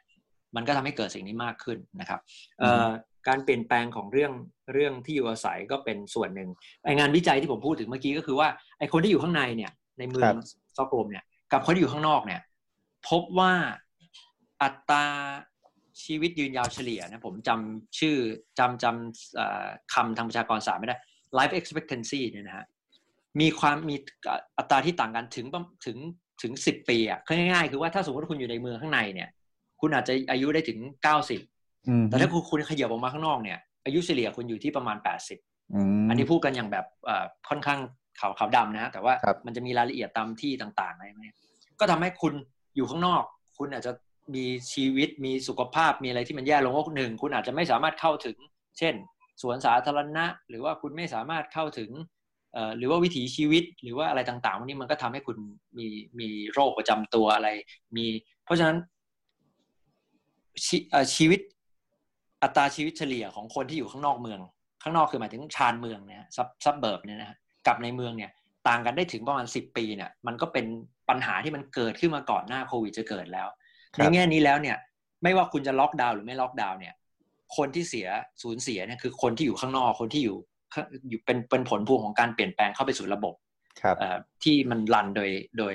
[0.57, 2.21] มันก็ทำให้เกิดสิ่งนี้มากขึ้นนะครับ
[2.59, 2.89] เอ่อ
[3.29, 4.33] การเปลี่ยนแปลงของเรื่อง
[4.73, 6.49] เรื่องที่อยู่อาศัยก็เป็นส่วนหนึ่ง
[6.85, 12.41] ไองานวิจัยที่ผมพูดถึงเมื่อกี้ก็คือว่าไอคนที่อยู่ข้างในเนี่ย ในเมือครังบสต็อกโฮล์มเนี่ยกับคนที่อยู่ข้างนอกเนี่ย
[13.09, 13.53] พบว่า
[14.63, 15.07] อัตรา
[16.05, 18.17] ชีวิตยืนยาวเฉลี่ยนะผมจำชื่อ
[18.59, 20.97] จำจำเอ่อคำทางประชากรศาสตร์ไม่ได้
[21.39, 22.67] life expectancy เนี่ยนะฮะ
[23.41, 23.97] มีความมี
[24.59, 25.99] อัตราที่ต่างกันถึงประถึง
[26.43, 29.29] ถึงสิบปีอะง่ายๆคือว่าถ้าสมมติว่าคุณอยู่ในเมืองข้างในเนี่ย
[29.81, 31.52] คุณอาจจะอายุได้ถึงเก้าสิบอืม
[32.09, 34.97] แต่ถ้าคุณคุณขยับออกมาข้างนอกเนี่ยอายุเฉลี่ยคุณอยู่ที่ประมาณ
[35.37, 37.81] 80อืมอันนี้พูดกันอย่างแบบเอ่อค่อนข้าง
[38.21, 41.27] ขาวขาวดำนะฮะแต่ว่าครับมันจะมีรายละเอียดตามที่ต่างๆอะไรไหม
[41.81, 42.35] ก็ทำให้คุณ
[42.77, 43.23] อยู่ข้างนอก
[43.59, 43.93] คุณอาจจะ
[44.35, 48.37] มีชีวิตมีสุขภาพมีอะไรที่มันแย่ลงว่าหนึ่งคุณอาจจะไม่สามารถเข้าถึง
[48.79, 48.95] เช่น
[49.43, 51.91] สวนสาธารณะ หรือว่าคุณไม่สามารถเข้าถึง
[52.55, 55.37] เอ่อหรือว่าวิถีชีวิตหรือว่าอะไรต่างๆพวกนี้มันก็ทำให้คุณ
[55.79, 55.87] มี
[56.21, 57.49] มีโรคประจำตัวอะไร
[57.97, 58.07] มี
[58.45, 58.79] เพราะฉะนั้น
[60.65, 61.41] ชีเอ่อชีวิต
[62.43, 64.41] อัตราชีวิตเฉลี่ยของคนที่อยู่ข้างนอกเมือง
[64.83, 68.31] ข้างนอกคือหมายถึงชานเมืองเนี่ยซับซับเบิร์บเนี่ยนะฮะกับในเมืองเนี่ย
[68.69, 70.67] ต่างกันได้ถึงประมาณสิบปีเนี่ยมันก็เป็น
[71.09, 73.49] ปัญหาที่มันเกิดขึ้นมาก่อนหน้าโควิดจะเกิดแล้ว
[73.97, 74.77] คในรับแง่นี้แล้วเนี่ย
[75.23, 76.95] ไม่ว่าคุณจะล็อกดาวน์หรือไม่ล็อกดาวน์เนี่ย
[77.57, 78.07] คนที่เสีย
[78.43, 80.37] สูญเสียเนี่ยคือคนที่อยู่ข้างนอกคนที่อยู่
[80.75, 83.35] ข้างอยู่เป็นเป็นผลพวงของการเปลี่ยนแปลงเข้าไปสู่ระบบ
[83.81, 85.75] ครับเอ่อที่มันรันโดยโดย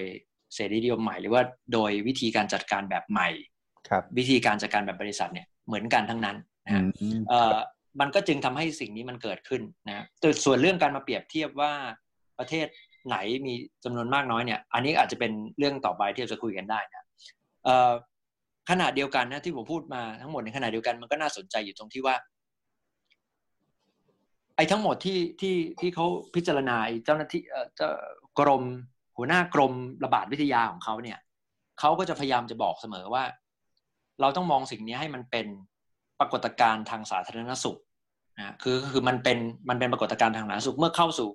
[0.53, 1.41] เสรีนิยมใหม่ หรือว่า
[1.73, 3.30] โดยวิธีการจัดการแบบใหม่
[3.89, 7.58] ครับ วิธีการจัดการแบบบริษัทเนี่ยเหมือนกันทั้งนั้น นะอืฮะมเอ่อ
[7.99, 11.71] มันก็จึงทำให้สิ่งนี้มันเกิดขึ้นนะแต่ส่วนเรื่องการมาเปรียบเทียบว่า
[12.39, 12.67] ประเทศ
[13.08, 13.53] ไหนมี
[13.84, 17.03] จำนวนมากน้อยเนี่ย อันนี้อาจจะเป็นเรื่องต่อไปที่เราจะคุยกันได้นะ
[17.63, 17.91] เอ่อ
[18.69, 22.15] ขณะเดียวกันนะที่ผมพูดมาทั้งหมดในขณะเดียวกันมันก็น่าสนใจอยู่ตรงที่ว่า
[24.56, 27.89] ไอ้ทั้งหมดที่ที่ที่เขาพิจารณาไอ้เจ้าหน้าที่เอ่อเจ้า
[28.39, 28.63] กรม
[29.17, 31.19] หัวหน้ากรมระบาดวิทยาของเขาเนี่ย
[31.80, 33.23] เขาก็จะพยายามจะบอกเสมอว่า
[34.21, 35.47] เราต้องมองสิ่งนี้ให้มันเป็น
[36.19, 37.77] ปรากฏการณ์ทางสาธารณสุข
[38.38, 39.38] นะคือคือมันเป็น
[39.69, 41.30] มันเป็นปรากฏการณ์ทางสาธารณสุขเมื่อเข้าสู่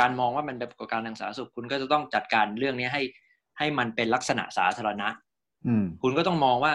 [0.00, 3.02] การมองว่ามันเป็นปรากฏการณ์ทางสาธารณสุข คุณก็จะต้องจัดการเรื่องนี้ให้
[3.58, 5.08] ให้มันเป็นลักษณะสาธารณะ
[5.66, 6.72] อืมคุณก็ต้องมองว่า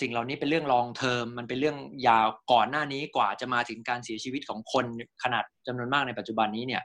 [0.00, 1.76] สิ่งเหล่านี้เป็นเรื่องลองเทอมมันเป็นเรื่อง
[2.08, 4.84] ยาวก่อนหน้านี้กว่าจะมาถึงการเสียชีวิตของคน
[5.22, 6.82] ขนาดจำนวนมากในปัจจุบันนี้เนี่ย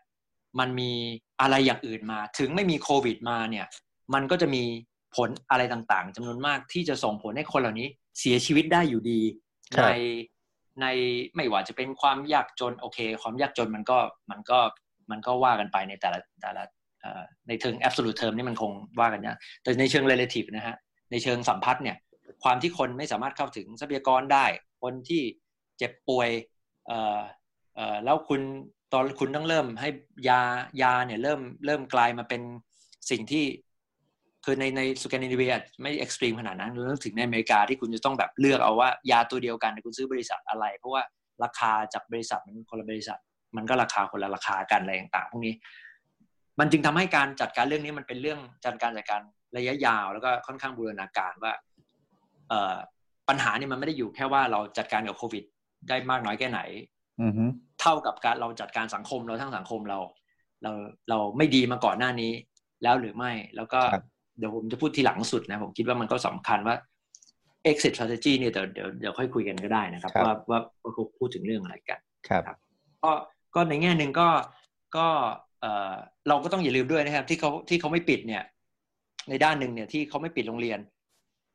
[0.60, 0.91] มันมี
[1.41, 3.65] อะไรอย่างอื่นมา ถึงไม่มีโควิดมาเนี่ย
[4.13, 4.63] มันก็จะมี
[5.15, 7.88] ผลอะไรต่างๆจำนวนมากที่จะส่งผลให้คนเหล่านี้
[8.19, 9.21] เสียชีวิตได้อยู่ดี
[9.78, 9.88] ใน
[10.82, 10.86] ใน
[11.36, 13.97] ไม่ว่าจะเป็นความยากจนโอเค ความยากจนมันก็
[14.32, 14.60] มันก็
[15.12, 16.63] มันก็ว่ากันไปในแต่ละแต่ละ
[17.47, 20.76] ในเชิง absolute term นี่มันคงว่ากันนะแต่ในเชิง relative นะฮะ
[21.12, 21.97] ในเชิงสัมพัทธ์เนี่ย
[22.43, 24.45] ความที่คนไม่สามารถเข้าถึงทรัพยากรได้
[24.84, 25.21] คนที่
[25.78, 26.30] เจ็บป่วย
[26.88, 27.19] เอ่อ
[27.76, 28.41] เอ่อแล้วคุณ
[28.93, 29.89] ตอนคุณต้องเริ่มให้
[30.30, 30.41] ยา
[30.82, 32.41] ยาเนี่ยเริ่มเริ่มกลายมาเป็น
[33.10, 33.45] สิ่งที่
[34.45, 41.01] คือในในสแกนดิเนเวียไม่ extreme ขนาดนั้นเรื่องถึงในอเมริกาที่คุณจะต้องแบบเลือกเอาว่ายาตัวเดียวกันคุณซื้อบริษัทอะไร เพราะว่า
[41.43, 43.19] ราคาจากบริษัทมันคนละบริษัท
[43.58, 45.53] มันก็ราคาคนละราคากันอะไรต่างๆพวกนี้
[46.60, 49.21] มันจึงทำให้การจัดการเรื่องนี้มันเป็นเรื่องจัดการจัดการ
[49.58, 51.53] ระยะยาว แล้วก็ค่อนข้างบูรณาการว่า
[53.29, 55.43] ปัญหานี่มันไม่ได้อยู่แค่ว่าเราจัดการกับโควิด
[55.89, 56.60] ได้มากน้อยแค่ไหน
[57.82, 59.99] เท่ากับการเราจัดการสังคมเราทั้งสังคมเรา
[60.63, 60.71] เรา
[61.10, 62.32] เราไม่ดีมาก่อนหน้านี้
[62.84, 63.79] แล้วหรือไม่แล้วก็
[64.38, 66.76] เดี๋ยวผมจะพูดทีหลังสุดนะ ผมคิดว่ามันก็สำคัญว่า
[67.69, 72.58] exit strategy เนี่ยเดี๋ยวเดี๋ยวเดี๋ยวค่อยคุยกันก็ได้นะครับว่าว่าว่าเขาพูดถึงเรื่องอะไรกันครับ
[73.04, 73.12] ก็
[73.56, 74.28] ก็ในแง่หนึ่งก็
[74.98, 75.08] ก็
[75.62, 75.96] เออ
[76.28, 78.43] เราก็ต้องอย่าลืมด้วยนะครับ ที่เขาที่เขาไม่ปิดเนี่ย
[79.30, 80.80] ในด้านหนึ่งเนี่ยที่เขาไม่ปิดโรงเรียน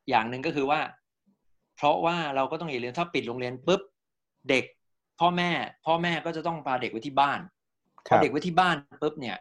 [0.08, 0.80] อย่างหนึ่งก็คือว่า
[1.76, 3.80] เพราะว่าเราก็ต้องอย่าลืมถ้าปิดโรงเรียนปุ๊บ
[4.50, 4.64] เด็ก
[5.20, 5.50] พ่อแม่
[5.86, 7.40] พ่อแม่ก็จะต้องพาเด็กไว้ที่บ้าน
[8.06, 9.36] พอเด็กไว้ที่บ้านปุ๊บเนี่ย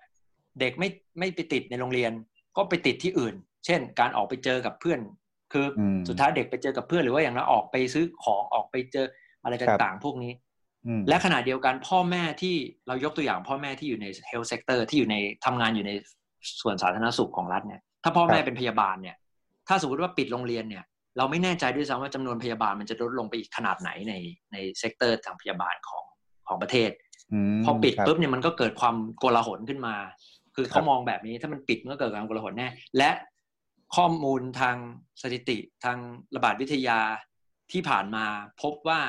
[0.59, 2.11] เด็กไม่ไม่ไปติดในโรงเรียน
[2.57, 4.99] ก็ไปติดที่อื่น เช่น การออกไปเจอกับเพื่อน
[5.53, 5.65] คือ
[6.07, 9.07] สุดท้ายเด็กไปเจอกับเพื่อนหรือว่าอย่างนั้นออกไปซื้อของออกไปเจอ
[9.43, 10.33] อะไรต่างๆ พวกนี้
[11.09, 12.55] และขณะเดียวกันพ่อแม่ที่
[12.87, 15.15] เรายกตัวอย่างพ่อแม่ที่อยู่ใน health sector ที่อยู่ใน
[15.45, 15.91] ทำงานอยู่ใน
[16.61, 19.15] ส่วนสาธารณสุขของรัฐเนี่ยถ้าพ่อแม่เป็นพยาบาลเนี่ย
[19.67, 20.83] ถ้าสมมติว่าปิดโรงเรียนเนี่ย
[21.17, 24.13] เราไม่แน่ใจด้วยซ้ำว่าจำนวนพยาบาลมันจะลดลงไปอีกขนาดไหนใน
[24.51, 26.03] ใน sector ทางพยาบาลของ
[26.47, 26.91] ของประเทศ
[27.63, 29.95] พอปิดปุ๊บเนี่ยมันก็เกิดความโกลาหลขึ้นมา
[30.59, 32.67] คือเขามองแบบนี้ถ้ามันปิดมันก็เกิดความโกลาหลแน่
[32.97, 33.11] และ
[33.95, 34.75] ข้อมูลทาง
[35.21, 35.97] สถิติทาง
[36.35, 36.99] ระบาดวิทยา
[37.71, 38.25] ที่ผ่านมา
[38.61, 39.01] พบว่า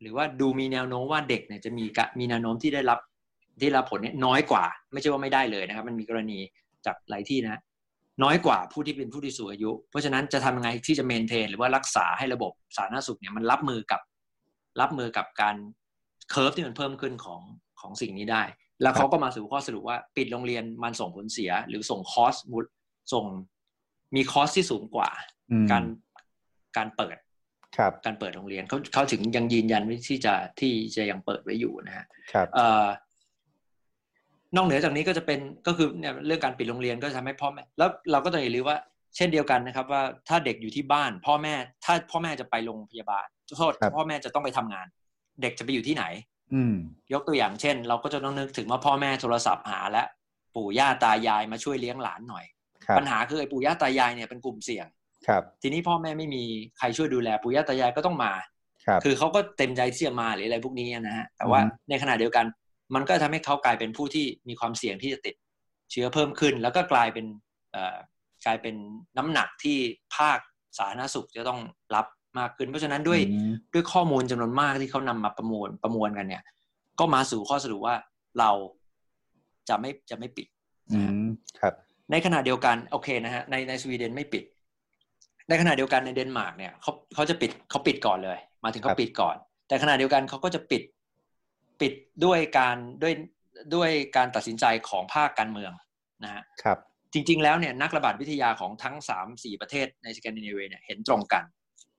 [0.00, 1.84] หรือว่าดูมีแนวโน้มว่าเด็กเนี่ยจะมี
[2.18, 2.98] มีแนวโน้มที่ได้รับ
[3.60, 6.38] ที่รับผลเนี่ยน้อยกว่า ไม่ใช่ว่าไม่ได้เลยนะครับ มันมีกรณี
[6.86, 7.60] จากหลายที่นะ
[8.22, 14.00] น้อยกว่าผู้ที่เป็นผู้ที่สูงอายุ เพราะฉะนั้นจะทำยังไงที่จะ maintain หรือว่ารักษาให้ระบบสาธารณสุขเนี่ยมันรับมือกับ
[14.80, 15.56] รับมือกับการ
[16.30, 17.40] curve ที่มันเพิ่มขึ้นของ
[17.80, 18.42] ของสิ่งนี้ได้
[18.82, 22.64] แล้วเขาก็มาสู่ข้อสรุปว่าปิดโรงเรียนมันส่งผลเสีย หรือส่ง cost มุด
[23.12, 23.24] ส่ง
[24.14, 25.10] มี cost ที่สูงกว่า
[25.70, 25.84] การ
[26.76, 27.16] การเปิด
[27.76, 32.48] ครับการเปิดโรงเรียนเขาเขาถึงยังยืนยันที่จะที่จะยังเปิดไว้อยู่นะฮะครับ
[34.56, 38.78] นอกเหนือจากนี้ก็จะเป็นก็คือเนี่ยเรื่องการปิดโรงเรียนก็จะทำให้พ่อแม่แล้วเราก็ต้องอย่าลืมว่า
[39.16, 43.26] เช่นเดียวกันนะครับ ว่าถ้าเด็กอยู่ที่บ้าน พ่อแม่ถ้าพ่อแม่จะไปโรงพยาบาล
[43.58, 44.86] โทษพ่อแม่จะต้องไปทำงาน
[45.42, 46.31] เด็กจะไปอยู่ที่ไหนอื
[47.12, 50.02] ยกตัวอย่างเช่น เราก็จะต้องนึกถึงว่าพ่อแม่โทรศัพท์หาและ
[50.56, 52.44] ปู่ย่าตายายมาช่วยเลี้ยงหลานหน่อย
[52.98, 54.86] ปัญหาคือไอ้ปู่ย่าตายายเนี่ยเป็นกลุ่มเสี่ยง
[55.28, 56.42] ครับ ทีนี้พ่อแม่ไม่มี
[56.78, 58.32] ใครช่วยดูแลปู่ย่าตายายก็ต้องมา
[59.04, 62.46] คือเขาก็เต็มใจที่จะมาหรืออะไรพวกนี้นะฮะแต่ว่าในขณะเดียวกัน
[62.94, 65.34] มันก็ทำให้เขากลายเป็นผู้ที่มีความเสี่ยงที่จะติด
[65.90, 67.26] เชื้อเพิ่มขึ้น แล้วก็กลายเป็น
[68.46, 68.74] กลายเป็น
[69.18, 69.78] น้ำหนักที่
[70.16, 70.38] ภาค
[70.78, 71.60] สาธารณสุขจะต้อง
[71.94, 72.06] รับ
[72.38, 73.20] มากขึ้น เพราะฉะนั้นด้วย
[73.74, 76.42] ด้วยข้อมูลจำนวนมากที่เขานำมาประมวลประมวลกันเนี่ย
[76.98, 77.96] ก็มาสู่ข้อสรุปว่า
[78.38, 78.50] เรา
[79.68, 80.46] จะไม่จะไม่ปิด
[81.60, 81.74] ครับ
[82.10, 84.44] ในขณะเดียวกันโอเคนะฮะในในสวีเดนไม่ปิด
[85.48, 89.36] ในขณะเดียวกันในเดนมาร์กเนี่ยเขาเขาจะปิดเขาปิดก่อนเลย มาถึงเขาปิดก่อน
[89.68, 90.82] แต่ขณะเดียวกันเขาก็จะปิด
[91.80, 91.92] ปิด
[92.24, 93.14] ด้วยการด้วย
[93.74, 95.72] ด้วยการตัดสินใจของภาคการเมือง
[96.24, 96.78] นะฮะครับ
[97.12, 101.44] จริง ๆ แล้วเนี่ยนักระบาดวิทยาของทั้งสามสี่ประเทศในสแกนดิเนเวียเนี่ยเห็นตรงกัน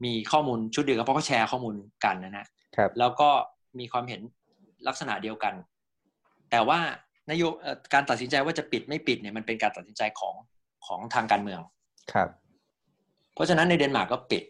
[0.05, 3.29] มีข้อมูลชุดเดียวกันเพราะเขาแชร์ข้อมูลกันนะะครับแล้วก็
[3.79, 4.21] มีความเห็น
[4.87, 5.53] ลักษณะเดียวกัน
[6.51, 6.79] แต่ว่า
[7.29, 7.43] นโย
[7.93, 10.35] การตัดสินใจว่าจะปิดไม่ปิดเนี่ยมันเป็นการตัดสินใจของ
[10.85, 11.61] ของทางการเมือง
[12.11, 12.29] ครับ
[13.33, 14.43] เพราะฉะนั้นในเดนมาร์กก็ปิด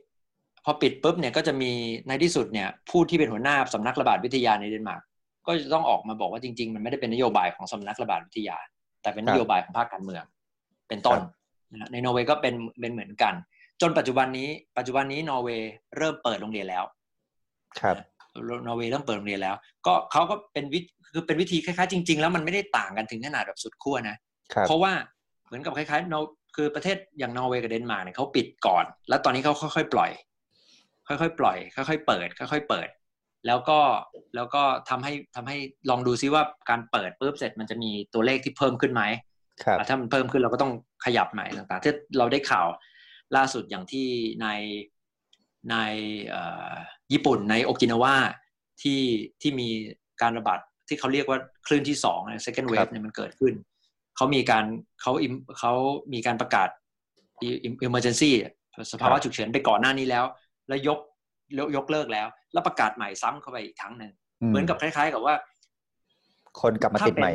[0.66, 1.72] พอปิดปุ๊บเนี่ยก็จะมี
[2.08, 5.02] ในที่สุดเนี่ยผู้ที่เป็นหัวหน้าสำนักระบาดวิทยาในเดนมาร์ก
[5.48, 8.58] ก็จะต้องออกมาบอกว่าจริง ๆ มันไม่ได้เป็นนโยบายของสำนักระบาดวิทยา
[9.02, 10.24] แต่เป็นนโยบายของภาคการเมือง
[10.88, 11.20] เป็นต้น
[11.92, 13.34] ในนอร์เวย์ก็เป็นเป็นเหมือนกัน
[13.82, 16.84] จนปัจจุบันนี้ ปัจจุบันนี้นอร์เวย์เริ่มเปิดโรงเรียนแล้ว
[17.80, 17.96] ครับ
[18.68, 19.56] นอร์เวย์เริ่มเปิดโรงเรียนแล้ว
[19.86, 20.80] ก็เขาก็เป็นวิ
[21.14, 24.16] คือเป็นวิธีคล้ายๆจริง ๆ แล้วมันไม่ได้ต่างกันถึงขนาดแบบสุดขั้วนะ
[24.68, 24.94] เพราะว่า
[25.46, 26.16] เหมือนกับคล้ายๆน
[26.56, 30.12] คือประเทศอย่างนอร์เวย์กับเดนมาร์กเนี่ยเขาปิดก่อน แล้วตอนนี้เขาค่อยๆปล่อย
[31.08, 32.88] ค่อยๆปล่อย ค่อยๆเปิด ค่อย ๆ เปิด
[33.48, 33.80] แล้วก็
[34.36, 35.58] แล้วก็ทำให้ทำให้
[35.90, 39.04] ลองดูซิว่าการเปิดปุ๊บเสร็จมันจะมีตัวเลขที่เพิ่มขึ้นไหม
[39.64, 40.72] ครับถ้ามันเพิ่มขึ้นเราก็ต้อง
[41.06, 42.68] ขยับใหม่ต่างๆที่เราได้ข่าว
[43.36, 44.08] ล่าสุดอย่างที่
[44.42, 44.48] ใน
[45.72, 45.76] ใน
[47.14, 48.16] ญี่ปุ่นในโอกินาวา
[48.82, 49.02] ที่
[49.42, 49.68] ที่มี
[50.22, 53.54] การระบาดที่เขาเรียกว่าคลื่นที่สอง second wave เนี่ยมันเกิดขึ้น
[54.16, 54.66] เขามีการ
[55.02, 55.12] เขา
[55.60, 55.74] เขา
[56.14, 56.70] มีการประกาศ
[57.88, 58.32] emergency
[58.92, 60.26] สภาวะฉุกเฉินไปก่อนหน้านี้แล้ว
[60.68, 61.00] แล้วยก
[61.76, 64.12] ยกเลิกแล้ว แล้วประกาศใหม่ซ้ำเข้าไปอีกครั้งหนึ่ง
[64.50, 65.36] เหมือนกับคล้าย ๆ กับว่า
[66.62, 67.32] คนกลับมาติดใหม่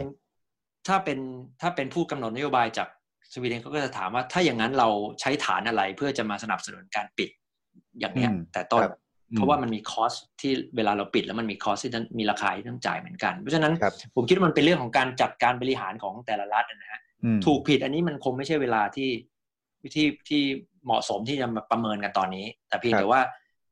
[0.89, 1.19] ถ้าเป็น
[1.61, 2.89] ถ้าเป็นผู้กำหนดนโยบายจาก
[3.33, 4.89] สวีเดนเขาก็จะถามว่าถ้าอย่างนั้นเรา
[5.21, 7.31] ใช้ฐานอะไรเพื่อจะมาสนับสนุนการปิด
[8.01, 8.83] อย่างเนี้ย แต่ต้น
[9.37, 13.73] เพราะว่ามันมีคอสที่เวลาเราปิดแล้วมันมีคอสที่มีราคาที่ต้องจ่ายเหมือนกัน เพราะฉะนั้น
[14.17, 17.01] ผมคิดว่ามันเป็นเรื่องของการจัดการบริหารของแต่ละรัฐนะฮะ
[17.47, 19.11] ถูกผิดอันนี้มันคงไม่ใช่เวลาที่
[19.95, 20.43] ที่ที่
[20.85, 23.21] เหมาะสมที่จะมาประเมินกันตอนนี้ แต่เพียงแต่ว่า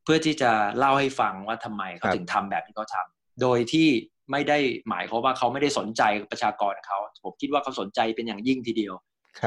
[0.04, 3.04] เพื่อที่จะเล่าให้ฟังว่าทำไมเขาถึงทำแบบที่เขาทา
[3.42, 3.88] โดยที่
[4.30, 8.94] ไม่ได้หมายเขาว่าเขาไม่ได้สนใจประชากรเขาผมคิดว่าเขาสนใจเป็นอย่างยิ่งทีเดียว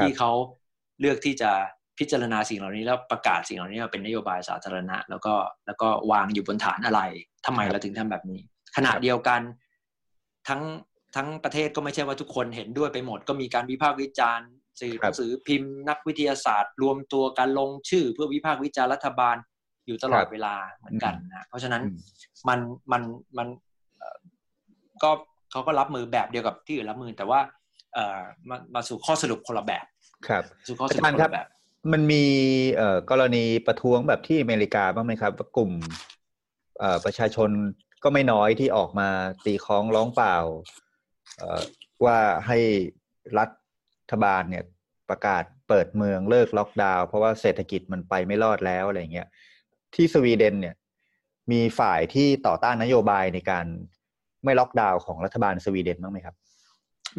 [0.02, 0.30] ที่เขา
[1.00, 1.50] เลือกที่จะ
[1.98, 5.34] พิจารณาสิ่งเหล่านี้แล้วประกาศสิ่งเหล่านี้เป็นนโยบายสาธารณะ แล้วก็
[5.66, 7.00] แล้วก็วางอยู่บนฐานอะไร
[7.46, 8.40] ทำไมเราถึงทำแบบนี้
[8.76, 9.40] ขณะเดียวกัน
[10.48, 10.62] ทั้ง
[11.16, 14.48] ทั้งประเทศก็ไม่ใช่ว่าทุกคนเห็นด้วยไปหมด ก็มีการวิพากษ์วิจารณ์
[14.80, 19.36] สื่อหนังสือพิมพ์นักวิทยาศาสตร์ รวมตัวการลงชื่อ เพื่อวิพากษ์วิจารณ์รัฐบาล
[19.86, 21.82] อยู่ตลอดเวลาเหมือนกันนะเพราะฉะนั้น
[22.48, 22.58] มัน
[22.92, 23.02] มัน
[23.38, 23.48] มัน
[25.02, 25.10] ก็
[25.50, 27.59] เขาก็รับมือแบบเดียวกับที่อื่นรับมือแต่ว่าเอ่อ
[28.48, 29.86] มามาสู่ข้อสรุปคนละแบบ
[30.28, 31.46] ครับสู่ข้อสรุปคนละแบบ
[31.92, 32.24] มันมี
[32.76, 35.72] เอ่อกรณีประท้วงแบบที่อเมริกาบ้างไหมครับกลุ่ม
[36.78, 37.50] เอ่อประชาชน
[38.04, 39.08] ก็ไม่น้อยที่ออกมา
[39.44, 40.36] ตีค้องร้องเปล่า
[41.36, 41.62] เอ่อ
[42.04, 42.58] ว่าให้
[43.38, 43.46] รั
[44.12, 44.64] ฐบาลเนี่ย
[45.10, 49.28] ประกาศเปิดเมืองเลิกล็อกดาวน์เพราะว่าเศรษฐกิจมันไปไม่รอดแล้วอะไรเงี้ย
[49.94, 50.74] ที่สวีเดนเนี่ย
[51.52, 53.66] มีฝ่ายที่ต่อต้านนโยบายในการ
[54.44, 56.36] ไม่ล็อกดาวน์ของรัฐบาลสวีเดนบ้างไหมครับ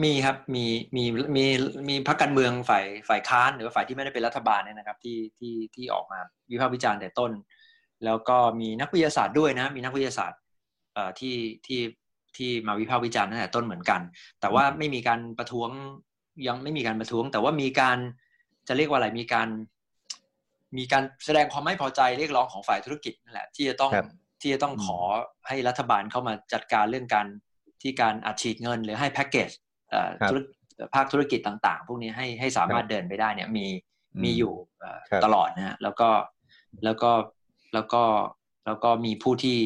[0.04, 0.66] มีครับมี
[0.96, 1.04] มี
[1.36, 1.46] มี
[1.90, 6.20] มีพรรคการเมืองฝ่ายฝ่ายค้านหรือฝ่ายที่ไม่ได้เป็นรัฐบาลเนี่ยนะครับ ที่ที่ที่ออกมา
[6.52, 7.32] วิพากษ์วิจารณ์แต่ต้น
[8.06, 10.40] แล้วก็มีนักวิทยาศาสตร์ด้วยนะ มีนักวิทยาศาสตร์
[10.94, 11.36] เอ่อที่
[11.66, 11.82] ที่
[12.38, 14.02] ที่มาวิพากษ์วิจารณ์ตั้งแต่ต้นเหมือนกัน
[14.42, 15.70] แต่ว่าไม่มีการประท้วง
[16.48, 17.98] ยังไม่มีการประท้วง แต่ว่ามีการ
[18.68, 19.48] จะเรียกว่าอะไรมีการ
[20.78, 23.92] มีการแสดงความไม่พอใจเรียกร้องของฝ่ายธุรกิจนั่นแหละที่จะต้อง
[24.42, 25.00] ที่จะต้องขอ
[25.48, 27.28] ให้รัฐบาลเข้ามาจัดการเรื่องการ
[27.82, 29.50] ที่การอัดฉีดเงิน หรือให้แพ็กเกจ
[30.96, 33.66] ภาคธุรกิจต่างๆ พวกนี้ให้ให้สามารถเดินไปได้เนี่ยมี
[34.24, 34.54] มีอยู่
[35.26, 36.10] ตลอดนะฮะแล้วก็
[36.84, 37.12] แล้วก็
[37.74, 38.04] แล้วก็
[38.66, 39.58] แล้วก็มีผู้ที่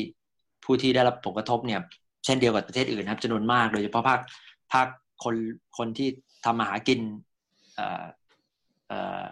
[0.65, 1.81] ผู้ที่ได้รับผลกระทบเนี่ย
[2.25, 4.19] เช่นเดียวกับประเทศอื่นนะครับจำนวนมาก โดยเฉพาะภาค
[4.73, 4.87] ภาค
[5.23, 5.35] คน
[5.77, 6.09] คนที่
[6.45, 6.99] ทำมาหากิน
[7.75, 8.03] เอ่อ
[8.87, 9.23] เอ่อ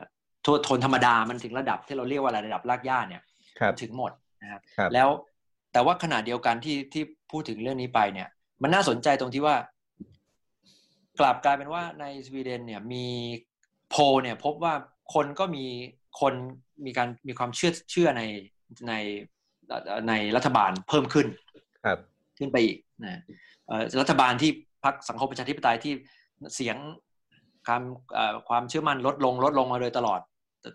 [0.67, 3.21] ทนธรรมดามันถึงระดับที่เราเรียกว่าระดับรากหญ้าเนี่ย
[3.81, 4.61] ถึงหมดนะครับ
[4.93, 5.09] แล้ว
[5.73, 8.27] แต่ว่าขณะเดียวกันที่ที่พูดถึงเรื่องนี้ไปเนี่ย
[8.61, 9.55] มันน่าสนใจตรงที่ว่า
[11.19, 13.05] กลับกลายเป็นว่าในสวีเดนเนี่ยมี
[13.89, 14.73] โพเนี่ยพบว่า
[15.13, 15.65] คนก็มี
[16.21, 16.33] คน
[16.85, 18.23] มีการมีความเชื่อเชื่อใน
[18.87, 18.93] ใน
[20.09, 21.27] ในรัฐบาลเพิ่มขึ้น
[21.85, 21.99] ครับ
[22.37, 23.21] ขึ้นไปอีกนะ
[24.01, 24.51] รัฐบาลที่
[24.83, 25.93] พรรคสังคมประชาธิปไตยที่
[26.55, 26.77] เสียง
[27.67, 27.83] ความ
[28.49, 30.19] ความเชื่อมั่นลดลงลดลงมาโดยตลอด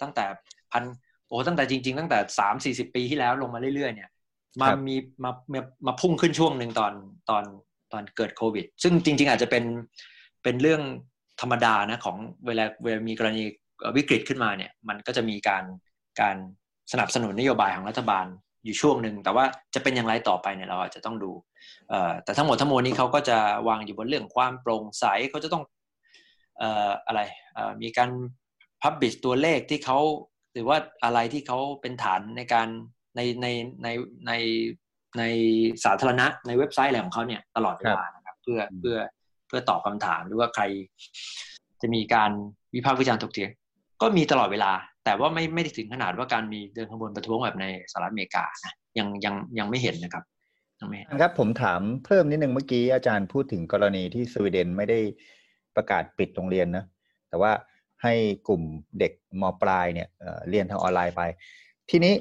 [0.02, 0.24] ตั้งแต่
[0.72, 0.82] พัน
[1.26, 4.10] โอ้ตั้งแต่จริง ๆ ตั้งแต่สามสี่สิบปีที่แล้วลงมาเรื่อยๆเนี่ย
[4.60, 6.92] มามีมามามาพุ่งขึ้นช่วงหนึ่งตอน
[7.30, 7.44] ตอน
[7.92, 9.64] ตอนเกิดโควิด ซึ่งจริง ๆ อาจจะเป็น
[10.48, 10.82] เป็นเรื่อง
[11.40, 13.42] ธรรมดานะของเวลาเวลามีกรณี
[13.96, 15.64] วิกฤตขึ้นมาเนี่ยมันก็จะมีการ
[16.20, 16.36] การ
[16.92, 18.26] สนับสนุนนโยบายของรัฐบาล
[18.64, 19.44] อยู่ช่วงหนึ่งแต่ว่า
[19.74, 21.32] จะเป็นอย่างไรต่อไปเนี่ยเราอาจจะต้องดู
[22.24, 23.38] แต่ทั้งหมดทั้งมวลนี้เขาก็จะ
[23.68, 25.64] วางอยู่บนเรื่องความโปร่งใสเขาจะต้อง
[27.06, 27.20] อะไร
[27.82, 28.10] มีการ
[28.82, 29.98] พับบิชตัวเลขที่เขา
[30.52, 32.68] หรือว่าอะไรที่เขาเป็นฐานในการ
[33.16, 33.46] ในใน
[33.82, 33.88] ใน
[34.26, 34.32] ใน
[35.18, 35.22] ใน
[35.84, 38.98] สาธารณะในเว็บไซต์อะไรของเขาเนี่ยตลอดเวลานะครับเพื่อเพื่อ
[39.48, 40.64] เพื่อตอบคำถามหรือว่าใคร
[41.80, 42.30] จะมีการ
[42.74, 43.50] วิพากษ์วิจารณ์ถกเถียง
[44.00, 44.72] ก็มีตลอดเวลา
[45.04, 50.24] แต่ว่าไม่ไม่ได้ถึงขนาดว่าการมีเดินขบวนประท้วงแบบในสหรัฐอเมริกานะยังยังยังไม่เห็นนะครับ
[51.20, 54.98] ครับผมถามเพิ่มนิดนึงเมื่อกี้อาจารย์พูดถึงกรณีที่สวีเดนไม่ได้
[55.76, 56.84] ประกาศปิดโรงเรียนนะ
[57.28, 57.52] แต่ว่า
[58.02, 58.14] ให้
[58.48, 58.62] กลุ่ม
[58.98, 60.08] เด็กมปลายเนี่ย
[60.50, 61.22] เรียนทางออนไลน์ไป
[61.90, 62.14] ทีนี้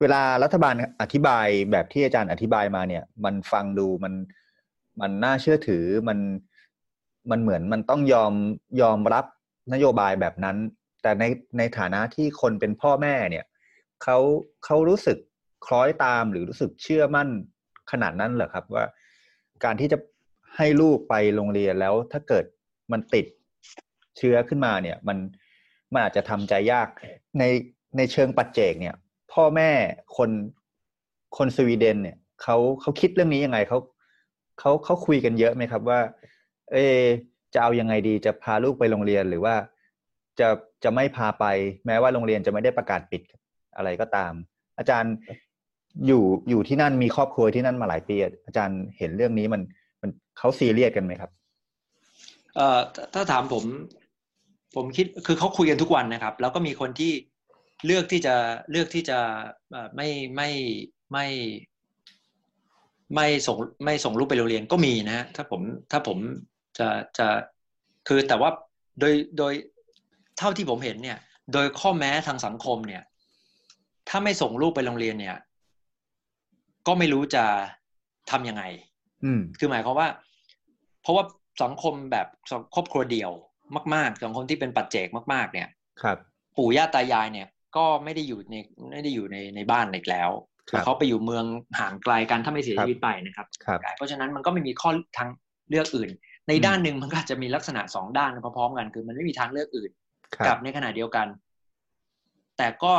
[0.00, 4.12] เวลารัฐบาลอธิบายแบบที่อาจารย์อธิบายมาเนี่ย มันฟังดูมัน
[5.00, 6.18] มันน่าเชื่อถือมัน
[7.30, 8.32] มันเหมือนมันต้องยอม
[8.82, 9.24] ยอมรับ
[9.72, 10.56] นโยบายแบบนั้น
[11.02, 11.24] แต่ใน
[11.58, 13.44] ในฐานะที่คนเป็นพ่อแม่เนี่ย
[14.02, 14.18] เขา
[14.64, 15.18] เขารู้สึก
[15.66, 17.28] คล้อยตามหรือรู้สึกเชื่อมั่น
[17.90, 18.84] ขนาดนั้นเหรอครับว่า
[19.64, 19.98] การที่จะ
[20.56, 22.44] ให้ลูกไปโรงเรียนแล้วถ้าเกิด
[22.92, 23.26] มันติด
[24.18, 25.18] เชื้อขึ้นมาเนี่ย มัน
[25.92, 26.88] มันอาจจะทำใจยาก
[27.38, 27.44] ใน
[27.96, 28.94] ในเชิงปัจเจกเนี่ย
[29.32, 29.70] พ่อแม่
[30.16, 30.30] คน
[31.36, 33.78] คนสวีเดนเนี่ยเขาเขาคิดเรื่องนี้ยังไงเขา
[34.60, 36.00] เขาเขาคุยกันเยอะไหมครับว่า
[36.72, 36.76] เอ
[37.54, 39.54] จะเอายังไงดีจะพาลูกไปโรงเรียนหรือว่า
[40.40, 40.48] จะ
[40.84, 41.44] จะไม่พาไป
[41.86, 43.22] แม้ว่าโรงเรียนจะไม่ได้ประกาศปิด
[43.76, 44.32] อะไรก็ตาม
[44.78, 45.14] อาจารย์
[46.06, 49.62] อยู่อยู่ที่นั่นมีครอบครัวที่นั่นมาหลายปีอาจารย์เห็นเรื่องนี้มัน
[50.00, 51.30] มันเขาซีเรียสกันไหมครับ
[52.56, 52.80] เอ่อ
[53.14, 53.64] ถ้าถามผม
[54.74, 57.12] ผมคิดคือเขาคุยกันทุกวันนะครับ แล้วก็มีคนที่
[57.86, 58.34] เลือกที่จะ
[58.70, 59.18] เลือกที่จะ
[59.96, 60.50] ไม่ไม่
[61.12, 61.26] ไม่
[63.14, 66.18] ไม่ส่งไม่ส่งลูกไปโรงเรียนก็มีนะถ้าผมถ้าผม
[66.78, 66.88] จะ
[67.18, 67.26] จะ
[68.08, 68.50] คือแต่ว่า
[69.00, 69.52] โดยโดย
[70.38, 71.18] เท่าที่ผมเห็นเนี่ย
[71.52, 73.02] โดยข้อแม้ทางสังคมเนี่ย
[74.08, 75.36] ถ้าไม่ส่งลูกไปโรงเรียนเนี่ย
[76.86, 77.44] ก็ไม่รู้จะ
[78.30, 78.64] ทำยังไง
[79.24, 80.08] อืมคือหมายความว่า
[81.02, 81.24] เพราะว่า
[81.62, 82.26] สังคมแบบ
[82.74, 83.32] ครอบครัวเดี่ยว
[83.94, 85.68] มาก ๆ สังคมที่เป็นปัจเจกมาก ๆ เนี่ย
[86.02, 86.18] ครับ
[86.56, 88.56] ปู่ย่าตายายเนี่ย ก็ไม่ได้อยู่ใน
[88.90, 90.30] ไม่ได้อยู่ในในบ้านอีกแล้ว
[90.84, 91.44] เขาไปอยู่เมือง
[91.80, 95.28] ห่างไกลกันถ้าไม่เสียชีวิตไปนะครับครับ เพราะฉะนั้นมันก็ไม่มีข้อทาง
[95.70, 96.10] เลือกอื่น
[96.48, 99.90] ในด้านหนึ่งมันก็จะมีลักษณะสองด้านพร้อมๆกัน คือมันไม่มีทางเลือกอื่น
[100.46, 101.26] กับในขณะเดียวกัน
[102.58, 102.94] แต่ก็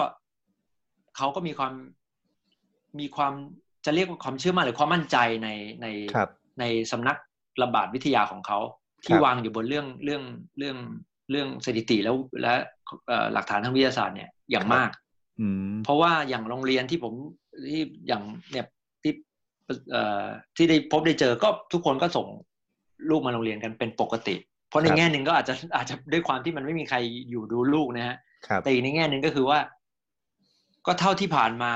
[1.18, 1.74] เขาก็มีความ
[3.00, 3.34] มีความ
[3.86, 5.50] จะเรียกว่าความเชื่อมั่นหรือความมั่นใจใน
[5.82, 5.88] ใน
[6.60, 7.18] ในสำนัก
[7.64, 8.60] ระบาดวิทยาของเขา
[9.06, 10.24] ที่วางอยู่บนเรื่องเรื่อง
[10.58, 10.78] เรื่อง
[11.32, 12.54] เรื่องสถิติแล้วและ
[13.34, 14.90] หลักฐานทางวิทยาศาสตร์เนี่ยอย่างมาก
[15.84, 17.14] เพราะว่าอย่างโรงเรียนที่ผม
[17.72, 18.66] ที่อย่างเนี่ย
[19.04, 19.14] ที่
[20.56, 22.28] ที่ได้พบได้เจอก็ทุกคนก็ส่ง
[23.10, 24.36] ลูกมาโรงเรียนกันเป็นปกติ
[24.70, 26.98] เพราะในแง่หนึ่งก็อาจจะอาจจะด้วยความที่มันไม่มีใคร
[27.30, 28.18] อยู่ดูลูกนะฮะ
[28.64, 29.60] แต่อีกในแง่หนึ่งก็คือว่า
[30.88, 31.72] ก็เท่าที่ผ่านมา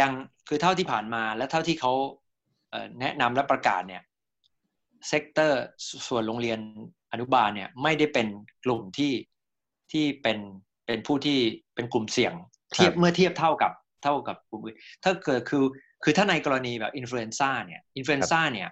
[0.00, 0.12] ยัง
[0.48, 1.92] คือเท่าที่ผ่านมาและเท่าที่เขา
[3.00, 4.02] แนะนำและประกาศเนี่ย
[5.08, 5.62] sector
[6.08, 6.58] ส่วนโรงเรียน
[7.12, 8.26] อนุบาลเนี่ย ไม่ได้เป็น
[8.64, 9.12] กลุ่มที่
[9.92, 10.38] ที่เป็น
[10.86, 11.38] เป็นผู้ที่
[11.74, 12.32] เป็นกลุ่มเสี่ยง
[12.72, 15.64] เทียบเมื่อเทียบเท่ากับเท่ากับกลุ่มอื่นถ้าเกิดคือ
[16.02, 18.68] คือถ้าในกรณีแบบ influenza เนี่ย influenza เนี่ย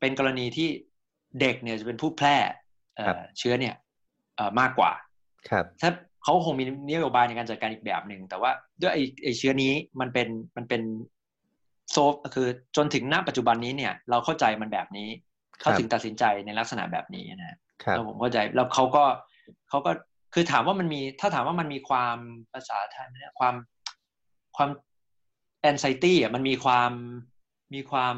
[0.00, 0.68] เป็นกรณีที่
[1.40, 2.36] เด็กเนี่ยจะเป็นผู้แพร่
[3.38, 3.74] เชื้อเนี่ย
[4.60, 4.92] มากกว่า
[5.50, 5.90] ครับ ถ้า
[6.22, 10.82] เขาคงมีนโยบายในการจัดการอีกแบบหนึ่งแต่ว่าด้วยไอ้ไอเชื้อนี้มันเป็นมันเป็น
[11.92, 15.08] โซฟคือจนถึงณปัจจุบันนี้เนี่ย เราเข้าใจมันแบบนี้
[15.60, 19.04] เขาถึงตัดสินใจในลักษณะแบบนี้นะครับผมเข้าใจแล้วเขาก็
[19.68, 19.90] เขาก็
[20.34, 22.16] คือถามว่ามันมีถ้าถามว่ามันมีความ
[22.52, 23.54] ภาษาไทยเนี่ยความ
[24.56, 24.70] ความ
[25.60, 26.92] แอนไซตี้อะมันมีความ
[27.74, 28.16] มีความ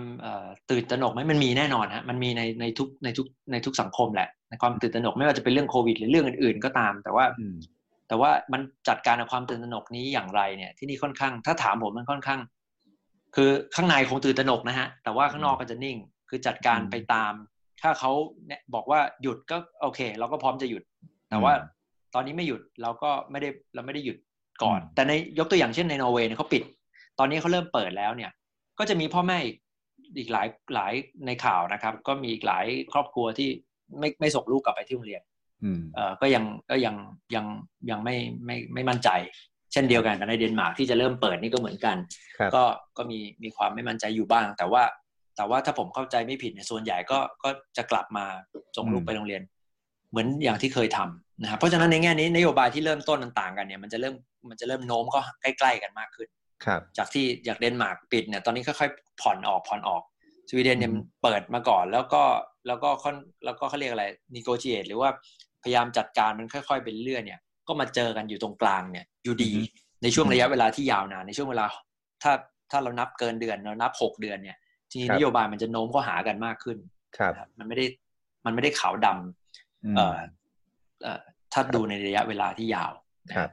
[0.71, 7.25] ตื่นตระหนกไหมมันมีแน่นอนฮะมันมีในในทุกในทุกในทุกสังคมแหละในความตื่นตระหนกไม่ว่าจะเป็นเรื่องโควิด หรือเรื่องอื่นๆก็ตาม แต่ว่า
[8.09, 12.41] แต่ว่ามันจัดการกับความตื่นตระหนกนี้อย่างไรเนี่ย ที่นี่ค่อนข้าง ถ้าถามผมมันค่อนข้าง
[13.37, 15.97] คือข้างในคงตื่นตระหนกนะฮะ แต่ว่าข้างนอกก็จะนิ่ง
[16.29, 17.33] คือจัดการไปตาม
[17.83, 18.13] ถ้าเขา
[18.47, 20.83] เนี่ยบอกว่าหยุดก็โอเค เราก็พร้อมจะหยุด
[21.31, 21.53] แต่ว่า
[22.15, 24.17] ตอนนี้ไม่หยุดเราก็ไม่ได้เราไม่ได้หยุด
[24.63, 26.63] ก่อน แต่ในยกตัวอย่างเช่นในนอร์เวย์เนี่ยเขาปิด
[27.19, 28.31] ตอนนี้เขาเริ่มเปิดแล้วเนี่ย
[28.79, 29.57] ก็จะมีพ่อแม่อีก
[30.19, 30.93] อีกหลายหลาย
[31.27, 33.49] ในข่าวนะครับ ก็มีอีกหลายครอบครัวที่
[33.99, 35.23] ไม่ไม่ส่งลูกกลับไปที่โรงเรียน
[35.95, 36.95] เอ่อก็ยังก็ยัง
[37.35, 37.47] ยัง
[37.91, 39.11] ยังไม่ไม่ไม่มั่นใจ
[39.73, 41.97] เช่นเดียวกันในเดนมาร์กที่จะเริ่มเปิดนี่ก็เหมือนกัน
[42.55, 42.63] ก็
[42.97, 44.83] ก็มีมีความไม่มั่นใจอยู่บ้าง แต่ว่า
[45.37, 48.25] แต่ว่าถ้าผมเข้าใจไม่ผิดเนี่ยส่วนใหญ่ก็ก็จะกลับมา
[48.77, 49.43] ส่งลูกไปโรงเรียน
[50.11, 54.15] เหมือนอย่างที่เคยทำ นะครับเพราะฉะนั้นในแง่นี้นโยบายที่เริ่มต้นมันต่างกันเนี่ยมันจะเริ่ม
[54.49, 56.29] มันจะเริ่มโน้มก็ใกล้ๆกันมากขึ้น
[56.65, 60.03] ครับจากที่จากเดนมาร์กปิดเนี่ยตอนนี้ค่อยๆผ่อนออกผ่อนออก
[60.49, 62.23] สวีเดนเนี่ยเปิดมาก่อนแล้วก็
[62.67, 65.11] แล้วก็ค่อนแล้วก็เขาเรียกอะไรนิโกเชียตหรือว่า
[65.63, 69.51] พยายามจัดการมันค่อยๆเป็นเรื่อยเนี่ย ก็มาเจอกันอยู่ตรงกลางเนี่ยอยู่ดี
[70.03, 71.65] ในช่วงระยะเวลาที่ยาวนานในช่วงเวลา
[72.23, 72.33] ถ้า
[72.71, 74.57] ถ้าเรานับเกินเดือนเรานับหกเดือนเนี่ย
[74.91, 76.79] ทีนี้นโยบายมันจะโน้มก็หากันมากขึ้น
[77.39, 77.87] ครับ มันไม่ได้
[78.45, 80.29] มันไม่ได้ขาวดำเอ่อเอ่อ
[81.53, 82.93] ถ้าดูในระยะเวลาที่ยาว
[83.35, 83.51] ครับ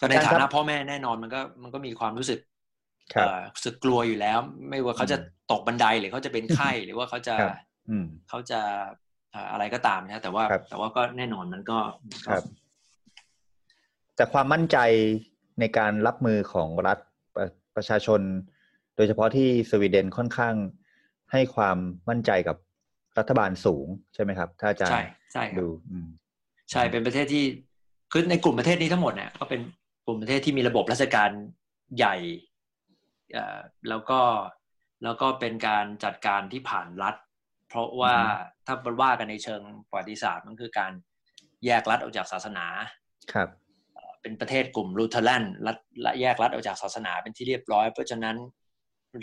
[0.00, 2.40] ก็ในฐานะพ่อแม่แน่นอนมันก็มันก็มีความรู้สึก
[3.54, 5.16] รู้สึกกลัวอยู่แล้ว ไม่ว่าเขาจะ
[5.52, 7.34] ตกบันไดหรือเขาจะเป็นไข้หรือว่าเขาจะ
[8.28, 8.60] เขาจะ
[9.52, 11.78] อะไรก็ตามนะแต่ว่าแต่ว่าก็แน่นอนมันก็
[12.26, 12.42] ครับ
[14.16, 14.78] แต่ความมั่นใจ
[15.60, 16.98] ในการรับมือของรัฐ
[17.76, 18.20] ประชาชน
[18.96, 20.54] โดยเฉพาะที่สวีเดนค่อนข้าง
[21.32, 21.76] ให้ความ
[22.08, 22.56] มั่นใจกับ
[23.18, 25.66] รัฐบาลสูงใช่ไหมครับ ถ้าอาจารย์ใช่ใช่ดู
[26.70, 27.44] ใช่เป็นประเทศที่
[28.12, 29.60] คือในกลุ่มประเทศนี้ทั้งหมดเนี่ยก็เป็น
[30.06, 31.30] กลุ่มประเทศที่มีระบบราชการ
[31.96, 32.16] ใหญ่
[33.88, 34.20] แล้วก็
[35.04, 37.14] แล้วก็เป็นการจัดการที่ผ่านรัฐ
[37.68, 38.14] เพราะว่า
[38.66, 40.92] ถ้าว่ากันในเชิงประวัติศาสตร์มันคือการ
[41.64, 42.66] แยกรัฐออกจากศาสนา
[43.32, 43.48] ครับ
[44.22, 45.76] เป็นประเทศกลุ่มลูเทอรันรัฐ
[46.20, 48.36] แยกรัฐออกจากศาสนาเป็นที่เรียบร้อย เพราะฉะนั้น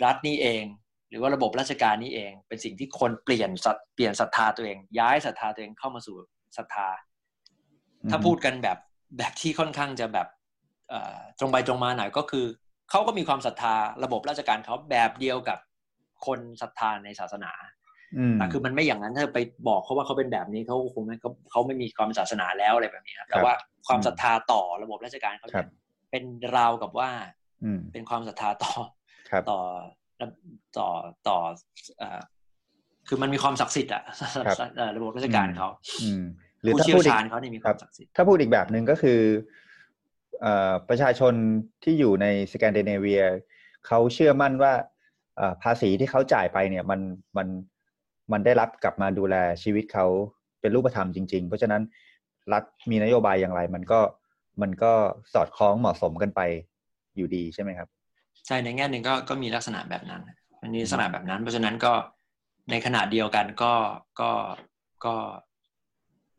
[0.04, 0.64] รัฐนี้เอง
[1.08, 3.50] หรือว่าระบบราชการนี้เอง เป็นสิ่งที่คนเปลี่ยน
[3.94, 6.16] เปลี่ยนศรัทธาตัวเอง ย้ายศรัทธาตัวเองเข้ามาสู่
[6.56, 6.88] ศรัทธา
[8.10, 8.78] ถ้าพูดกันแบบ
[9.18, 10.26] แบบที่ค่อนข้างจะแบบ
[11.38, 12.46] ตรงไปตรงมาหน่อยก็คือ
[12.90, 13.74] เขาก็มีความศรัทธา
[14.04, 15.58] ระบบราชการเขาแบบเดียวกับ
[16.26, 17.52] คนศรัทธาในศาสนา
[18.34, 19.38] แต่คือมันไม่อย่างนั้นถ้าไป
[19.68, 23.52] บอกเขาว่าเขาเป็นแบบนี้เขาคงไม่เขาเขาไม่มีความศาสนาแล้วอะไรแบบนี้ครับแต่ว่า
[23.86, 25.58] ความศรัทธาต่อระบบราชการเขาไป
[26.10, 26.24] เป็น
[26.56, 27.10] ราวกับว่า
[27.64, 28.74] อืมเป็นความศรัทธาต่อ
[29.30, 29.58] ครับต่อ
[30.76, 30.88] ต่อ
[31.28, 31.38] ต่อ
[31.98, 32.20] เอ่อ
[33.08, 34.02] คือมันมีความศักดิ์สิทธิ์อะ
[34.46, 35.68] ครับเอ่อระบบราชการเขา
[36.02, 36.24] อืม
[36.64, 39.20] หรือผู้ถ้าเชี่ยพูวดอีกชาญเขาเนี่ยมีความศักดิ์สิทธิ์ถ้าพูดอีกแบบหนึ่งก็คือ
[40.40, 41.34] เอ่อประชาชน
[41.84, 43.22] ที่อยู่ในสแกนดิเนเวีย
[43.86, 44.72] เขาเชื่อมั่นว่า
[45.36, 47.00] เอ่อภาษีที่เขาจ่ายไปเนี่ยมัน
[47.36, 47.48] มัน
[48.32, 50.06] มันได้รับกลับมาดูแลชีวิตเขา
[50.60, 51.82] เป็นรูปธรรมจริง ๆ เพราะฉะนั้น
[52.52, 54.00] รัฐมีนโยบายอย่างไร มันก็
[54.62, 54.92] มันก็
[55.34, 56.40] สอดคล้องเหมาะสมกันไป
[57.16, 57.88] อยู่ดีใช่ไหมครับ
[58.46, 60.22] ใช่ในแง่หนึ่งก็ก็มีลักษณะแบบนั้น
[60.62, 61.92] มันมีลักษณะแบบนั้น เพราะฉะนั้นก็
[62.70, 63.72] ในขณะเดียวกันก็
[64.20, 64.30] ก็
[65.04, 65.14] ก็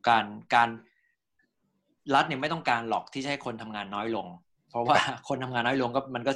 [0.09, 0.25] การ
[0.55, 0.69] การ
[2.15, 4.27] รัฐเนี่ยไม่ต้องการหรอกที่จะให้คนทำงานน้อยลง
[4.69, 4.97] เพราะว่า
[5.27, 6.31] คนทำงานน้อยลงก็มันก็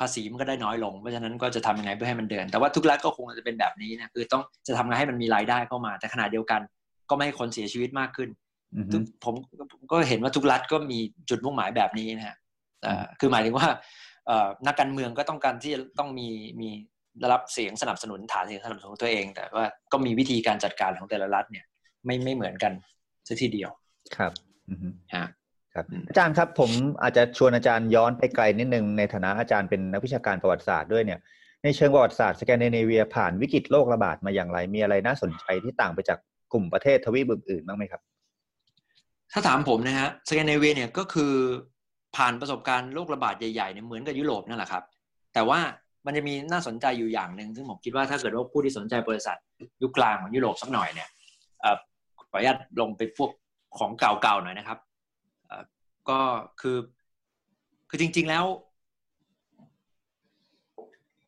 [0.00, 6.60] ภาษีมันก็ได้น้อยลง เพราะฉะนั้นก็จะทำยังไงเพื่อให้มันเดิน แต่ว่าทุกรัฐก็คงจะเป็นแบบนี้นะคือต้องจะทำไงให้มันมีรายได้เข้ามา แต่ขณะเดียวกัน
[7.10, 8.28] ก็ไม่ให้คนเสียชีวิตมากขึ้น
[8.76, 9.34] อือฮึทุกผม
[9.72, 10.98] ผมก็เห็นว่าทุกรัฐก็มี
[11.30, 12.36] จุดมุ่งหมายแบบนี้นะฮะ
[12.82, 13.68] เอ่อคือหมายถึงว่า
[14.26, 16.28] เอ่อนักการเมืองก็ต้องการที่จะต้องมี
[16.60, 16.68] มี
[17.18, 21.64] ได้รับเสียงสนับสนุนฐานเสียงสนับสนุนของตัวเอง แต่ว่าก็มีวิธีการจัดการของแต่ละรัฐเนี่ย
[22.04, 22.72] ไม่ไม่เหมือนกัน
[23.28, 23.70] สักทีเดียว
[24.16, 24.32] ครับ
[24.68, 25.26] อือฮึฮะ
[25.74, 26.70] ครับอืมอาจารย์ครับผม
[27.02, 31.20] อาจจะชวนอาจารย์ย้อนไปไกลนิดนึงในฐานะอาจารย์เป็นนักวิชาการประวัติศาสตร์ด้วยเนี่ย
[31.64, 36.18] ในเชิงประวัติศาสตร์สแกนดิเนเวียผ่านวิกฤตโรคระบาดมาอย่างไร มีอะไรน่าสนใจที่ต่างไปจาก
[36.52, 38.00] กลุ่มประเทศทวีปอื่นๆบ้างไหมครับ
[39.32, 41.32] ถ้าถามผมนะฮะสแกนดิเนเวียเนี่ยก็คือ
[42.16, 44.82] ผ่านประสบการณ์โรคระบาดใหญ่ๆเนี่ยเหมือนกับยุโรปนั่นแหละครับ
[45.34, 45.60] แต่ว่า
[46.06, 49.36] มันจะมีน่าสนใจอยู่อย่างหนึ่งซึ่งผมคิดว่าถ้าเกิดว่าผู้ที่สนใจบริษัท
[49.82, 51.17] ยุคกลางของยุโรปสักหน่อยเนี่ยเอ่อ
[52.30, 53.30] ขออนุญาตลงไปพวก
[53.78, 54.78] ของเก่าๆหน่อยนะครับ
[55.46, 55.62] เอ่อ
[56.08, 56.18] ก็
[56.60, 56.78] คือ
[57.88, 58.44] คือจริง ๆแล้ว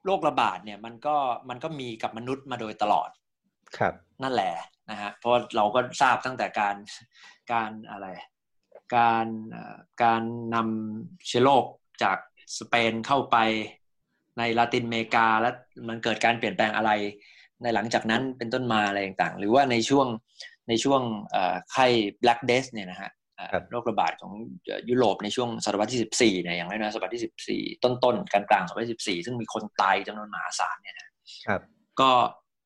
[0.04, 1.16] โรคระบาดเนี่ยมันก็
[1.48, 3.10] มันก็มีกับมนุษย์มาโดยตลอด
[3.76, 4.54] ครับ นั่นแหละ
[4.90, 6.76] นะฮะเพราะเราก็ทราบตั้งแต่การ
[7.52, 8.06] การอะไร
[8.96, 10.22] การเอ่อการ
[10.54, 11.64] นำเชื้อโรค
[12.02, 12.18] จาก
[12.58, 13.36] สเปนเข้าไป
[14.38, 15.54] ในลาตินอเมริกา แล้ว
[15.88, 16.90] มันเกิดการเปลี่ยนแปลงอะไร
[17.62, 20.06] ในหลังจากนั้นเป็นต้นมาอะไรต่างๆ หรือว่าในช่วง
[20.68, 21.86] ในช่วงเอ่อไข้
[22.22, 24.32] Black Death เนี่ยนะฮะเอ่อครับโรคระบาดของ
[24.88, 31.06] ยุโรปในช่วงศตวรรษที่ 14เนี่ยอย่างน้อยๆศตวรรษที่ 14 ต้นๆกลางๆศตวรรษที่14 ซึ่งมีคนตายจำนวนมหาศาลเนี่ยนะ
[31.46, 31.60] ครับ
[32.00, 32.10] ก็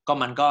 [0.07, 0.49] ก็มันก็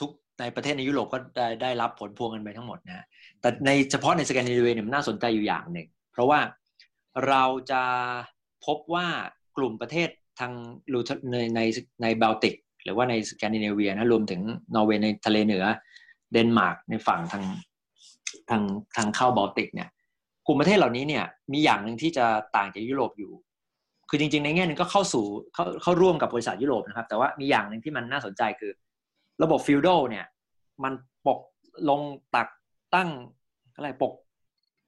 [0.00, 0.10] ทุก
[0.40, 3.04] ในประเทศในยุโรปก็ได้ได้รับผลพวงกันไปทั้งหมดนะฮะ
[3.40, 6.40] แต่ในเฉพาะในสแกนดิเนเวียเนี่ยมันน่าสนใจอยู่อย่างหนึ่ง เพราะว่า
[7.28, 7.82] เราจะ
[8.66, 9.06] พบว่า
[9.56, 10.08] กลุ่มประเทศ
[10.40, 10.52] ทาง
[10.92, 11.60] รูทในใน
[12.02, 12.54] ในบาลติก
[12.84, 14.40] หรือว่าในสแกนดิเนเวียนะรวมถึง
[14.74, 15.64] นอร์เวย์ในทะเลเหนือ
[16.32, 17.44] เดนมาร์กในฝั่งทาง
[18.50, 18.62] ทาง
[18.96, 19.88] ทางเข้าบอลติกเนี่ย
[20.46, 22.26] กลุ่มประเทศเหล่านี้เนี่ยมีอย่างหนึ่งที่จะ
[22.56, 23.32] ต่างจากยุโรปอยู่
[24.08, 25.24] คือจริง ๆ ในแง่หนึ่งก็เข้าสู่
[25.54, 28.72] เข้าเข้าร่วมกับบริบทยุโรปนะครับ แต่ว่ามีอย่างหนึ่งที่มันน่าสนใจคือ
[29.42, 30.26] ระบบ feudal เนี่ย
[30.84, 30.92] มัน
[31.26, 31.40] ปัก
[31.88, 32.00] ลง
[32.34, 32.48] ปัก
[32.94, 33.10] ตั้ง
[33.76, 34.12] อะไรปัก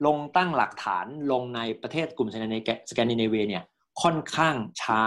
[0.06, 2.56] ลงตั้งหลักฐานลงในประเทศกลุ่มสแกนดิเน
[2.90, 3.64] สแกนดิเนเวียเนี่ย
[4.02, 5.02] ค่อนข้างช้า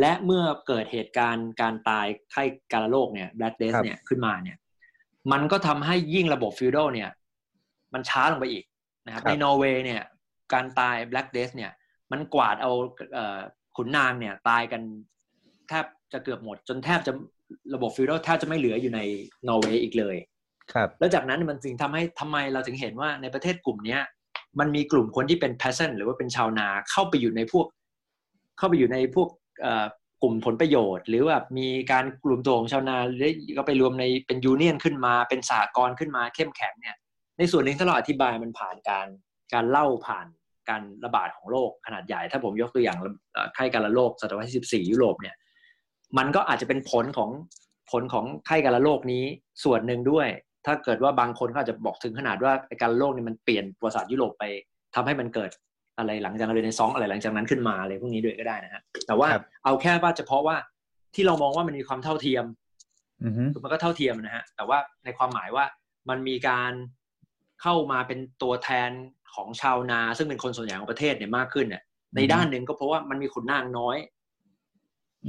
[0.00, 2.42] และเมื่อเกิดเหตุการณ์การตายไข้
[2.72, 4.56] การโรคเนี่ย Black Death ครับเนี่ยขึ้นมาเนี่ย
[5.32, 7.10] มันก็ทำให้ยิ่งระบบ feudal เนี่ย
[7.94, 8.64] มันช้าลงไปอีก
[9.06, 10.02] นะครับครับในนอร์เวย์เนี่ย
[10.52, 11.70] การตาย Black Death เนี่ย
[12.12, 12.72] มันกวาดเอา
[13.14, 13.38] เอ่อ
[13.76, 14.82] ขุนนางเนี่ยตายกัน
[15.68, 17.12] แทบจะเกือบหมด จนแทบจะ
[17.74, 19.00] ระบบ feudal แทบจะไม่เหลืออยู่ใน
[19.48, 20.16] นอร์เวย์อีกเลย
[20.72, 24.00] ครับ แล้วจากนั้นมันจึงทำให้ทำไมเราถึงเห็นว่าในประเทศกลุ่มเนี้ย
[24.58, 27.66] มันมีกลุ่มคนที่เป็น peasant หรือว่าเป็นชาวนาเข้าไปอยู่ในพวก
[28.58, 29.47] เข้าไปอยู่ในพวกเอ่อ
[30.22, 36.96] กลุ่มผลประโยชน์ หรือว่ามีการกลุ่มตัวของชาวนาหรือก็ไปรวมในเป็น union ขึ้นมา เป็นสหกรณ์ขึ้นมาเข้มแข็งเนี่ย
[37.38, 39.06] ในส่วนหนึ่งถ้าเราอธิบายมันผ่านการ
[39.54, 40.26] การเล่าผ่าน
[40.68, 42.98] การระบาดของโรคขนาดใหญ่ ถ้าผมยกตัวอย่าง
[43.54, 45.36] ไข้การะโรคศตวรรษที่14 ยุโรปเนี่ย
[46.18, 47.30] มันก็อาจจะเป็นผลของ
[47.90, 49.24] ผลของไข้การะโรคนี้
[49.64, 50.28] ส่วนหนึ่งด้วย
[50.66, 52.52] ถ้าเกิดว่าบางคนก็อาจจะบอกถึงขนาดว่า
[52.82, 54.44] การโรคนี่มันเปลี่ยนประวัติศาสตร์ยุโรปไป
[54.94, 55.50] ทำให้มันเกิด
[55.98, 60.56] อะไรหลังจากนั้นเรเนซองส์อะไรหลังจากนั้นขึ้นมาอะไรพวกนี้ด้วยก็ได้นะฮะแต่ว่าครับเอาแค่ว่าเฉพาะว่า
[61.14, 62.44] ที่เรามองว่ามันมีความเท่าเทียม
[63.24, 65.64] อือฮึคือมันก็เท่าเทียมนะฮะแต่ว่าในความหมายว่า
[66.08, 66.72] มันมีการ
[67.62, 68.90] เข้ามาเป็นตัวแทน
[69.34, 71.82] ของชาวนา ซึ่งเป็นคนส่วนใหญ่ของประเทศเนี่ยมากขึ้นเนี่ย
[72.16, 73.96] ในด้านหนึ่งก็เพราะว่ามันมีขุนนางน้อย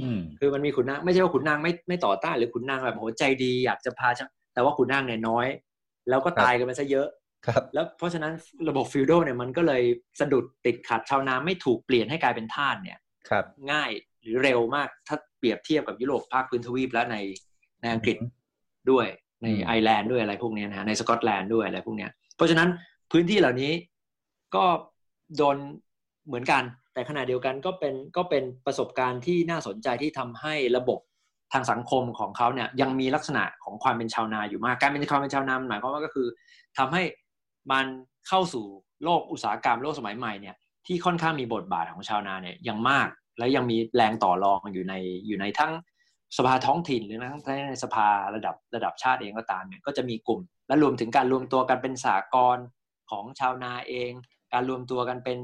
[0.00, 5.46] อืมคือมันมีขุนนางไม่ใช่ว่าขุนนางไม่ไม่ต่อต้านหรือขุนนางแบบโหใจดีอยากจะพาชาวแต่ว่าขุนนางเนี่ยน้อย
[6.08, 7.08] แล้วก็ตายกันไปซะเยอะ
[7.46, 8.32] ครับแล้วเพราะฉะนั้น
[8.68, 9.82] ระบบฟิวดอลเนี่ยมันก็เลย
[10.20, 13.90] สะดุดติดขัดชาวนาไม่ถูกเปลี่ยนให้กลายเป็นทาสเนี่ยครับง่าย
[14.22, 17.16] หรือเร็วมากถ้าเปรียบเทียบกับยุโรปภาคพื้นทวีปและใน
[17.80, 18.16] ในอังกฤษ
[18.90, 19.06] ด้วย
[19.42, 22.68] ในอืมไอร์แลนด์ด้วยอะไรพวกเนี้ยนะฮะในสกอตแลนด์ด้วยอะไรพวกเนี้ยเพราะฉะนั้น
[23.12, 23.72] พื้นที่เหล่านี้
[24.54, 24.64] ก็
[25.36, 25.56] โดน
[26.26, 26.62] เหมือนกัน
[26.94, 30.98] แต่ขณะเดียวกันก็เป็นก็เป็นประสบการณ์ที่น่าสนใจที่ทำให้ระบบ
[31.52, 36.26] ทางสังคมของเขาเนี่ยยังมีลักษณะของความเป็นชาวนาอยู่มาก การเป็นความเป็นชาวนาหมายความว่าก็คือ
[36.78, 37.02] ทำให้
[37.72, 37.86] มัน
[38.28, 38.66] เข้าสู่
[39.04, 40.56] โลกอุตสาหกรรมโลกสมัยใหม่เนี่ย
[40.86, 43.08] ที่ค่อนข้างมีบทบาทของชาวนาเนี่ยยังมาก
[43.38, 44.94] และยังมีแรงต่อรองอยู่ใน
[45.26, 45.72] อยู่ในทั้ง
[46.36, 52.58] สภาท้องถิ่นหรือทั้งในสภาระดับระดับชาติเองก็ตามเนี่ยก็จะมีกลุ่ม และรวมถึงการรวมตัวกันเป็นสากล
[53.10, 54.12] ของชาวนาเอง
[54.52, 55.38] การรวมตัวกันเป็น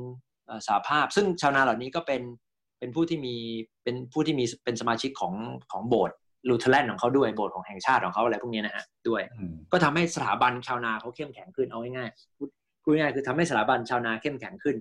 [0.66, 2.22] สาภาพ ซึ่งชาวนาเหล่านี้ก็เป็น
[2.78, 3.34] เป็นผู้ที่มี
[3.84, 5.34] เป็นผู้ที่มีเป็นสมาชิกของ
[5.72, 6.16] ของโบสถ์
[6.48, 9.22] ลูเทเลนของเขาด้วยโบสถ์ของแห่งชาติของเขาอะไรพวกนี้นะฮะด้วย
[9.72, 14.76] ก็ทำให้สถาบันชาวนาเขาเข้มแข็งขึ้นเอาง่ายๆพูดง่ายๆคือทำให้สถาบันชาวนาเข้มแข็งขึ้น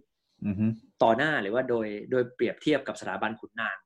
[1.03, 3.78] ต่อหน้าหรือว่าโดยโดยเปรียบเทียบกับสถาบันขุนนาง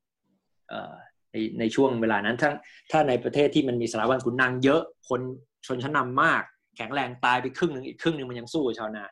[1.32, 2.54] ในในช่วงเวลานั้นทั้ง
[2.90, 5.20] ถ้าในประเทศที่มันมีสถาบันขุนนางเยอะคน
[5.66, 6.42] ชนชั้นนามาก
[6.76, 9.04] แข็งแรงตายไปครึ่งหนึ่งอีกครึ่งหนึ่งมันยังสู้ชาวนา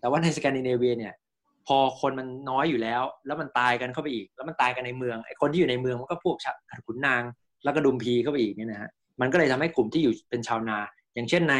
[0.00, 1.14] แต่ว่าในสแกนดิเนเวียเนี่ย
[1.66, 6.36] พอคนมันน้อยอยู่แล้ว แล้วมันตายกันเข้าไปอีก แล้วมันตายกันในเมืองไอ้คนที่อยู่ในเมืองมันก็พวก
[6.86, 7.22] ขุนนาง
[7.64, 8.90] แล้วก็ดุมพีเข้าไปอีกเนี่ยนะฮะ
[9.20, 10.78] มันก็เลยทำให้กลุ่มที่อยู่เป็นชาวนา
[11.14, 11.56] อย่างเช่นใน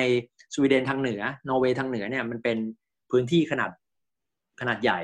[0.54, 2.58] สวีเดนทางเหนือนอร์เวย์ทางเหนือเนี่ยมันเป็น
[3.10, 3.70] พื้นที่ขนาด
[4.60, 5.00] ขนาดใหญ่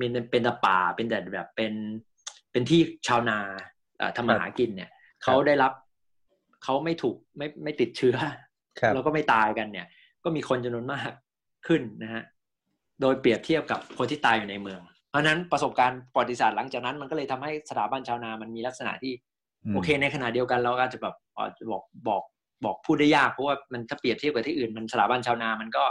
[0.00, 1.72] มีเป็นแต่ป่าเป็นแต่แบบเป็น
[2.52, 3.38] เป็นที่ชาวนา
[4.16, 4.90] ทำมาหากินเนี่ย
[5.22, 5.72] เขาได้รับ
[6.64, 8.16] เขาไม่ถูกไม่ไม่ติดเชื้อ
[8.94, 9.86] แล้วก็ไม่ตายกันเนี่ย
[10.24, 11.10] ก็มีคนจำนวนมาก
[11.66, 12.22] ขึ้นนะฮะ
[13.00, 14.80] โดยเปรียบเทียบกับคนที่ตายอยู่ในเมือง
[15.10, 19.12] เพราะนั้นประสบการณ์ประวัติศาสตร์หลังจากนั้นมันก็เลยทำให้สถาบันชาวนามันมีลักษณะที่
[19.74, 21.14] โอเค ในขณะเดียวกันเราอาจจะแบบ
[21.70, 22.22] บอกบอก
[22.64, 25.84] บอกพูดได้ยากเพราะว่ามันถ้าเปรียบเทียบกับที่อื่นมันสถาบันชาวนา มันก็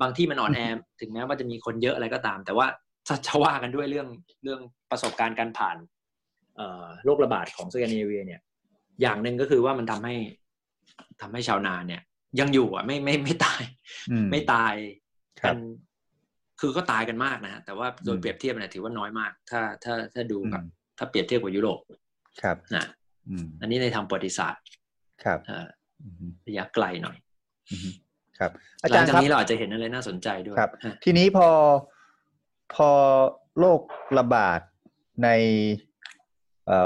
[0.00, 0.60] บางที่มันอ่อนแอ
[1.00, 2.66] ถึงแม้ว่าจะมีคนเยอะอะไรก็ตาม แต่ว่า
[3.06, 4.08] ถ้าจะว่ากันด้วยเรื่อง
[4.42, 4.60] เรื่อง
[4.90, 5.76] ประสบการณ์การผ่าน
[7.04, 8.40] โรคระบาดของสแกนดิเนเวียเนี่ย
[9.02, 10.14] อย่างหนึ่งก็คือว่ามันทำให้
[11.20, 12.02] ทำให้ชาวนาเนี่ย
[12.40, 13.62] ยังอยู่อะไม่ไม่ไม่ตาย
[14.30, 14.74] ไม่ตาย
[15.46, 15.58] กัน
[16.60, 20.62] คือก็ตายกันมากนะฮะแต่ว่าโดยเปรียบเทียบเนี่ยถือว่าน้อยมาก ถ้าถ้าถ้าดูกับ
[20.98, 21.80] ถ้าเปรียบเทียบกับยุโรป
[22.42, 22.86] ครับนะ
[23.60, 24.62] อันนี้ในทางประวัติศาสตร์
[25.24, 25.38] ครับ
[26.46, 27.16] ระยะไกลหน่อย
[28.38, 28.50] ครับ
[28.82, 30.70] อาจารย์ครับนี้เราอาจจะเห็นอะไรน่าสนใจด้วยครับ
[31.04, 31.48] ทีนี้พอ
[32.74, 32.90] พอ
[33.58, 33.80] โรค
[34.18, 34.60] ระบาด
[35.24, 35.28] ใน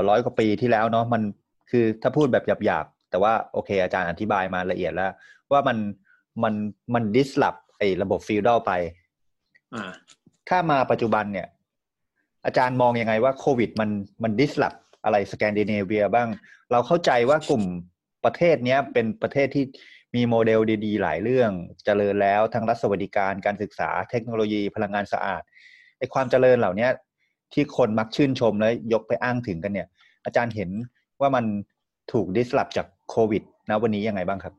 [0.09, 1.23] ร้อยกว่าปีที่แล้วเนาะมัน
[1.71, 5.13] คือถ้าพูดแบบหยาบๆ แต่ว่าโอเค อาจารย์อธิบายมาละเอียดแล้ว
[5.53, 5.79] ว่ามัน
[6.43, 6.55] มัน
[6.95, 8.73] มัน dissolve ไอ้ระบบ feudal ไป
[10.49, 11.49] ถ้ามาปัจจุบันเนี่ย
[12.47, 13.91] อาจารย์มองยังไงว่าโควิดมัน
[14.23, 14.75] มันดิสลอฟ
[15.09, 16.29] อะไรสแกนดิเนเวียบ้าง
[16.73, 17.65] เราเข้าใจว่ากลุ่ม
[18.25, 19.65] ประเทศเนี้ยเป็นประเทศที่
[20.15, 25.43] มีโมเดลดีๆ หลายเรื่องจเจริญแล้วทั้งรัฐสวัสดิการการศึกษาเทคโนโลยีพลังงานสะอาด
[25.99, 26.89] ไอความเจริญเหล่านี้
[27.53, 29.89] ที่คนมักชื่นชมและยกไปอ้างถึงกันเนี่ย
[30.25, 30.71] อาจารย์เห็น
[31.21, 31.45] ว่ามัน
[32.13, 34.55] ถูกดิสลอฟจากโควิดนะวันนี้ยังไงบ้างครับ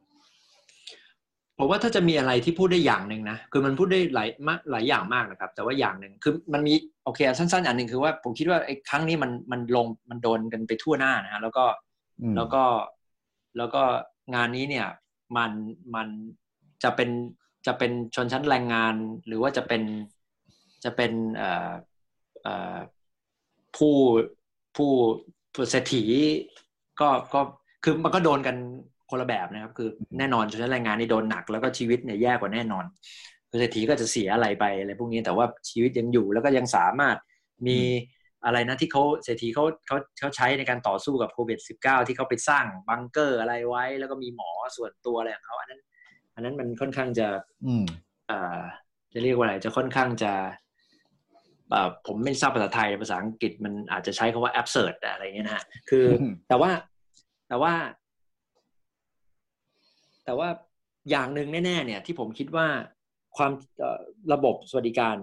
[1.62, 11.66] ผมว่าถ้าจะมีอะไรที่พูดได้อย่างหนึ่งนะคือมันพูดได้หลายมากหลายอย่างมากนะครับ แต่ว่าอย่างหนึ่งคือมันมีโอเคสั้นๆอย่างหนึ่งคือว่าผมคิดว่าไอ้ครั้งนี้มันมันลงมันโดนกันไปทั่วหน้านะฮะแล้วก็
[12.36, 12.64] แล้วก็
[13.58, 13.84] แล้วก็
[14.36, 14.88] งานนี้เนี่ย
[15.38, 15.52] มัน
[15.96, 16.08] มัน
[16.84, 17.10] จะเป็น
[17.68, 18.96] จะเป็นชนชั้นแรงงาน
[19.28, 19.84] หรือว่าจะเป็น
[20.84, 21.72] จะเป็นเอ่อ
[22.44, 22.78] เอ่อ
[23.78, 23.96] ผู้
[24.76, 24.90] ผู้
[25.70, 26.04] เศรษฐี
[27.00, 27.42] ก็ก็
[27.84, 28.56] คือมันก็โดนกัน
[29.10, 32.86] คนละแบบนะครับ คือแน่นอนชนชั้นแรงงานนี่โดนหนักแล้วก็ชีวิตเนี่ยแย่กว่าแน่นอน
[33.60, 37.18] เศรษฐีก็จะเสียอะไรไปอะไรพวกนี้แต่ว่าชีวิตยังอยู่แล้วก็ยังสามารถ
[37.68, 37.80] มี
[38.46, 45.82] อะไรนะที่เขาเศรษฐีเขาเขาเขาใช้ในการต่อสู้กับโควิด -19 ที่เขาไปสร้างบังเกอร์อะไรไว้ แล้วก็มีหมอส่วนตัวอะไรของเขาอันนั้น
[46.36, 47.28] อันนั้นมันค่อนข้างจะ
[47.66, 47.86] อืม
[48.32, 48.60] อ่า
[49.14, 50.32] จะเรียกว่าอะไรจะค่อนข้างจะ
[52.08, 56.06] ผมไม่ทราบภาษาไทยภาษาอังกฤษมันอาจจะใช้คาว่า absurd อะไรเงี้ยนะฮะคือ
[56.48, 56.72] แต่ว่า
[57.48, 57.74] แต่ว่า
[60.30, 60.50] แต่ว่า
[61.10, 62.68] อย่างหนึ่งแน่ๆเนี่ยที่ผมคิดว่า
[63.38, 63.52] ความ
[64.34, 65.16] ระบบสวัสดิการ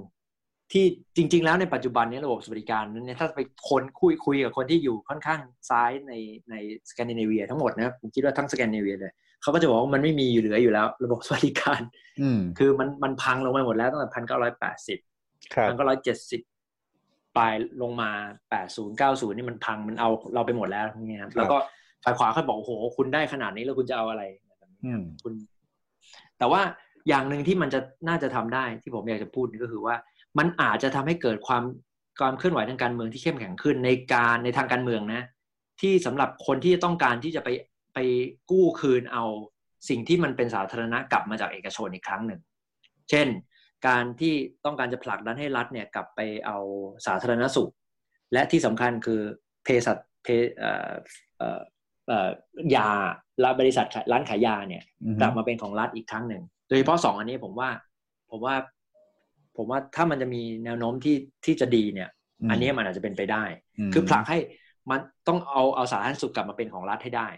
[0.72, 0.84] ที่
[1.16, 5.40] จริง ๆ แล้วในปัจจุบันนี้ระบบสวัสดิการนั้นเนี่ยถ้าไปคนคุยคุยกับคนที่อยู่ค่อนข้าง
[5.70, 6.12] ซ้ายใน
[6.50, 6.54] ใน
[6.90, 11.80] สแกนดิเนเวียทั้งหมดนะผมคิดว่าทั้งสแกนดิเนเวียเลยเขาก็จะบอกว่ามันไม่มีอยู่เหลืออยู่แล้ว ระบบสวัสดิการ
[12.59, 14.98] คือมันมันพังลงไปหมดแล้วตั้งแต่พันเก้าร้อยแปดสิบ
[15.68, 16.40] พันเก้าร้อยเจ็ดสิบ
[17.36, 18.11] ปลายลงมา
[18.50, 21.57] แปดศูนย์เก้าศูนย์นี่มันพังมันเอาเราไปหมดแล้วเนี่ยครับแล้วก็
[22.04, 24.22] ฝ่ายขวาเขาบอกโอ้โหคุณได้ขนาดนี้แล้วคุณจะเอาอะไร
[25.24, 25.34] คุณ
[26.39, 26.62] แต่ว่า
[27.09, 29.95] อย่างหนึ่งที่มันจะน่าจะทำได้ที่ผมอยากจะพูดก็คือว่า
[30.39, 31.62] มันอาจจะทำให้เกิดความ
[32.20, 35.22] ความเคลื่อนไหวทางการเมืองที่เข้มแข็งขึ้นในการในทางการเมืองนะ
[35.80, 37.49] ที่สำหรับคนที่ต้องการที่จะไป
[37.95, 37.99] ไป
[38.51, 39.24] กู้คืนเอา
[39.89, 42.41] สิ่งที่มันเป็นสาธารณะกลับมาจากเอกชนอีกครั้งหนึ่ง
[43.11, 43.28] เช่น
[43.87, 44.34] การที่
[44.64, 46.59] ต้องการจะผลักดันให้รัฐเนี่ยกลับไปเอา
[47.07, 47.70] สาธารณสุข
[48.32, 49.20] และที่สำคัญคือ
[49.64, 50.28] เภสัชเพ
[52.76, 52.88] ยา
[53.40, 54.82] และบริษัทร้านขายยาเนี่ย
[55.20, 57.70] กลับมาเป็นของรัฐอีกครั้งหนึ่งโดยเฉพาะสองอันนี้ผมว่า
[58.30, 58.54] ผมว่า
[59.57, 62.09] ผมว่าถ้ามันจะมีแนวโน้มที่ที่จะดีเนี่ย
[62.50, 63.44] อันนี้มันอาจจะเป็นไปได้
[63.92, 64.38] คือผลักให้
[64.90, 67.28] มันต้องเอาเอาสาธารณสุขกลับมาเป็นของรัฐให้ได้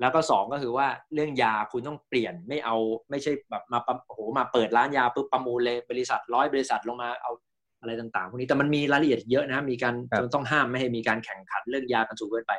[0.00, 2.76] แล้วก็สองก็คือว่าเรื่องยาคุณต้องเปลี่ยนไม่เอา
[3.10, 7.32] ไม่ใช่แบบมาโอ้โหมาเปิดร้านยาปุ๊บประมูลเลยบริษัทร้อยบริษัทลงมาเอา
[7.80, 12.52] อะไรต่างๆพวกนี้แต่มันมีรายละเอียดเยอะนะ มีการครับต้องห้ามไม่ให้มีการแข่งขันเรื่องยากันสูงเกินไป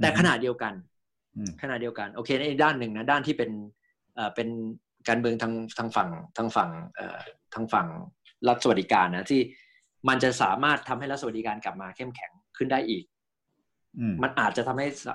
[0.00, 0.74] แต่ขณะเดียวกัน
[1.36, 3.50] อืมขณะเดียวกันโอเคในอีกด้านหนึ่งนะด้านที่เป็น
[4.14, 4.48] เอ่อเป็น
[5.08, 7.18] การเมืองทางทางฝั่งทางฝั่งเอ่อ
[7.54, 7.86] ทางฝั่ง
[8.48, 9.40] รัฐสวัสดิการนะที่
[10.08, 13.04] มันจะสามารถทำให้รัฐสวัสดิการกลับมาเข้มแข็งขึ้นได้อีก
[13.98, 15.06] อืมมันอาจจะทำให้ส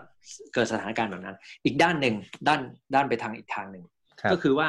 [0.53, 2.15] เกิดสถานการณ์แบบนั้น อีกด้านหนึ่ง
[2.47, 2.61] ด้าน
[2.95, 3.85] ด้านไปทางอีกทางหนึ่ง
[4.21, 4.67] ครับก็คือว่า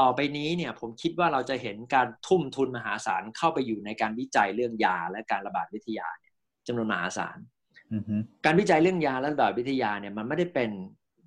[0.00, 6.34] ต่อไปนี้เนี่ยผมคิดว่าเราจะเห็นการทุ่มทุนมหาศาลเข้าไปอยู่ในการวิจัยเรื่องยาและการระบาดวิทยาเนี่ย
[6.66, 7.59] จำนวนมหาศาลอืมฮึ
[8.44, 10.70] การวิจัยเรื่องยาและระบาดวิทยาเนี่ยมันไม่ได้เป็น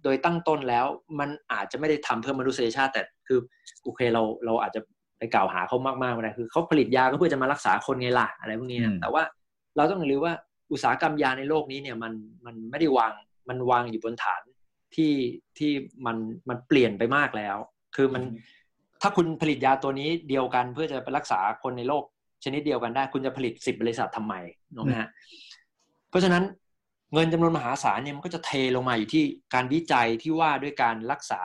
[0.03, 0.85] โดยตั้งต้นแล้ว
[1.19, 3.39] มันอาจจะไม่ได้ทำเพื่อมนุษยชาติ แต่คือ
[3.83, 4.81] โอเคเราเราอาจจะ
[5.17, 9.23] ไปกล่าวหาเขามากๆไม่ได้คือเขาผลิตยาก็เพื่อจะมารักษาคนไงล่ะอะไรพวกนี้นะแต่ว่า
[9.75, 10.33] เราต้องรู้ว่า
[10.71, 12.13] อุตสาหกรรมยาในโลกนี้เนี่ยมัน
[12.45, 13.13] มันไม่ได้วาง
[13.49, 14.41] มันวางอยู่บนฐาน
[14.95, 15.13] ที่
[15.57, 15.71] ที่
[16.05, 16.17] มัน
[16.49, 17.57] มันเปลี่ยนไปมากแล้ว
[17.95, 18.23] คือมัน
[19.01, 22.03] ถ้าคุณผลิตยาตัวนี้เดียวกันเพื่อจะไปรักษาคนในโลก
[22.43, 24.33] ชนิดเดียวกันได้ คุณจะผลิตสิบบริษัททำไม
[24.75, 25.09] ถูกไหมฮะ
[26.13, 26.43] เพราะฉะนั้น
[27.13, 31.41] เงินจำนวนมหาศาลเนี่ยมันก็จะเทลงมาอยู่ที่การวิจัยที่ว่าด้วยการรักษา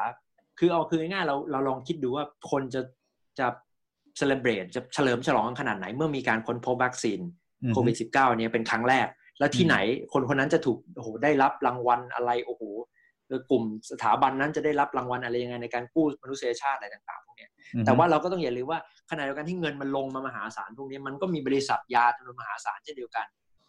[0.58, 2.80] คือเอาคือง่ายๆเราเราลองคิดดูว่าคนจะ
[3.38, 3.46] จะ
[4.16, 7.20] เซเลบรตจะเฉลิมฉลองขนาดไหนเมื่อมีการค้นพบวัคซีน
[7.62, 9.06] อืมโควิด -19 เนี่ยเป็นครั้งแรก
[9.38, 9.76] แล้วที่ไหน
[10.12, 12.62] คนคนนั้นจะถูกโอ้โหได้รับรางวัลอะไรโอ้โห
[13.26, 23.26] หรือกลุ่มสถาบันนั้นจะได้รับรางวัลอะไรยังไงในการกู้มนุษยชาติอะไรต่างๆพวกเนี้ยอืมฮึแต่ว่าเราก็ต้องอย่าลืมว่าขณะเดียวกันที่เงินมันลงมามหาศาลพวกนี้มันก็มีบริษัทยาจำนวนมหาศาลเช่นเดียวกัน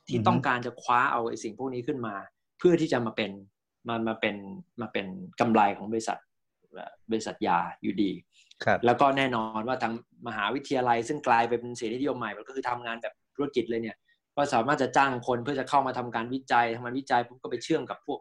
[0.10, 2.16] ที่อือฮึต้องการจะคว้าเอาไอ้สิ่งพวกนี้ขึ้นมา
[2.60, 3.32] เพื่อที่จะมาเป็น
[3.88, 4.36] มามาเป็น
[4.82, 5.06] มาเป็น
[5.40, 6.18] กำไรของบริษัท
[6.74, 8.12] เอ่อบริษัทยาอยู่ดี
[8.64, 9.94] ครับแล้วก็แน่นอนว่าทาง
[10.28, 13.98] มหาวิทยาลัย ซึ่งกลายไปเป็นเสรีนิยมใหม่มันก็คือทำงานแบบธุรกิจเลยเนี่ย
[14.36, 18.20] ก็สามารถจะจ้างคนเพื่อจะเข้ามาทำการวิจัยทำงานวิจัยปุ๊บก็ไปเชื่อมกับพวก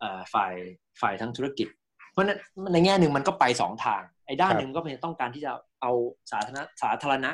[0.00, 0.54] เอ่อฝ่าย
[1.00, 1.68] ฝ่ายทางธุรกิจ
[2.12, 2.38] เพราะฉะนั้น
[2.72, 5.52] ในแง่หนึ่งมันก็ไปสองทาง ไอ้ด้านครับหนึ่งก็เป็นต้องการที่จะ
[5.82, 5.92] เอา
[6.32, 7.30] สาธารณะสาธารณะ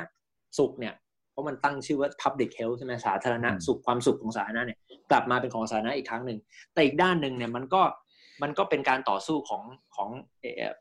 [0.57, 1.06] สุขเนี่ยเพ
[1.37, 4.79] ราะมันตั้งชื่อว่า public health ใช่ไหมสาธารณะสุขความสุขของสาธารณะเนี่ย
[5.11, 6.39] กลับมาเป็นของสาธารณะอีกครั้งหนึ่ง
[6.73, 7.81] แต่อีกด้านหนึ่งเนี่ยมันก็
[8.41, 9.63] มันก็เป็นการต่อสู้ของ
[9.95, 10.09] ของ
[10.41, 10.73] เอ่อ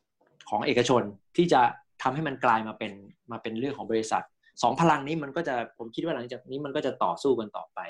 [0.48, 1.02] ของเอกชน
[1.36, 1.60] ที่จะ
[2.02, 2.92] ทำให้มันกลายมาเป็น
[3.32, 4.22] มาเป็นเรื่องของบริษัท
[4.62, 7.80] สองพลังนี้มันก็จะผมคิดว่าหลังจากนี้มันก็จะต่อสู้กันต่อไป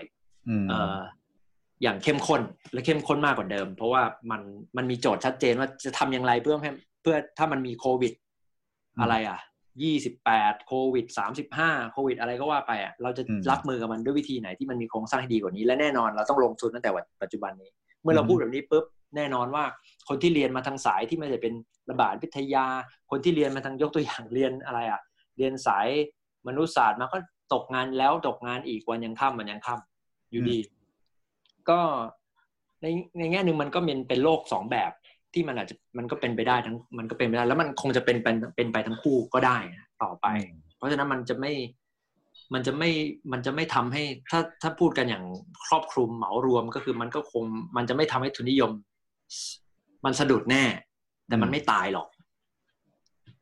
[0.48, 0.98] อืมเอ่อ
[1.82, 2.42] อย่างเข้มข้น
[2.72, 4.42] และเข้มข้นมากกว่าเดิม เพราะว่ามัน
[4.76, 6.70] มันมีโจทย์ชัดเจนว่าจะทำอย่างไรเพื่อให้
[7.02, 8.12] เพื่อถ้ามันมีโควิด
[9.00, 9.38] อะไรอะ
[9.82, 16.90] ยี่สิบแปดโควิดสามสิบห้าโควิดอะไรก็ว่าไปอะเราจะอืมรับมือกับมันด้วยวิธีไหนที่มันมีโครงสร้างที่ดีกว่านี้ และแน่นอนเราต้องลงทุนตั้งแต่
[17.22, 17.70] ปัจจุบันนี้
[18.02, 18.84] เมื่อเราพูดแบบนี้ปุ๊บ
[19.16, 19.64] แน่นอนว่า
[20.08, 21.54] คนที่เรียนมาทางสายที่ไม่ได้เป็น
[21.90, 22.66] ระบาดวิทยา
[23.10, 25.00] คนที่เรียนมาทางยกตัวอย่างเรียนอะไรอะ
[25.36, 25.88] เรียนสาย
[26.46, 27.18] มนุษยศาสตร์มาก็
[27.52, 30.58] ตกงานแล้วตกงานอีกวันยังค่ำวันยังค่ำอยู่ดี
[31.68, 31.78] ก็
[32.82, 32.86] ใน
[33.18, 34.90] ในแง่หนึ่งมันก็เป็นเป็นโลกสองแบบ
[35.36, 40.26] ที่มันอาจจะมันก็เป็นไปได้ทั้งมันก็เป็นไปได้แล้วมันคงจะเป็นเป็นเป็นไปทั้งคู่ก็ได้นะต่อไป
[40.76, 41.52] เพราะฉะนั้นมันจะไม่
[42.54, 42.90] มันจะไม่
[43.32, 45.24] มันจะไม่ทำให้ถ้าถ้าพูดกันอย่าง
[45.66, 47.44] ครอบคลุมเหมารวมก็คือมันก็คง
[47.76, 48.72] มันจะไม่ทำให้ทุนนิยม
[50.04, 50.64] มันสะดุดแน่
[51.28, 52.08] แต่มันไม่ตายหรอก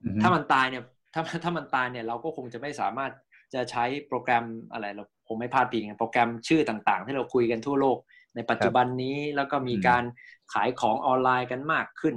[0.03, 0.83] อืมฮึถ้ามันตายเนี่ย
[1.15, 3.13] ถ้าถ้ามันตายเนี่ย เราก็คงจะไม่สามารถ
[3.55, 7.97] จะใช้โปรแกรมอะไรเราผมไม่พาดพิงโปรแกรมชื่อต่าง ๆ ที่เราคุยกันทั่วโลก
[8.35, 10.05] ในปัจจุบันนี้แล้วก็มีการ
[10.53, 12.15] ขายของออนไลน์กันมากขึ้น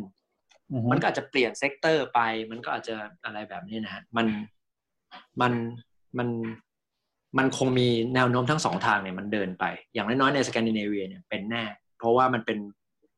[0.72, 2.20] อือฮึมันก็อาจจะเปลี่ยน sector ไป
[2.52, 2.96] มันก็อาจจะ
[3.26, 4.26] อะไรแบบนี้นะฮะมัน
[5.42, 5.54] มัน
[6.18, 6.30] มัน
[7.38, 11.64] มันคงมีแนวโน้มทั้งสองทางเนี่ยมันเดินไป อย่างน้อยๆในสแกนดิเนเวียเนี่ยเป็นแน่
[11.98, 12.58] เพราะว่ามันเป็น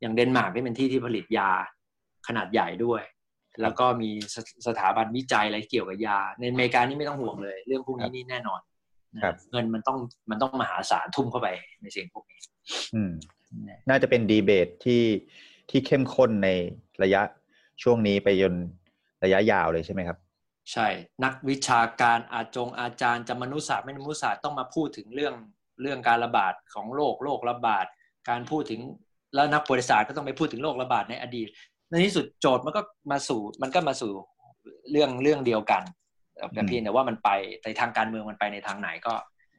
[0.01, 1.49] อย่างเดนมาร์กที่เป็นที่ที่ผลิตยา
[2.27, 3.01] ขนาดใหญ่ด้วย
[3.61, 4.35] แล้วก็มีส
[4.67, 8.78] สถาบันวิจัยอะไรเกี่ยวกับยา ในอเมริกานี่ไม่ต้องห่วงเลย เรื่องพวกนี้นี่แน่นอนนะ
[9.51, 9.97] เงินมันต้อง
[10.29, 11.47] มันต้องมหาศาลทุ่มเข้าไป
[11.81, 12.39] ในสิ่งพวกนี้
[12.95, 13.11] อืม
[13.67, 15.03] นะน่าจะเป็นดีเบตที่
[15.69, 16.49] ที่เข้มข้นใน
[17.03, 17.21] ระยะ
[17.83, 18.53] ช่วงนี้ไปจน
[19.23, 20.17] ระยะยาวเลยใช่ไหมครับ
[20.71, 20.87] ใช่
[21.23, 25.33] นักวิชาการอาจงอาจารย์จะมนุษยศาสตร์ไม่มนุษยศาสตร์ต้องมาพูดถึงเรื่อง
[25.81, 27.85] เรื่องการระบาดของโรคโรคระบาด
[28.29, 28.81] การพูดถึง
[29.35, 31.47] แล้วนักประวัติศาสตร์ก็ต้องไปพูดถึงโรคระบาดในอดีต
[31.89, 32.81] ในที่สุดโจทย์มันก็
[33.11, 34.11] มาสู่มันก็มาสู่
[34.91, 35.83] เรื่องเรื่องเดียวกัน
[36.53, 37.29] แต่เพียงแต่ว่ามันไป
[37.63, 39.13] ในทางการเมืองมันไปในทางไหนก็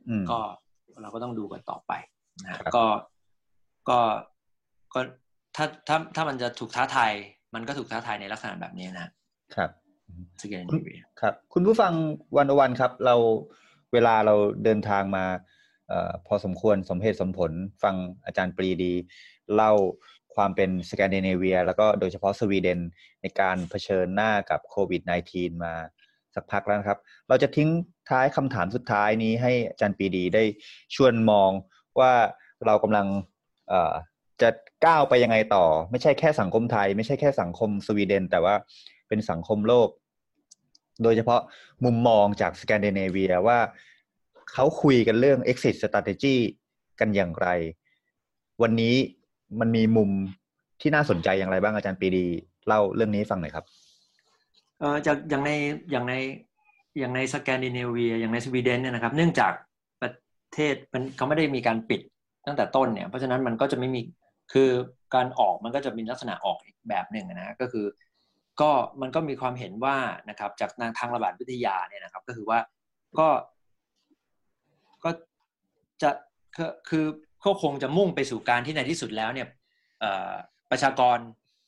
[0.09, 0.39] อืมก็
[1.03, 1.93] เราก็ต้องดูกันต่อไป
[2.45, 2.85] นะฮะครับก็
[3.89, 3.99] ก็
[4.95, 5.01] ก็
[5.57, 7.13] ถ้าถ้าถ้ามันจะถูกท้าทาย
[7.55, 9.09] มันก็ถูกท้าทายในลักษณะแบบนี้นะ
[9.55, 9.71] ครับ
[10.43, 11.93] สแกนดิเนเวียครับ คุณผู้ฟัง
[12.37, 13.17] วันอวันครับ เรา
[13.93, 15.25] เวลาเราเดินทางมา
[15.89, 17.53] เออพอสมควรสมเหตุสมผล
[17.83, 18.93] ฟังอาจารย์ปรีดี
[19.55, 19.73] เล่า
[20.35, 22.81] ความเป็นสแกนดิเนเวีย แล้วก็โดยเฉพาะสวีเดน
[23.23, 25.03] ในการเผชิญหน้ากับโควิด
[25.33, 25.75] -19 มา
[26.35, 27.69] สักพักแล้วนะครับ เราจะทิ้ง
[28.09, 30.45] ท้ายคำถามสุดท้ายนี้ให้อาจารย์ปีดีได้
[30.95, 31.51] ชวนมอง
[32.01, 32.13] ว่า
[32.67, 33.07] เรากำลัง
[34.43, 34.51] จะ
[34.87, 38.55] ก้าวไปยังไงต่อ ไม่ใช่แค่สังคมไทย ไม่ใช่แค่สังคมสวีเดน แต่ว่า
[39.09, 39.89] เป็นสังคมโลก
[41.03, 41.41] โดยเฉพาะ
[41.85, 43.59] มุมมองจากสแกนดิเนเวียว่า
[44.53, 46.37] เขาคุยกันเรื่อง exit strategy
[47.01, 47.49] กันอย่างไร
[48.63, 48.95] วันนี้
[49.61, 50.11] มันมีมุม
[50.81, 52.27] ที่น่าสนใจอย่างไรบ้างอาจารย์ปีดี
[52.67, 53.65] เล่าเรื่องนี้ฟังหน่อยครับ
[54.81, 55.51] เอ่อจากอย่างใน
[55.93, 56.15] อย่างใน
[56.99, 59.53] อย่างในสแกนดิเนเวีย อย่างในสวีเดนเนี่ยนะครับ เนื่องจาก
[60.03, 60.13] ประ
[60.55, 62.01] เทศมันเขาไม่ได้มีการปิด
[62.47, 64.01] ตั้งแต่ต้นเนี่ย เพราะฉะนั้นมันก็จะไม่มี
[64.53, 64.71] คือ
[65.15, 67.87] การออกมันก็จะมีลักษณะออกอีกแบบหนึ่งนะก็คือ
[68.61, 68.71] ก็
[69.01, 69.97] มันก็มีความเห็นว่า
[70.31, 72.59] นะครับจากทางระบาดวิทยาเนี่ยนะครับ ก็คือว่า
[73.19, 73.29] ก็
[75.05, 75.11] ก็
[76.03, 76.11] จะ
[76.89, 77.05] คือ
[77.45, 79.47] ก็คงจะมุ่งไปสู่การที่ในที่สุดแล้วเนี่ย
[80.71, 81.19] ประชากร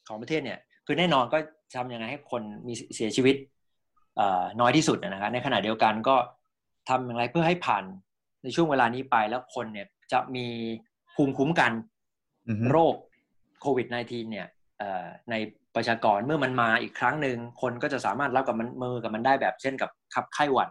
[0.09, 1.39] ของประเทศเนี่ย คือแน่นอนก็
[1.77, 3.37] ทำยังไงให้คนมีเสียชีวิต
[4.61, 6.17] น้อยที่สุดนะครับในขณะเดียวกันก็
[6.89, 7.85] ทำอย่างไรเพื่อให้ผ่าน
[8.43, 10.47] ในช่วงเวลานี้ไปแล้วคนเนี่ยจะมี
[11.15, 11.73] ภูมิคุ้มกัน
[12.71, 12.95] โรค
[13.61, 14.47] โควิด -19 เนี่ย
[15.31, 15.35] ใน
[15.75, 20.69] ประชากรเมื่อมันมาอีกครั้งหนึ่งคนก็จะสามารถรับกับมันมือกับมันได้แบบเช่นกับขับไข้หวัด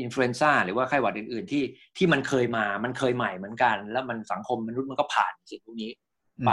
[0.00, 1.64] influenza หรือว่าไข้หวัดอื่น ๆ ที่
[1.96, 5.90] ที่มันเคยมา มันเคยใหม่เหมือนกัน แล้วมันสังคมมนุษย์มันก็ผ่านสิ่งพวกนี้
[6.46, 6.50] ไป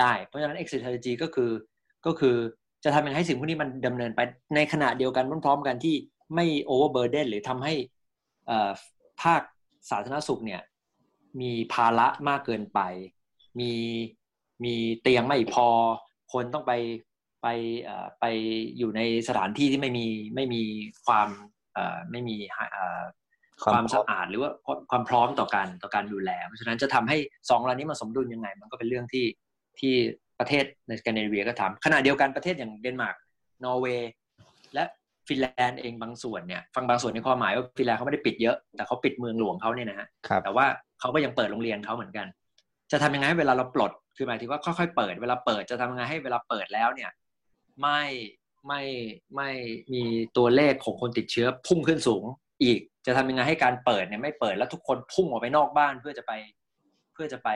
[0.00, 1.50] ได้ เพราะฉะนั้น exit strategy ก็คือ
[2.06, 2.36] ก็คือ
[2.84, 4.20] จะทำยังไงให้สิ่งพวกนี้มันดำเนินไป
[4.54, 5.94] ในขณะเดียวกันพร้อมๆกันที่
[6.34, 7.74] ไม่ overburden หรือทำให้
[9.22, 9.42] ภาค
[9.90, 10.62] สาธารณสุขเนี่ย
[11.40, 12.80] มีภาระมากเกินไป
[13.60, 13.72] มี
[14.64, 15.68] มีเตียงไม่พอ
[16.32, 16.72] คนต้องไป
[17.42, 17.48] ไป
[18.20, 18.24] ไป
[18.78, 20.62] อยู่ในสถานที่ที่ไม่มีไม่มี
[21.06, 21.28] ความ
[22.10, 22.36] ไม่มี
[23.64, 24.50] ความสะอาดหรือว่า
[24.90, 27.16] ความพร้อมต่อการต่อการดูแล เพราะฉะนั้นจะทำให้
[27.50, 29.24] สิ่งเหล่านี้มาสมดุลยังไง มันก็เป็นเรื่องที่
[29.80, 29.94] ที่
[30.40, 33.16] ประเทศในสแกนดิเนเวียก็ทำขณะเดียวกันประเทศอย่างเดนมาร์ก
[33.64, 34.10] นอร์เวย์
[34.74, 34.84] และ
[35.28, 40.08] ฟินแลนด์เองบางส่วนเนี่ยฟังบางส่วนในความหมายว่าฟินแลนด์เขาไม่ได้ปิดเยอะแต่เขาปิดเมืองหลวงเขาเนี่ยนะฮะ
[40.44, 40.66] แต่ว่า
[41.00, 42.26] เขาก็ยังเปิดโรงเรียนเขาเหมือนกัน
[42.92, 47.10] จะทำยังไงให้เวลาเราปลดคือหมายถึงว่าค่อยๆเปิด เวลาเปิดจะทำยังไงให้เวลาเปิดแล้วเนี่ย
[47.80, 48.02] ไม่
[48.66, 48.82] ไม่
[49.36, 49.50] ไม่
[49.94, 50.02] มี
[50.36, 52.24] ตัวเลขของคนติดเชื้อพุ่งขึ้นสูง
[52.62, 56.32] อีกจะทำยังไงให้การเปิดเนี่ยไม่เปิดแล้วทุกคนพุ่งออกไปนอกบ้านเพื่อจะไป
[57.12, 57.48] เพื่อจะไป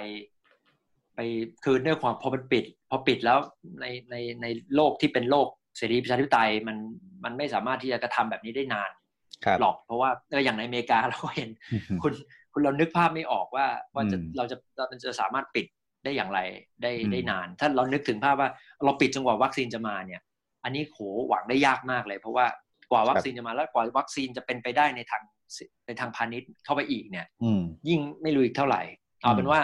[1.19, 1.25] ไป
[1.65, 3.39] คือด้วยความพอมันปิด พอปิดแล้ว
[3.81, 6.77] ในในในโลกที่เป็นโลกเสรีประชาธิปไตยมัน
[7.25, 8.91] มันไม่สามารถที่จะกระทำแบบนี้ได้นาน
[9.61, 11.51] หรอกเพราะว่าเอออย่างในอเมริกาเราก็เห็น
[12.03, 12.13] คุณ
[12.53, 15.67] คุณเรานึกภาพไม่ออกว่าว่าจะเราจะเราจะสามารถปิด
[16.05, 16.41] ได้อย่างไร
[16.83, 18.51] ได้ได้นาน ถ้าเรานึกถึงภาพว่า
[18.85, 20.21] เราปิดจนกว่าวัคซีนจะมาเนี่ย
[20.65, 20.99] อันนี้โห
[21.29, 22.47] หวังได้ยากมากเลย เพราะว่า
[22.91, 25.23] กว่าวัคซีนจะมาแล้วกว่าวัคซีนจะเป็นไปได้ในทาง
[25.87, 27.27] ในทางพาณิชย์เข้าไปอีกเนี่ย
[27.89, 28.83] ยิ่งไม่รู้อีกเท่าไหร่
[29.23, 29.61] เอาเป็นว่า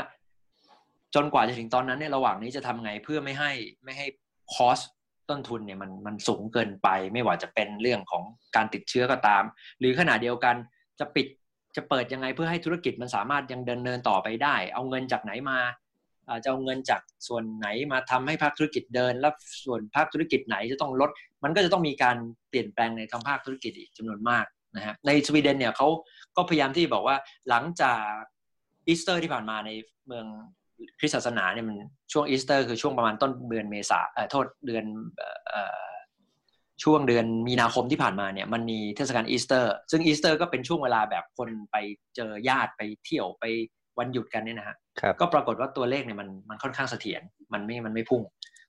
[1.14, 3.52] จนกว่าจะถึงตอนนั้นเนี่ยระหว่างนี้จะทำไงเพื่อไม่ให้
[3.84, 4.06] ไม่ให้
[4.54, 4.78] คอส
[5.30, 8.22] ต้นทุนเนี่ยมันมันสูงเกินไป ไม่ว่าจะเป็นเรื่องของ
[8.56, 9.42] การติดเชื้อก็ตาม
[9.78, 10.54] หรือขณะเดียวกัน
[11.00, 11.26] จะปิด
[11.76, 15.58] จะเปิดยังไงเพื่อให้ธุรกิจมันสามารถยังเดินเนินต่อไปได้ เอาเงินจากไหนมา
[16.42, 19.32] จะเอาเงินจากส่วนไหนมาทำให้ภาคธุรกิจเดิน แล้ว
[19.64, 21.10] ส่วนภาคธุรกิจไหนจะต้องลด
[21.44, 22.16] มันก็จะต้องมีการ
[22.50, 24.44] เปลี่ยนแปลงในทางภาคธุรกิจอีกจำนวนมาก
[24.76, 25.88] นะฮะในสวีเดนเนี่ยเขา
[26.36, 27.16] ก็พยายามที่บอกว่า
[27.48, 28.00] หลังจาก
[28.86, 29.70] อีสเตอร์ที่ผ่านมาใน
[30.06, 30.26] เมือง
[30.99, 31.76] คริสตศาสนาเนี่ยมัน
[32.12, 34.85] ช่วงอีสเตอร์ คือช่วงประมาณต้นเดือนเมษาเอ่อโทษเดือน
[35.49, 35.85] เอ่อ
[36.82, 41.76] ช่วงเดือนมีนาคมที่ผ่านมาเนี่ยมันมีเทศกาลอีสเตอร์ ซึ่งอีสเตอร์ก็เป็นช่วงเวลาแบบคนไป
[42.16, 43.45] เจอญาติไปเที่ยวไป
[43.99, 44.76] วันหยุดกันเนี่ยนะฮะ
[45.20, 47.22] ก็ปรากฏว่าตัวเลขเนี่ยมันมันค่อนข้างเสถียร
[47.53, 48.22] มันไม่มันไม่พุ่ง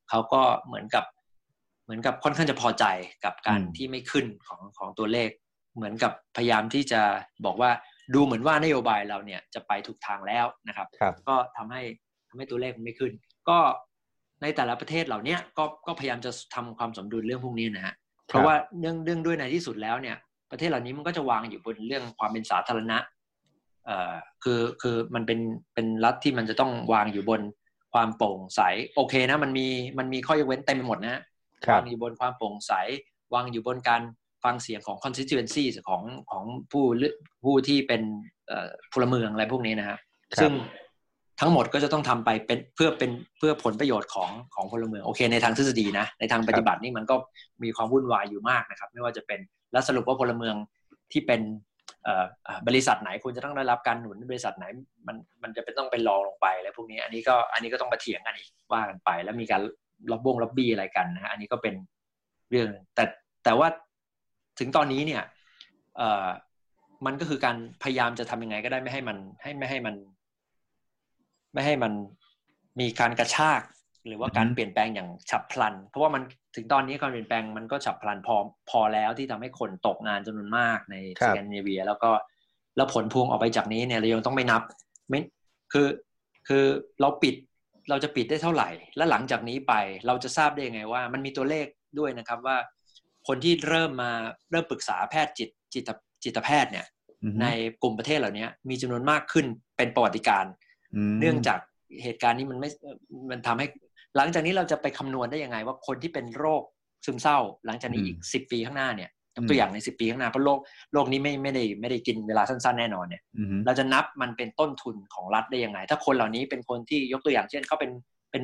[0.09, 1.05] เขาก็เหมือนกับ
[1.83, 2.85] เหมือนกับค่อนข้างจะพอใจ
[3.25, 5.29] กับการที่ไม่ขึ้นของของตัวเลข
[5.75, 7.01] เหมือนกับพยายามที่จะ
[7.45, 7.71] บอกว่า
[8.13, 11.81] ดูเหมือนว่านโยบายเราเนี่ยจะไปถูกทางแล้วนะครับรบก็ทำให้
[12.35, 13.11] ทำให้ตัวเลขมันไม่ขึ้น
[13.49, 13.57] ก็
[14.41, 17.95] ในแต่ละประเทศเหล่านี้ก็ก็พยายามจะทำความสมดุลเรื่องพวกนี้นะฮะ
[18.27, 20.17] เพราะว่าเรื่องเรื่องด้วยในที่สุดแล้วเนี่ย
[20.51, 22.97] ประเทศเหล่านี้มันก็จะวางอยู่บนเรื่องความเป็นสาธารณะ
[23.85, 24.13] เอ่อ
[24.43, 25.39] คือคือมันเป็น
[25.73, 27.41] เป็นรัฐที่มันจะต้องวางอยู่บน
[27.93, 28.61] ความโปร่งใส
[28.95, 29.67] โอเคนะ มันมี
[29.97, 31.21] มันมีข้อยกเว้นเต็มไปหมดนะ
[31.73, 32.71] วางอยู่บนความโปร่งใส
[33.33, 34.01] วางอยู่บนการ
[34.43, 36.85] ฟังเสียงของ constituency ของของผู้
[37.45, 38.01] ผู้ที่เป็น
[38.93, 39.97] พลเมืองอะไรพวกนี้นะฮะ
[40.41, 40.51] ซึ่ง
[41.39, 47.15] ทั้งหมดก็จะต้องทำไปเป็นเพื่อเป็นเพื่อผลประโยชน์ของของพลเมืองโอเค ในทางทฤษฎีนะในทางปฏิบัตินี่มันก็
[47.63, 49.39] มีความวุ่นวายอยู่มากนะครับ ไม่ว่าจะเป็น
[49.71, 50.55] และสรุปว่าพลเมือง
[51.11, 51.41] ที่เป็น
[52.67, 54.65] บริษัทไหนควรจะต้องได้รับการหนุนบริษัทไหน
[55.07, 59.61] มันมันจะเป็นต้องเป็นรองลงไปแล้วพวกนี้อันนี้ก็อันนี้ก็ต้องมาเถียงกันอีกว่ากันไป แล้วมีการ
[60.11, 61.75] รับบงรับบี้อะไรกันนะฮะอันนี้ก็เป็น
[62.49, 63.03] เรื่องแต่
[63.43, 63.67] แต่ว่า
[64.59, 65.23] ถึงตอนนี้เนี่ย
[67.05, 69.95] มันก็คือการพยายามจะทำยังไงก็ได้ไม่ให้มันให้ไม่ให้มัน
[71.55, 71.93] ไม่ให้มัน
[72.79, 73.61] มีการกระชาก
[74.07, 76.23] หรือว่าการเปลี่ยนแปลงอย่างฉับพลัน เพราะว่ามัน
[76.55, 78.35] ถึงตอนนี้การเปลี่ยนแปลงมันก็ฉับพลันพอ
[78.69, 82.11] พอแล้วที่ทำให้คนตกงานจำนวนมากในสแกนดิเนเวีย แล้วก็
[82.75, 84.61] แล้วผลพวงออกไปจากนี้เนี่ยเรายังต้องไม่นับ
[85.09, 85.19] ไม่
[85.73, 85.87] คือ
[86.47, 86.63] คือ
[87.01, 87.35] เราปิด
[87.89, 89.73] เราจะปิดได้เท่าไหร่ และหลังจากนี้ไป
[90.07, 91.65] เราจะทราบได้ยังไงว่า มันมีตัวเลข
[91.99, 92.57] ด้วยนะครับว่า
[93.27, 94.11] คนที่เริ่มมา
[94.51, 95.89] เริ่มปรึกษาแพทย์จิตจิต
[96.23, 96.85] จิตแพทย์เนี่ย
[97.41, 97.47] ใน
[97.81, 99.45] กลุ่มประเทศเหล่านี้มีจำนวนมากขึ้น
[99.77, 100.45] เป็นประวัติการ
[101.19, 101.59] เนื่องจาก
[102.03, 102.69] เหตุการณ์นี้มันไม่
[103.31, 103.65] มันทำให้
[104.17, 106.63] หลังจากนี้เราจะไปคำนวณได้ยังไง ว่าคนที่เป็นโรค
[107.05, 109.09] ซึมเศร้า หลังจากนี้อีกสิบปีข้างหน้าเนี่ย
[109.49, 110.59] ตัวอย่างในสิบปีข้างหน้าเพราะโลก
[110.93, 113.21] โลกนี้ไม่ไม่ได้ไม่ได้กินเวลาสั้นๆแน่นอนเนี่ย
[113.65, 117.91] เราจะนับมันเป็นต้นทุนของรัฐได้ยังไง ถ้าคนเหล่านี้เป็นคนที่ยกตัวอย่างเช่นเขาเป็น
[118.31, 118.43] เป็น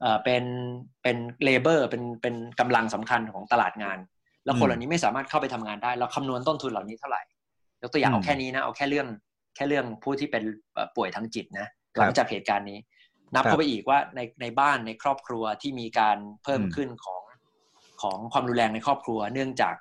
[0.00, 0.44] เอ่อเป็น
[1.02, 3.98] เป็นเลเบอร์เป็นเป็นกำลังสำคัญของตลาดงาน
[4.44, 7.22] แล้วคนเหล่านี้ไม่สามารถเข้าไปทำงานได้ เราคำนวณต้นทุนเหล่านี้เท่าไหร่
[7.82, 9.06] ยกตัวอย่างเอาแค่นี้นะเอาแค่เรื่อง
[9.54, 10.42] แค่เรื่องผู้ที่เป็น
[10.96, 11.66] ป่วยทางจิตนะ
[11.98, 12.78] หลังจากเหตุการณ์นี้
[13.34, 17.22] นับเข้าไปอีกว่าในในบ้านในครอบครัวที่มีการเพิ่มขึ้นของ
[18.02, 19.74] ของความรุนแรงในครอบครัว เนื่องจาก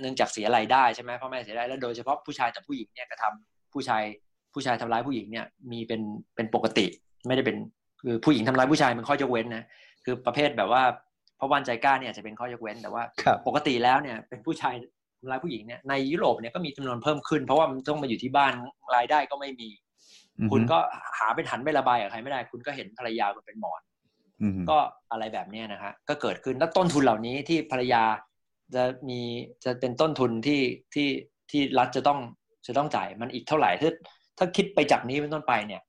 [0.00, 3.32] เนื่องจากเสียรายได้ใช่ไหมพ่อแม่เสียรายได้แล้วโดยเฉพาะผู้ชายแต่ผู้หญิงเนี่ยกระทา
[3.72, 4.02] ผู้ชาย
[4.54, 6.00] ผู้ชายทำร้ายผู้หญิงเนี่ยมีเป็น
[6.34, 6.86] เป็นปกติ
[7.26, 7.56] ไม่ได้เป็น
[8.02, 9.64] คือผู้หญิงทำร้ายผู้ชายเป็นข้อยกเว้นนะ
[10.04, 10.82] คือประเภทแบบว่า
[11.36, 13.02] เพราะวันใจกล้าเนี่ยจะเป็นข้อยกเว้นแต่ว่า
[13.46, 14.95] ปกติแล้วเนี่ยเป็นผู้ชายทำ
[15.30, 18.52] ร้ายผู้หญิงเนี่ยในยุโรปเนี่ยก็มีจำนวนเพิ่มขึ้น เพราะว่ามันต้องมาอยู่ที่บ้าน
[18.96, 19.68] รายได้ก็ไม่มี
[20.50, 20.78] คุณก็
[21.18, 23.80] หาไปหันไประบายกับใครไม่ได้ คุณก็เห็นภรรยาคุณเป็นหมอน
[24.70, 24.78] ก็
[25.10, 28.02] อะไรแบบนี้นะฮะก็เกิดขึ้นแล้วต้นทุนเหล่านี้ที่ภรรยา
[28.74, 29.20] จะมี
[29.64, 30.60] จะเป็นต้นทุนที่
[30.94, 31.08] ที่
[31.50, 32.18] ที่รัฐจะต้อง
[32.66, 33.92] จะต้องจ่ายมันอีกเท่าไหร่ถ้า
[34.38, 35.82] ถ้าคิดไปจากนี้เป็นต้นไปเนี่ย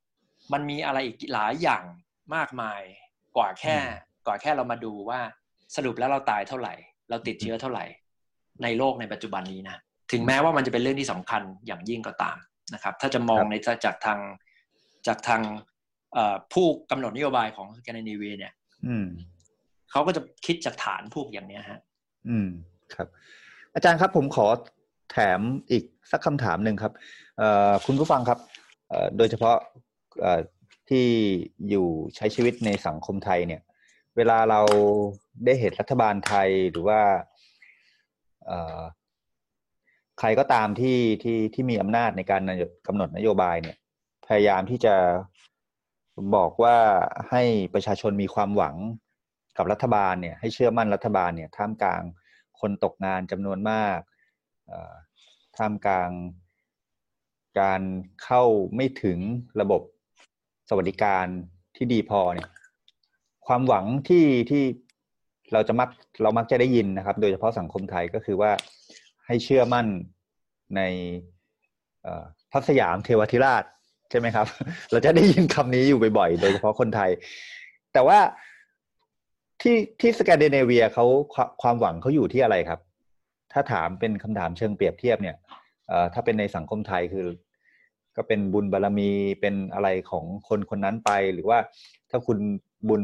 [0.53, 1.83] มันมีอะไรอีกหลายอย่าง
[2.35, 2.81] มากมาย
[3.37, 3.75] กว่าแค่
[4.25, 5.19] กว่าแค่เรามาดูว่า
[5.75, 6.73] สรุปแล้วเราตายเท่าไหร่
[7.09, 7.85] เราติดเชื้อเท่าไหร่
[8.63, 9.77] ในโลกในปัจจุบันนี้นะ
[10.11, 12.37] ถึงแม้ว่ามันจะเป็นเรื่องที่สำคัญอย่างยิ่งก็ตาม
[12.73, 13.55] นะครับ ถ้าจะมองใน
[13.85, 14.19] จากทาง
[15.07, 15.41] จากทาง
[16.53, 18.53] ผู้กำหนดนโยบายของแกนนิเวียเนี่ย
[19.91, 21.79] เขาก็จะคิดจากฐานพวกอย่างนี้ฮะ
[22.29, 22.47] อืม
[22.93, 23.07] ครับ
[23.73, 24.47] อาจารย์ครับผมขอ
[25.11, 25.39] แถม
[25.71, 26.93] อีกสักคำถามหนึ่งครับ
[27.85, 28.39] คุณผู้ฟังครับ
[29.17, 29.57] โดยเฉพาะ
[30.89, 31.05] ที่
[31.69, 33.61] อยู่ใช้ชีวิตในสังคมไทยเนี่ย
[34.15, 34.61] เวลาเรา
[35.45, 36.99] ได้เห็นรัฐบาลไทยหรือว่า
[40.19, 42.41] ใครก็ตามที่ที่ที่มีอำนาจในการ
[42.87, 43.77] กำหนดนโยบายเนี่ย
[44.27, 44.95] พยายามที่จะ
[46.35, 46.77] บอกว่า
[47.29, 47.43] ให้
[47.73, 48.75] ประชาชนมีความหวัง
[49.57, 52.03] กับรัฐบาลเนี่ย ให้เชื่อมั่นรัฐบาลเนี่ยท่ามกลาง
[52.59, 53.99] คนตกงานจำนวนมาก
[55.57, 56.09] ท่ามกลาง
[57.59, 57.81] การ
[58.23, 58.43] เข้า
[58.75, 59.19] ไม่ถึง
[59.61, 59.81] ระบบ
[60.69, 61.25] สวัสดิการ
[61.75, 62.49] ที่ดีพอเนี่ย
[63.47, 64.63] ความหวังที่ที่
[65.53, 65.89] เราจะมัก
[66.21, 68.51] เรามักจะได้ยินนะครับ โดยเฉพาะสังคมไทยก็คือว่า
[69.27, 69.87] ให้เชื่อมั่น
[70.75, 70.81] ใน
[72.51, 73.63] พระสยามเทวทิราช
[74.09, 74.47] ใช่ไหมครับ
[74.91, 77.09] เราจะได้ยินคำนี้อยู่บ่อยๆ โดยเฉพาะคนไทย
[77.93, 78.19] แต่ว่า
[79.61, 81.05] ที่ที่สแกนดิเนเวียเขา
[81.61, 82.79] ความหวังเขาอยู่ที่อะไรครับ
[83.53, 85.35] ถ้าถามเป็นคำถามเชิงเปรียบเทียบเนี่ย
[86.13, 87.27] ถ้าเป็นในสังคมไทยคือ
[88.15, 89.09] ก็เป็นบุญบารรมี
[89.41, 91.59] เป็นอะไรของคนคนนั้นไป หรือว่า
[92.09, 92.37] ถ้าคุณ
[92.89, 93.01] บุญ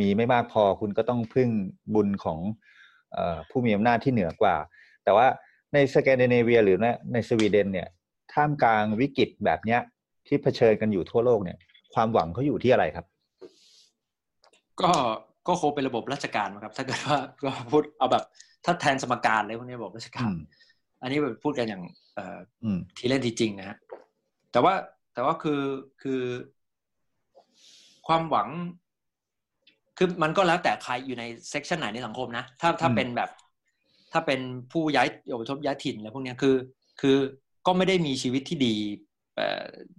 [0.00, 1.48] มีไม่มากพอคุณก็ต้องพึ่ง
[1.94, 2.38] บุญของ
[3.50, 4.56] ผู้มีอำนาจที่เหนือกว่า
[5.04, 5.26] แต่ว่า
[5.74, 6.78] ในสแกนดิเนเวียหรือ
[7.12, 7.88] ในสวีเดนเนี่ย
[8.32, 9.80] ท่ามกลางวิกฤตแบบเนี้ย
[10.26, 11.58] ที่เผชิญกันอยู่ทั่วโลกเนี่ย
[11.94, 13.06] ความหวังเขาอยู่ที่อะไรครับ
[14.82, 14.92] ก็
[15.46, 18.24] ก็คงเป็นระบบราชการครับ ถ้าเกิดว่าก็พูดเอาแบบ
[18.64, 20.30] ถ้าแทนสมการเลยพวกนี้ระบบราชการ
[21.02, 21.82] อันนี้แบบพูดกันอย่าง
[22.14, 22.38] เอ่อ
[22.96, 23.76] ทีเล่นทีจริงนะฮะ
[24.52, 24.74] แต่ว่า
[25.14, 25.60] แต่ว่าคือ
[26.02, 26.22] คือ
[28.06, 28.48] ความหวัง
[29.96, 33.30] คือมันก็แล้วแต่ใครอยู่ใน section ไหนในสังคมนะ ถ้าถ้าเป็นแบบ
[34.12, 34.40] ถ้าเป็น
[34.72, 36.56] ผู้ย้ายอพยพย้ายถิ่นอะไรพวกนี้คือ
[37.00, 37.16] คือ
[37.66, 38.74] ก็ไม่ได้มีชีวิตที่ดี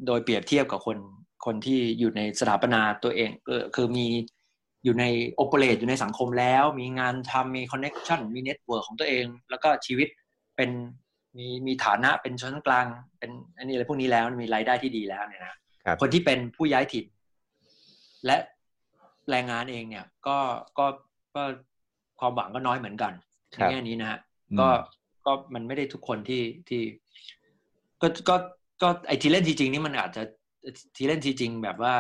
[0.06, 0.98] โดยเปรียบเทียบกับคน
[1.46, 4.08] คนที่อยู่ในสถาปนาตัวเองเออคือมี
[4.84, 10.08] อยู่ใน operate อยู่ในสังคมแล้ว มีงานทำมี connection มี network ของตัวเอง แล้วก็ชีวิต
[10.56, 10.70] เป็น
[11.38, 12.86] มีมีฐานะเป็นชนกลาง
[13.20, 15.56] เป็นอันนี้อะไรพวกนี้แล้วมีรายได้ที่ดีแล้วเนี่ยนะ
[16.02, 17.06] คนที่เป็นผู้ย้ายถิ่น
[18.26, 18.36] และ
[19.30, 20.38] แรงงานเองเนี่ยก็
[20.78, 20.86] ก็
[21.36, 21.44] ก็
[22.20, 23.14] ความหวังก็น้อยเหมือนกัน
[23.50, 24.20] ในแง่นี้นะฮะ
[24.60, 24.68] ก็
[25.26, 26.82] ก็มันไม่ได้ทุกคนที่ที่
[28.02, 28.36] ก็ก็
[28.82, 30.24] ก็ไอทีเล่นทีจริงนี่มันอาจจะ
[30.96, 31.96] ทีเล่นทีจริงแบบว่า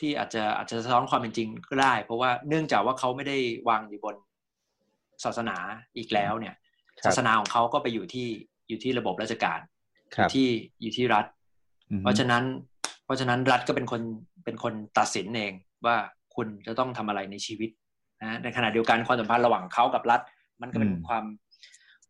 [0.00, 3.38] ที่อาจจะอาจจะสะท้อนความเป็นจริงก็ได้ เพราะว่าเนื่องจากว่าเขาไม่ได้
[3.68, 4.16] วางอยู่บน
[5.24, 5.56] ศาสนา
[5.96, 6.54] อีกแล้วเนี่ย
[7.06, 8.28] ศาสนาของเขาก็ไปอยู่ที่
[8.68, 9.60] อยู่ที่ระบบราชการ
[10.16, 10.48] อยู่ที่
[10.80, 11.24] อยู่ที่รัฐ
[12.02, 12.44] เพราะฉะนั้น
[13.04, 14.02] เพราะฉะนั้นรัฐก็เป็นคน
[14.44, 15.52] เป็นคนตัดสินเอง
[15.86, 15.96] ว่า
[16.36, 17.70] คุณจะต้องทำอะไรในชีวิต
[18.22, 20.20] นะในขณะเดียวกันความสัมพันธ์ระหว่างเขากับรัฐ
[20.60, 21.24] มันก็เป็นความ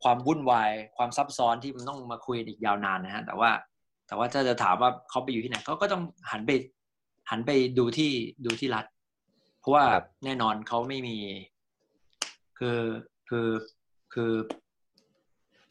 [0.02, 3.50] ความวุ่นวายความซับซ้อนที่มันต้องมาคุยอีกยาวนานนะฮะแต่ว่า
[4.06, 6.50] แต่ว่าถ้าจะถามว่าเขาไปอยู่ที่ไหนเขาก็ต้องหันไป
[7.30, 8.10] หันไปดูที่
[8.46, 8.84] ดูที่รัฐ
[9.60, 9.84] เพราะว่า
[10.24, 11.16] แน่นอนเขาไม่มี
[12.58, 12.80] คือ
[13.28, 13.48] คือ
[14.14, 14.32] คือ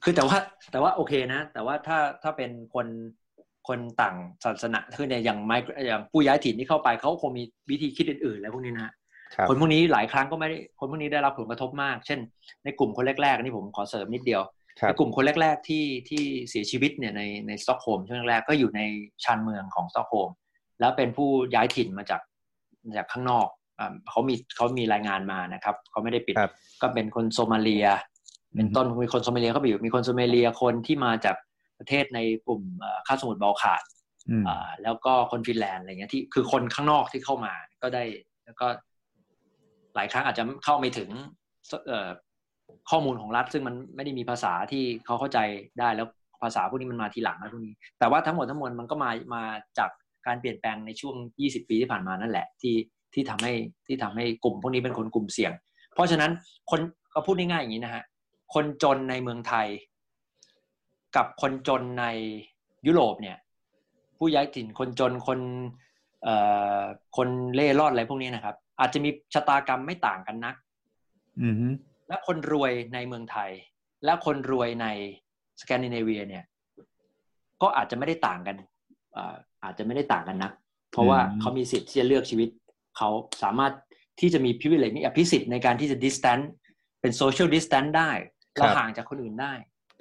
[0.03, 0.37] คือแต่ว่า
[0.71, 2.87] แต่ว่าโอเคนะ แต่ว่าถ้าถ้าเป็นคน
[3.67, 5.51] คนต่างศาสนาคือเนี่ยอย่างไม
[5.87, 8.93] อย่างผู้ย้ายถิ่นที่เข้าไปเขาคงมีวิธีคิดอื่นๆแล้วพวกนี้นะ
[9.49, 12.19] คนพวกนี้หลายครั้งก็ไม่ได้คนพวกนี้ได้รับผลกระทบมาก เช่น
[12.63, 14.41] ในกลุ่มคนแรกๆนี่ผมขอเสริมนิดเดียว
[14.99, 18.81] กลุ่มคนแรก ๆ ที่ที่เสียชีวิตเนี่ยในในสต็อกโฮล์มช่วงแรกก็อยู่ใน
[19.23, 20.31] ชานเมืองของสต็อกโฮล์ม
[20.79, 22.21] แล้วเป็นผู้ย้ายถิ่นมาจาก
[22.97, 23.47] จากข้างนอก
[24.09, 26.35] เขามีเขามีรายงานมานะครับเขาไม่ได้ปิด
[26.81, 27.87] ก็เป็นคนโซมาเลีย
[28.55, 31.35] เป็นต้นมีคนโซมาเลียเขาไปอยู่มีคนโซมาเลียคนที่มาจาก
[31.79, 32.61] ประเทศในกลุ่ม
[33.07, 33.81] คาบสมุทรบอลข่าน
[34.83, 38.03] แล้วก็คนฟินแลนด์อะไรเงี้ยที่คือคนข้างนอกที่เข้ามาก็ได้
[38.45, 38.67] แล้วก็
[39.95, 41.09] หลายครั้งอาจจะเข้าไม่ถึง
[42.89, 45.39] ข้อมูลของรัฐ ซึ่งมันไม่ได้มีภาษาที่เขาเข้าใจ
[45.79, 46.07] ได้แล้ว
[46.43, 49.43] ภาษาพวกนี้มันมาทีหลังแล้วพวกนี้ แต่ว่าทั้งหมดทั้งมวลมันก็มามา
[49.77, 49.89] จาก
[50.27, 52.75] การเปลี่ยนแปลงในช่วง 20 ปีที่ผ่านมานั่นแหละ ที่
[53.13, 53.53] ที่ทำให้
[53.87, 55.51] ที่ทำให้กลุ่มพวกนี้เป็นคนกลุ่มเสี่ยง
[55.93, 56.31] เพราะฉะนั้น
[56.71, 56.79] คน
[57.13, 58.03] ก็พูดง่ายๆอย่างนี้นะฮะ
[58.53, 59.67] คนจนในเมืองไทย
[61.15, 62.05] กับคนจนใน
[62.87, 63.37] ยุโรปเนี่ย
[64.17, 65.39] ผู้ย้ายถิ่นคนจนคน
[66.23, 66.35] เอ่
[66.79, 66.81] อ
[67.17, 70.55] คนเล่ร่อนอะไรพวกนี้นะครับ อาจจะมีชะตากรรมไม่ต่างกันนัก
[72.07, 73.51] และคนรวยในเมืองไทย
[74.05, 74.87] และคนรวยใน
[75.61, 76.43] สแกนดิเนเวียเนี่ย
[77.61, 78.55] ก็อาจจะไม่ได้ต่างกัน
[79.63, 80.51] อาจจะไม่ได้ต่างกันนัก
[80.91, 82.49] เพราะว่าเขามีสิทธิ์ที่จะเลือกชีวิต
[82.97, 83.09] เขา
[83.43, 83.73] สามารถ
[84.19, 86.39] ที่จะมี privilege มีอภิสิทธิ์ในการที่จะ distance
[87.01, 88.09] เป็น social distance ได้
[88.55, 89.53] เราห่างจากคนอื่นได้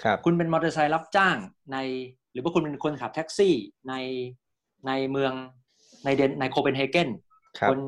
[0.02, 1.36] ครับคุณเป็นมอเตอร์ไซค์รับจ้าง
[1.72, 1.78] ใน
[2.32, 3.54] หรือว่าคุณเป็นคนขับแท็กซี่
[3.88, 3.94] ใน
[4.86, 5.32] ในเมือง
[6.04, 7.08] ในเดนในโคเปนเฮเกน
[7.70, 7.78] คน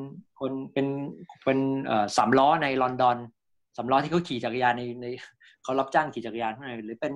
[0.40, 0.86] คนเป็น
[1.44, 1.58] เป็น
[2.16, 3.18] สามล้อในลอนดอน
[3.76, 5.06] สามล้อที่เขาขี่จักรยานในใน
[5.62, 7.14] เขารับจ้างขี่จักรยานเท่านั้นหรือเป็น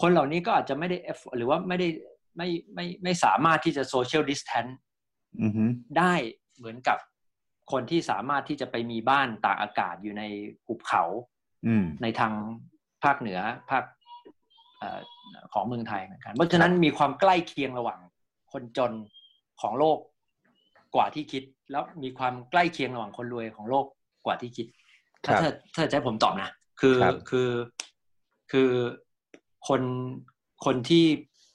[0.00, 0.96] คนเหล่านี้ก็อาจจะไม่ได้
[1.36, 1.88] หรือว่าไม่ได้
[2.36, 4.66] ไม่ไม่ไม่สามารถที่จะโซเชียลดิสแทน
[5.98, 6.14] ได้
[6.58, 6.98] เหมือนกับ
[7.72, 10.22] คนที่สามารถที่จะไปมีบ้านตากอากาศอยู่ใน
[10.66, 11.04] หุบเขา
[12.02, 12.32] ในทาง
[13.04, 13.40] ภาคเหนือ
[13.70, 13.84] ภาค
[15.54, 18.00] ของเมืองไทยเหมือนกัน เพราะฉะนั้นมีความใกล้เคียงระหว่าง
[18.52, 18.92] คนจน
[19.62, 19.98] ของโลก
[20.94, 23.86] กว่าที่คิด แล้วมีความใกล้เคียงระหว่างคนรวยของโลก
[24.26, 24.66] กว่าที่คิด
[25.24, 26.50] ถ้าถ้าถ้าจะให้ผมตอบนะ
[26.80, 26.98] คือ
[27.30, 27.50] คือ
[28.52, 28.70] คือ
[29.68, 29.82] คน
[30.64, 31.04] คนที่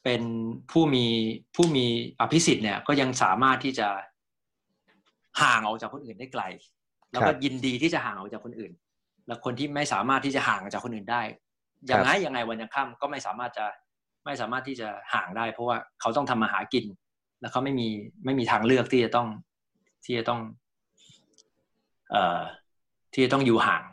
[0.04, 0.24] เป็น
[0.72, 1.06] ผู้มี
[1.56, 1.86] ผู้มี
[2.20, 3.88] อภิสิทธิ์เนี่ย ก็ยังสามารถที่จะ
[5.42, 6.44] ห่างออกจากคนอื่นได้ไกล
[7.12, 8.72] แล้วก็ยินดีที่จะห่างออกจากคนอื่น
[9.28, 11.22] แล้วคนที่ไม่สามารถที่จะห่างจากคนอื่นได้
[11.90, 13.66] ยังไงยังไงวันยังค่ำก็ไม่สามารถจะ
[14.26, 16.86] ไม่สามารถที่จะห่างได้ เพราะว่าเขาต้องทำมาหากิน
[17.42, 17.88] แล้วเขาไม่มี
[18.26, 19.28] ไม่มีทางเลือกที่จะต้อง
[20.06, 20.42] ที่จะต้อง
[22.12, 22.42] เอ่อ
[23.14, 23.84] ที่จะต้องอยู่ห่าง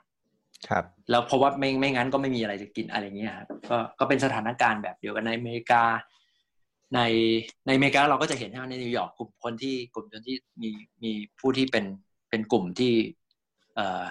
[0.69, 5.83] ครับ แล้วเพราะว่าไม่ไม่งั้นก็ไม่มีอะไรจะกินอะไรเงี้ยครับก็ก็เป็นสถานการณ์แบบเดียวกันในอเมริกา
[6.95, 7.01] ใน
[7.67, 10.71] ในอเมริกาเราก็จะเห็นในนิวยอร์กกลุ่มคนที่กลุ่มคนที่มี
[11.03, 11.85] มีผู้ที่เป็น
[12.31, 12.93] เป็นกลุ่มที่
[13.75, 14.03] เอ่อ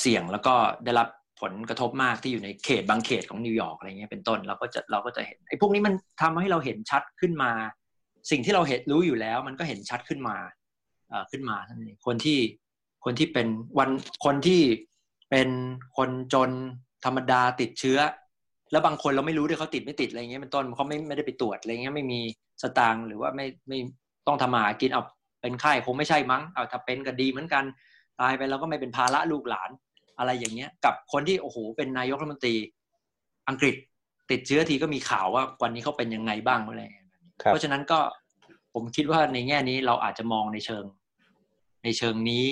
[0.00, 0.54] เสี่ยงแล้วก็
[0.84, 1.08] ได้รับ
[1.40, 7.50] ผลกระทบมากที่อยู่ในเขตบางเขตของนิวยอร์กอะไรเงี้ยเป็นต้นเราก็จะเราก็จะเห็นไอ้พวกนี้มันทำให้เราเห็นชัดขึ้นมา
[8.30, 10.36] สิ่งที่เราเห็นรู้อยู่แล้ว มันก็เห็นชัดขึ้นมา
[11.30, 12.38] ขึ้นมาท่านนี้คนที่
[13.04, 13.90] คนที่เป็นวัน
[14.24, 14.62] คนที่
[15.30, 15.48] เป็น
[15.96, 16.50] คนจน
[17.04, 17.98] ธรรมดาติดเชื้อ
[18.72, 22.20] แล้วบางคนเราไม่รู้ด้วยเขาติดไม่ติดอะไรเงี้ยเป็นต้นเขาไม่ไม่ได้ไปตรวจอะไรเงี้ยไม่มี
[22.62, 23.78] สตางค์หรือว่าไม่ไม่
[24.26, 25.02] ต้องทำมาหากินเอา
[25.40, 27.64] เป็นไข้คงไม่ใช่มั้งเอาถ้าเป็นก็ดีเหมือนกัน
[28.20, 29.70] ตายไปแล้วก็ไม่เป็นภาระลูกหลาน
[30.18, 32.54] อะไรอย่างเงี้ย กับคนที่โอ้โหเป็นนายกรัฐมนตรี
[33.48, 33.76] อังกฤษ
[34.30, 36.82] ติดเชื้อทีก็มีข่าวว่าวันนี้เขาเป็นยังไงบ้างอะไร
[37.44, 38.00] เพราะฉะนั้นก็
[38.74, 40.84] ผมคิดว่าในแง่นี้เราอาจจะมองในเชิง
[41.84, 42.44] ในเชิงนี้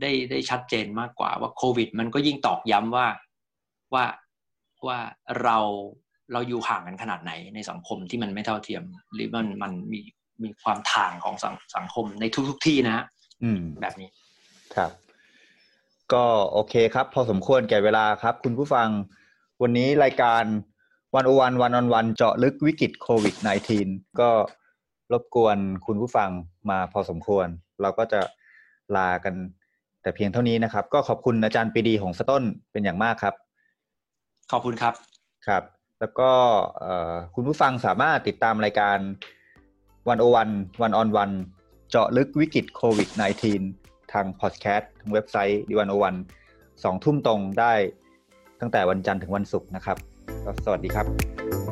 [0.00, 3.06] ได้ได้ชัดเจนมากกว่าว่าโควิด มันก็ยิ่งตอกย้ำว่า
[3.94, 4.04] ว่า
[4.86, 4.98] ว่า
[5.42, 5.58] เรา
[6.32, 8.82] เราอยู่ห่างกันขนาดไหนในสังคมที่มันไม่เท่าเทียม
[9.14, 10.00] หรือมันมันมี
[10.42, 13.04] มีความทางของสังสังคมในทุกทุกที่นะ
[13.42, 14.08] อืมแบบนี้
[14.74, 14.90] ครับ
[16.12, 18.88] ก็โอเคครับ พอสมควรแก่เวลาครับ คุณผู้ฟัง
[19.62, 20.44] วันนี้รายการ
[21.14, 23.34] วันโอวันวันออนวันเจาะลึกวิกฤตโควิด
[23.76, 24.30] -19 ก็
[25.12, 26.30] รบกวนคุณผู้ฟัง
[26.70, 27.46] มาพอสมควร
[27.80, 28.20] เราก็จะ
[28.96, 29.34] ลากัน
[30.02, 32.42] แต่เพียงเท่านี้นะครับ ก็ขอบคุณอาจารย์ปีดีของสต้น
[32.72, 33.34] เป็นอย่างมากครับ
[34.52, 34.94] ขอบคุณครับ
[35.46, 35.62] ครับ
[36.00, 36.30] แล้วก็
[37.34, 38.98] คุณผู้ฟังสามารถติดตามรายการ
[40.08, 40.48] วันโอวัน
[40.82, 41.30] วันออนวัน
[41.90, 43.08] เจาะลึกวิกฤตโควิด
[43.50, 43.81] -19
[44.12, 46.14] ทางพอดแคสต์ทางเว็บไซต์ดีวันโอวัน
[46.84, 47.72] สองทุ่มตรงได้
[48.60, 49.96] ตั้งแต่วันจันทร์ถึงวันศุกร์นะครับ
[50.64, 51.71] สวัสดีครับ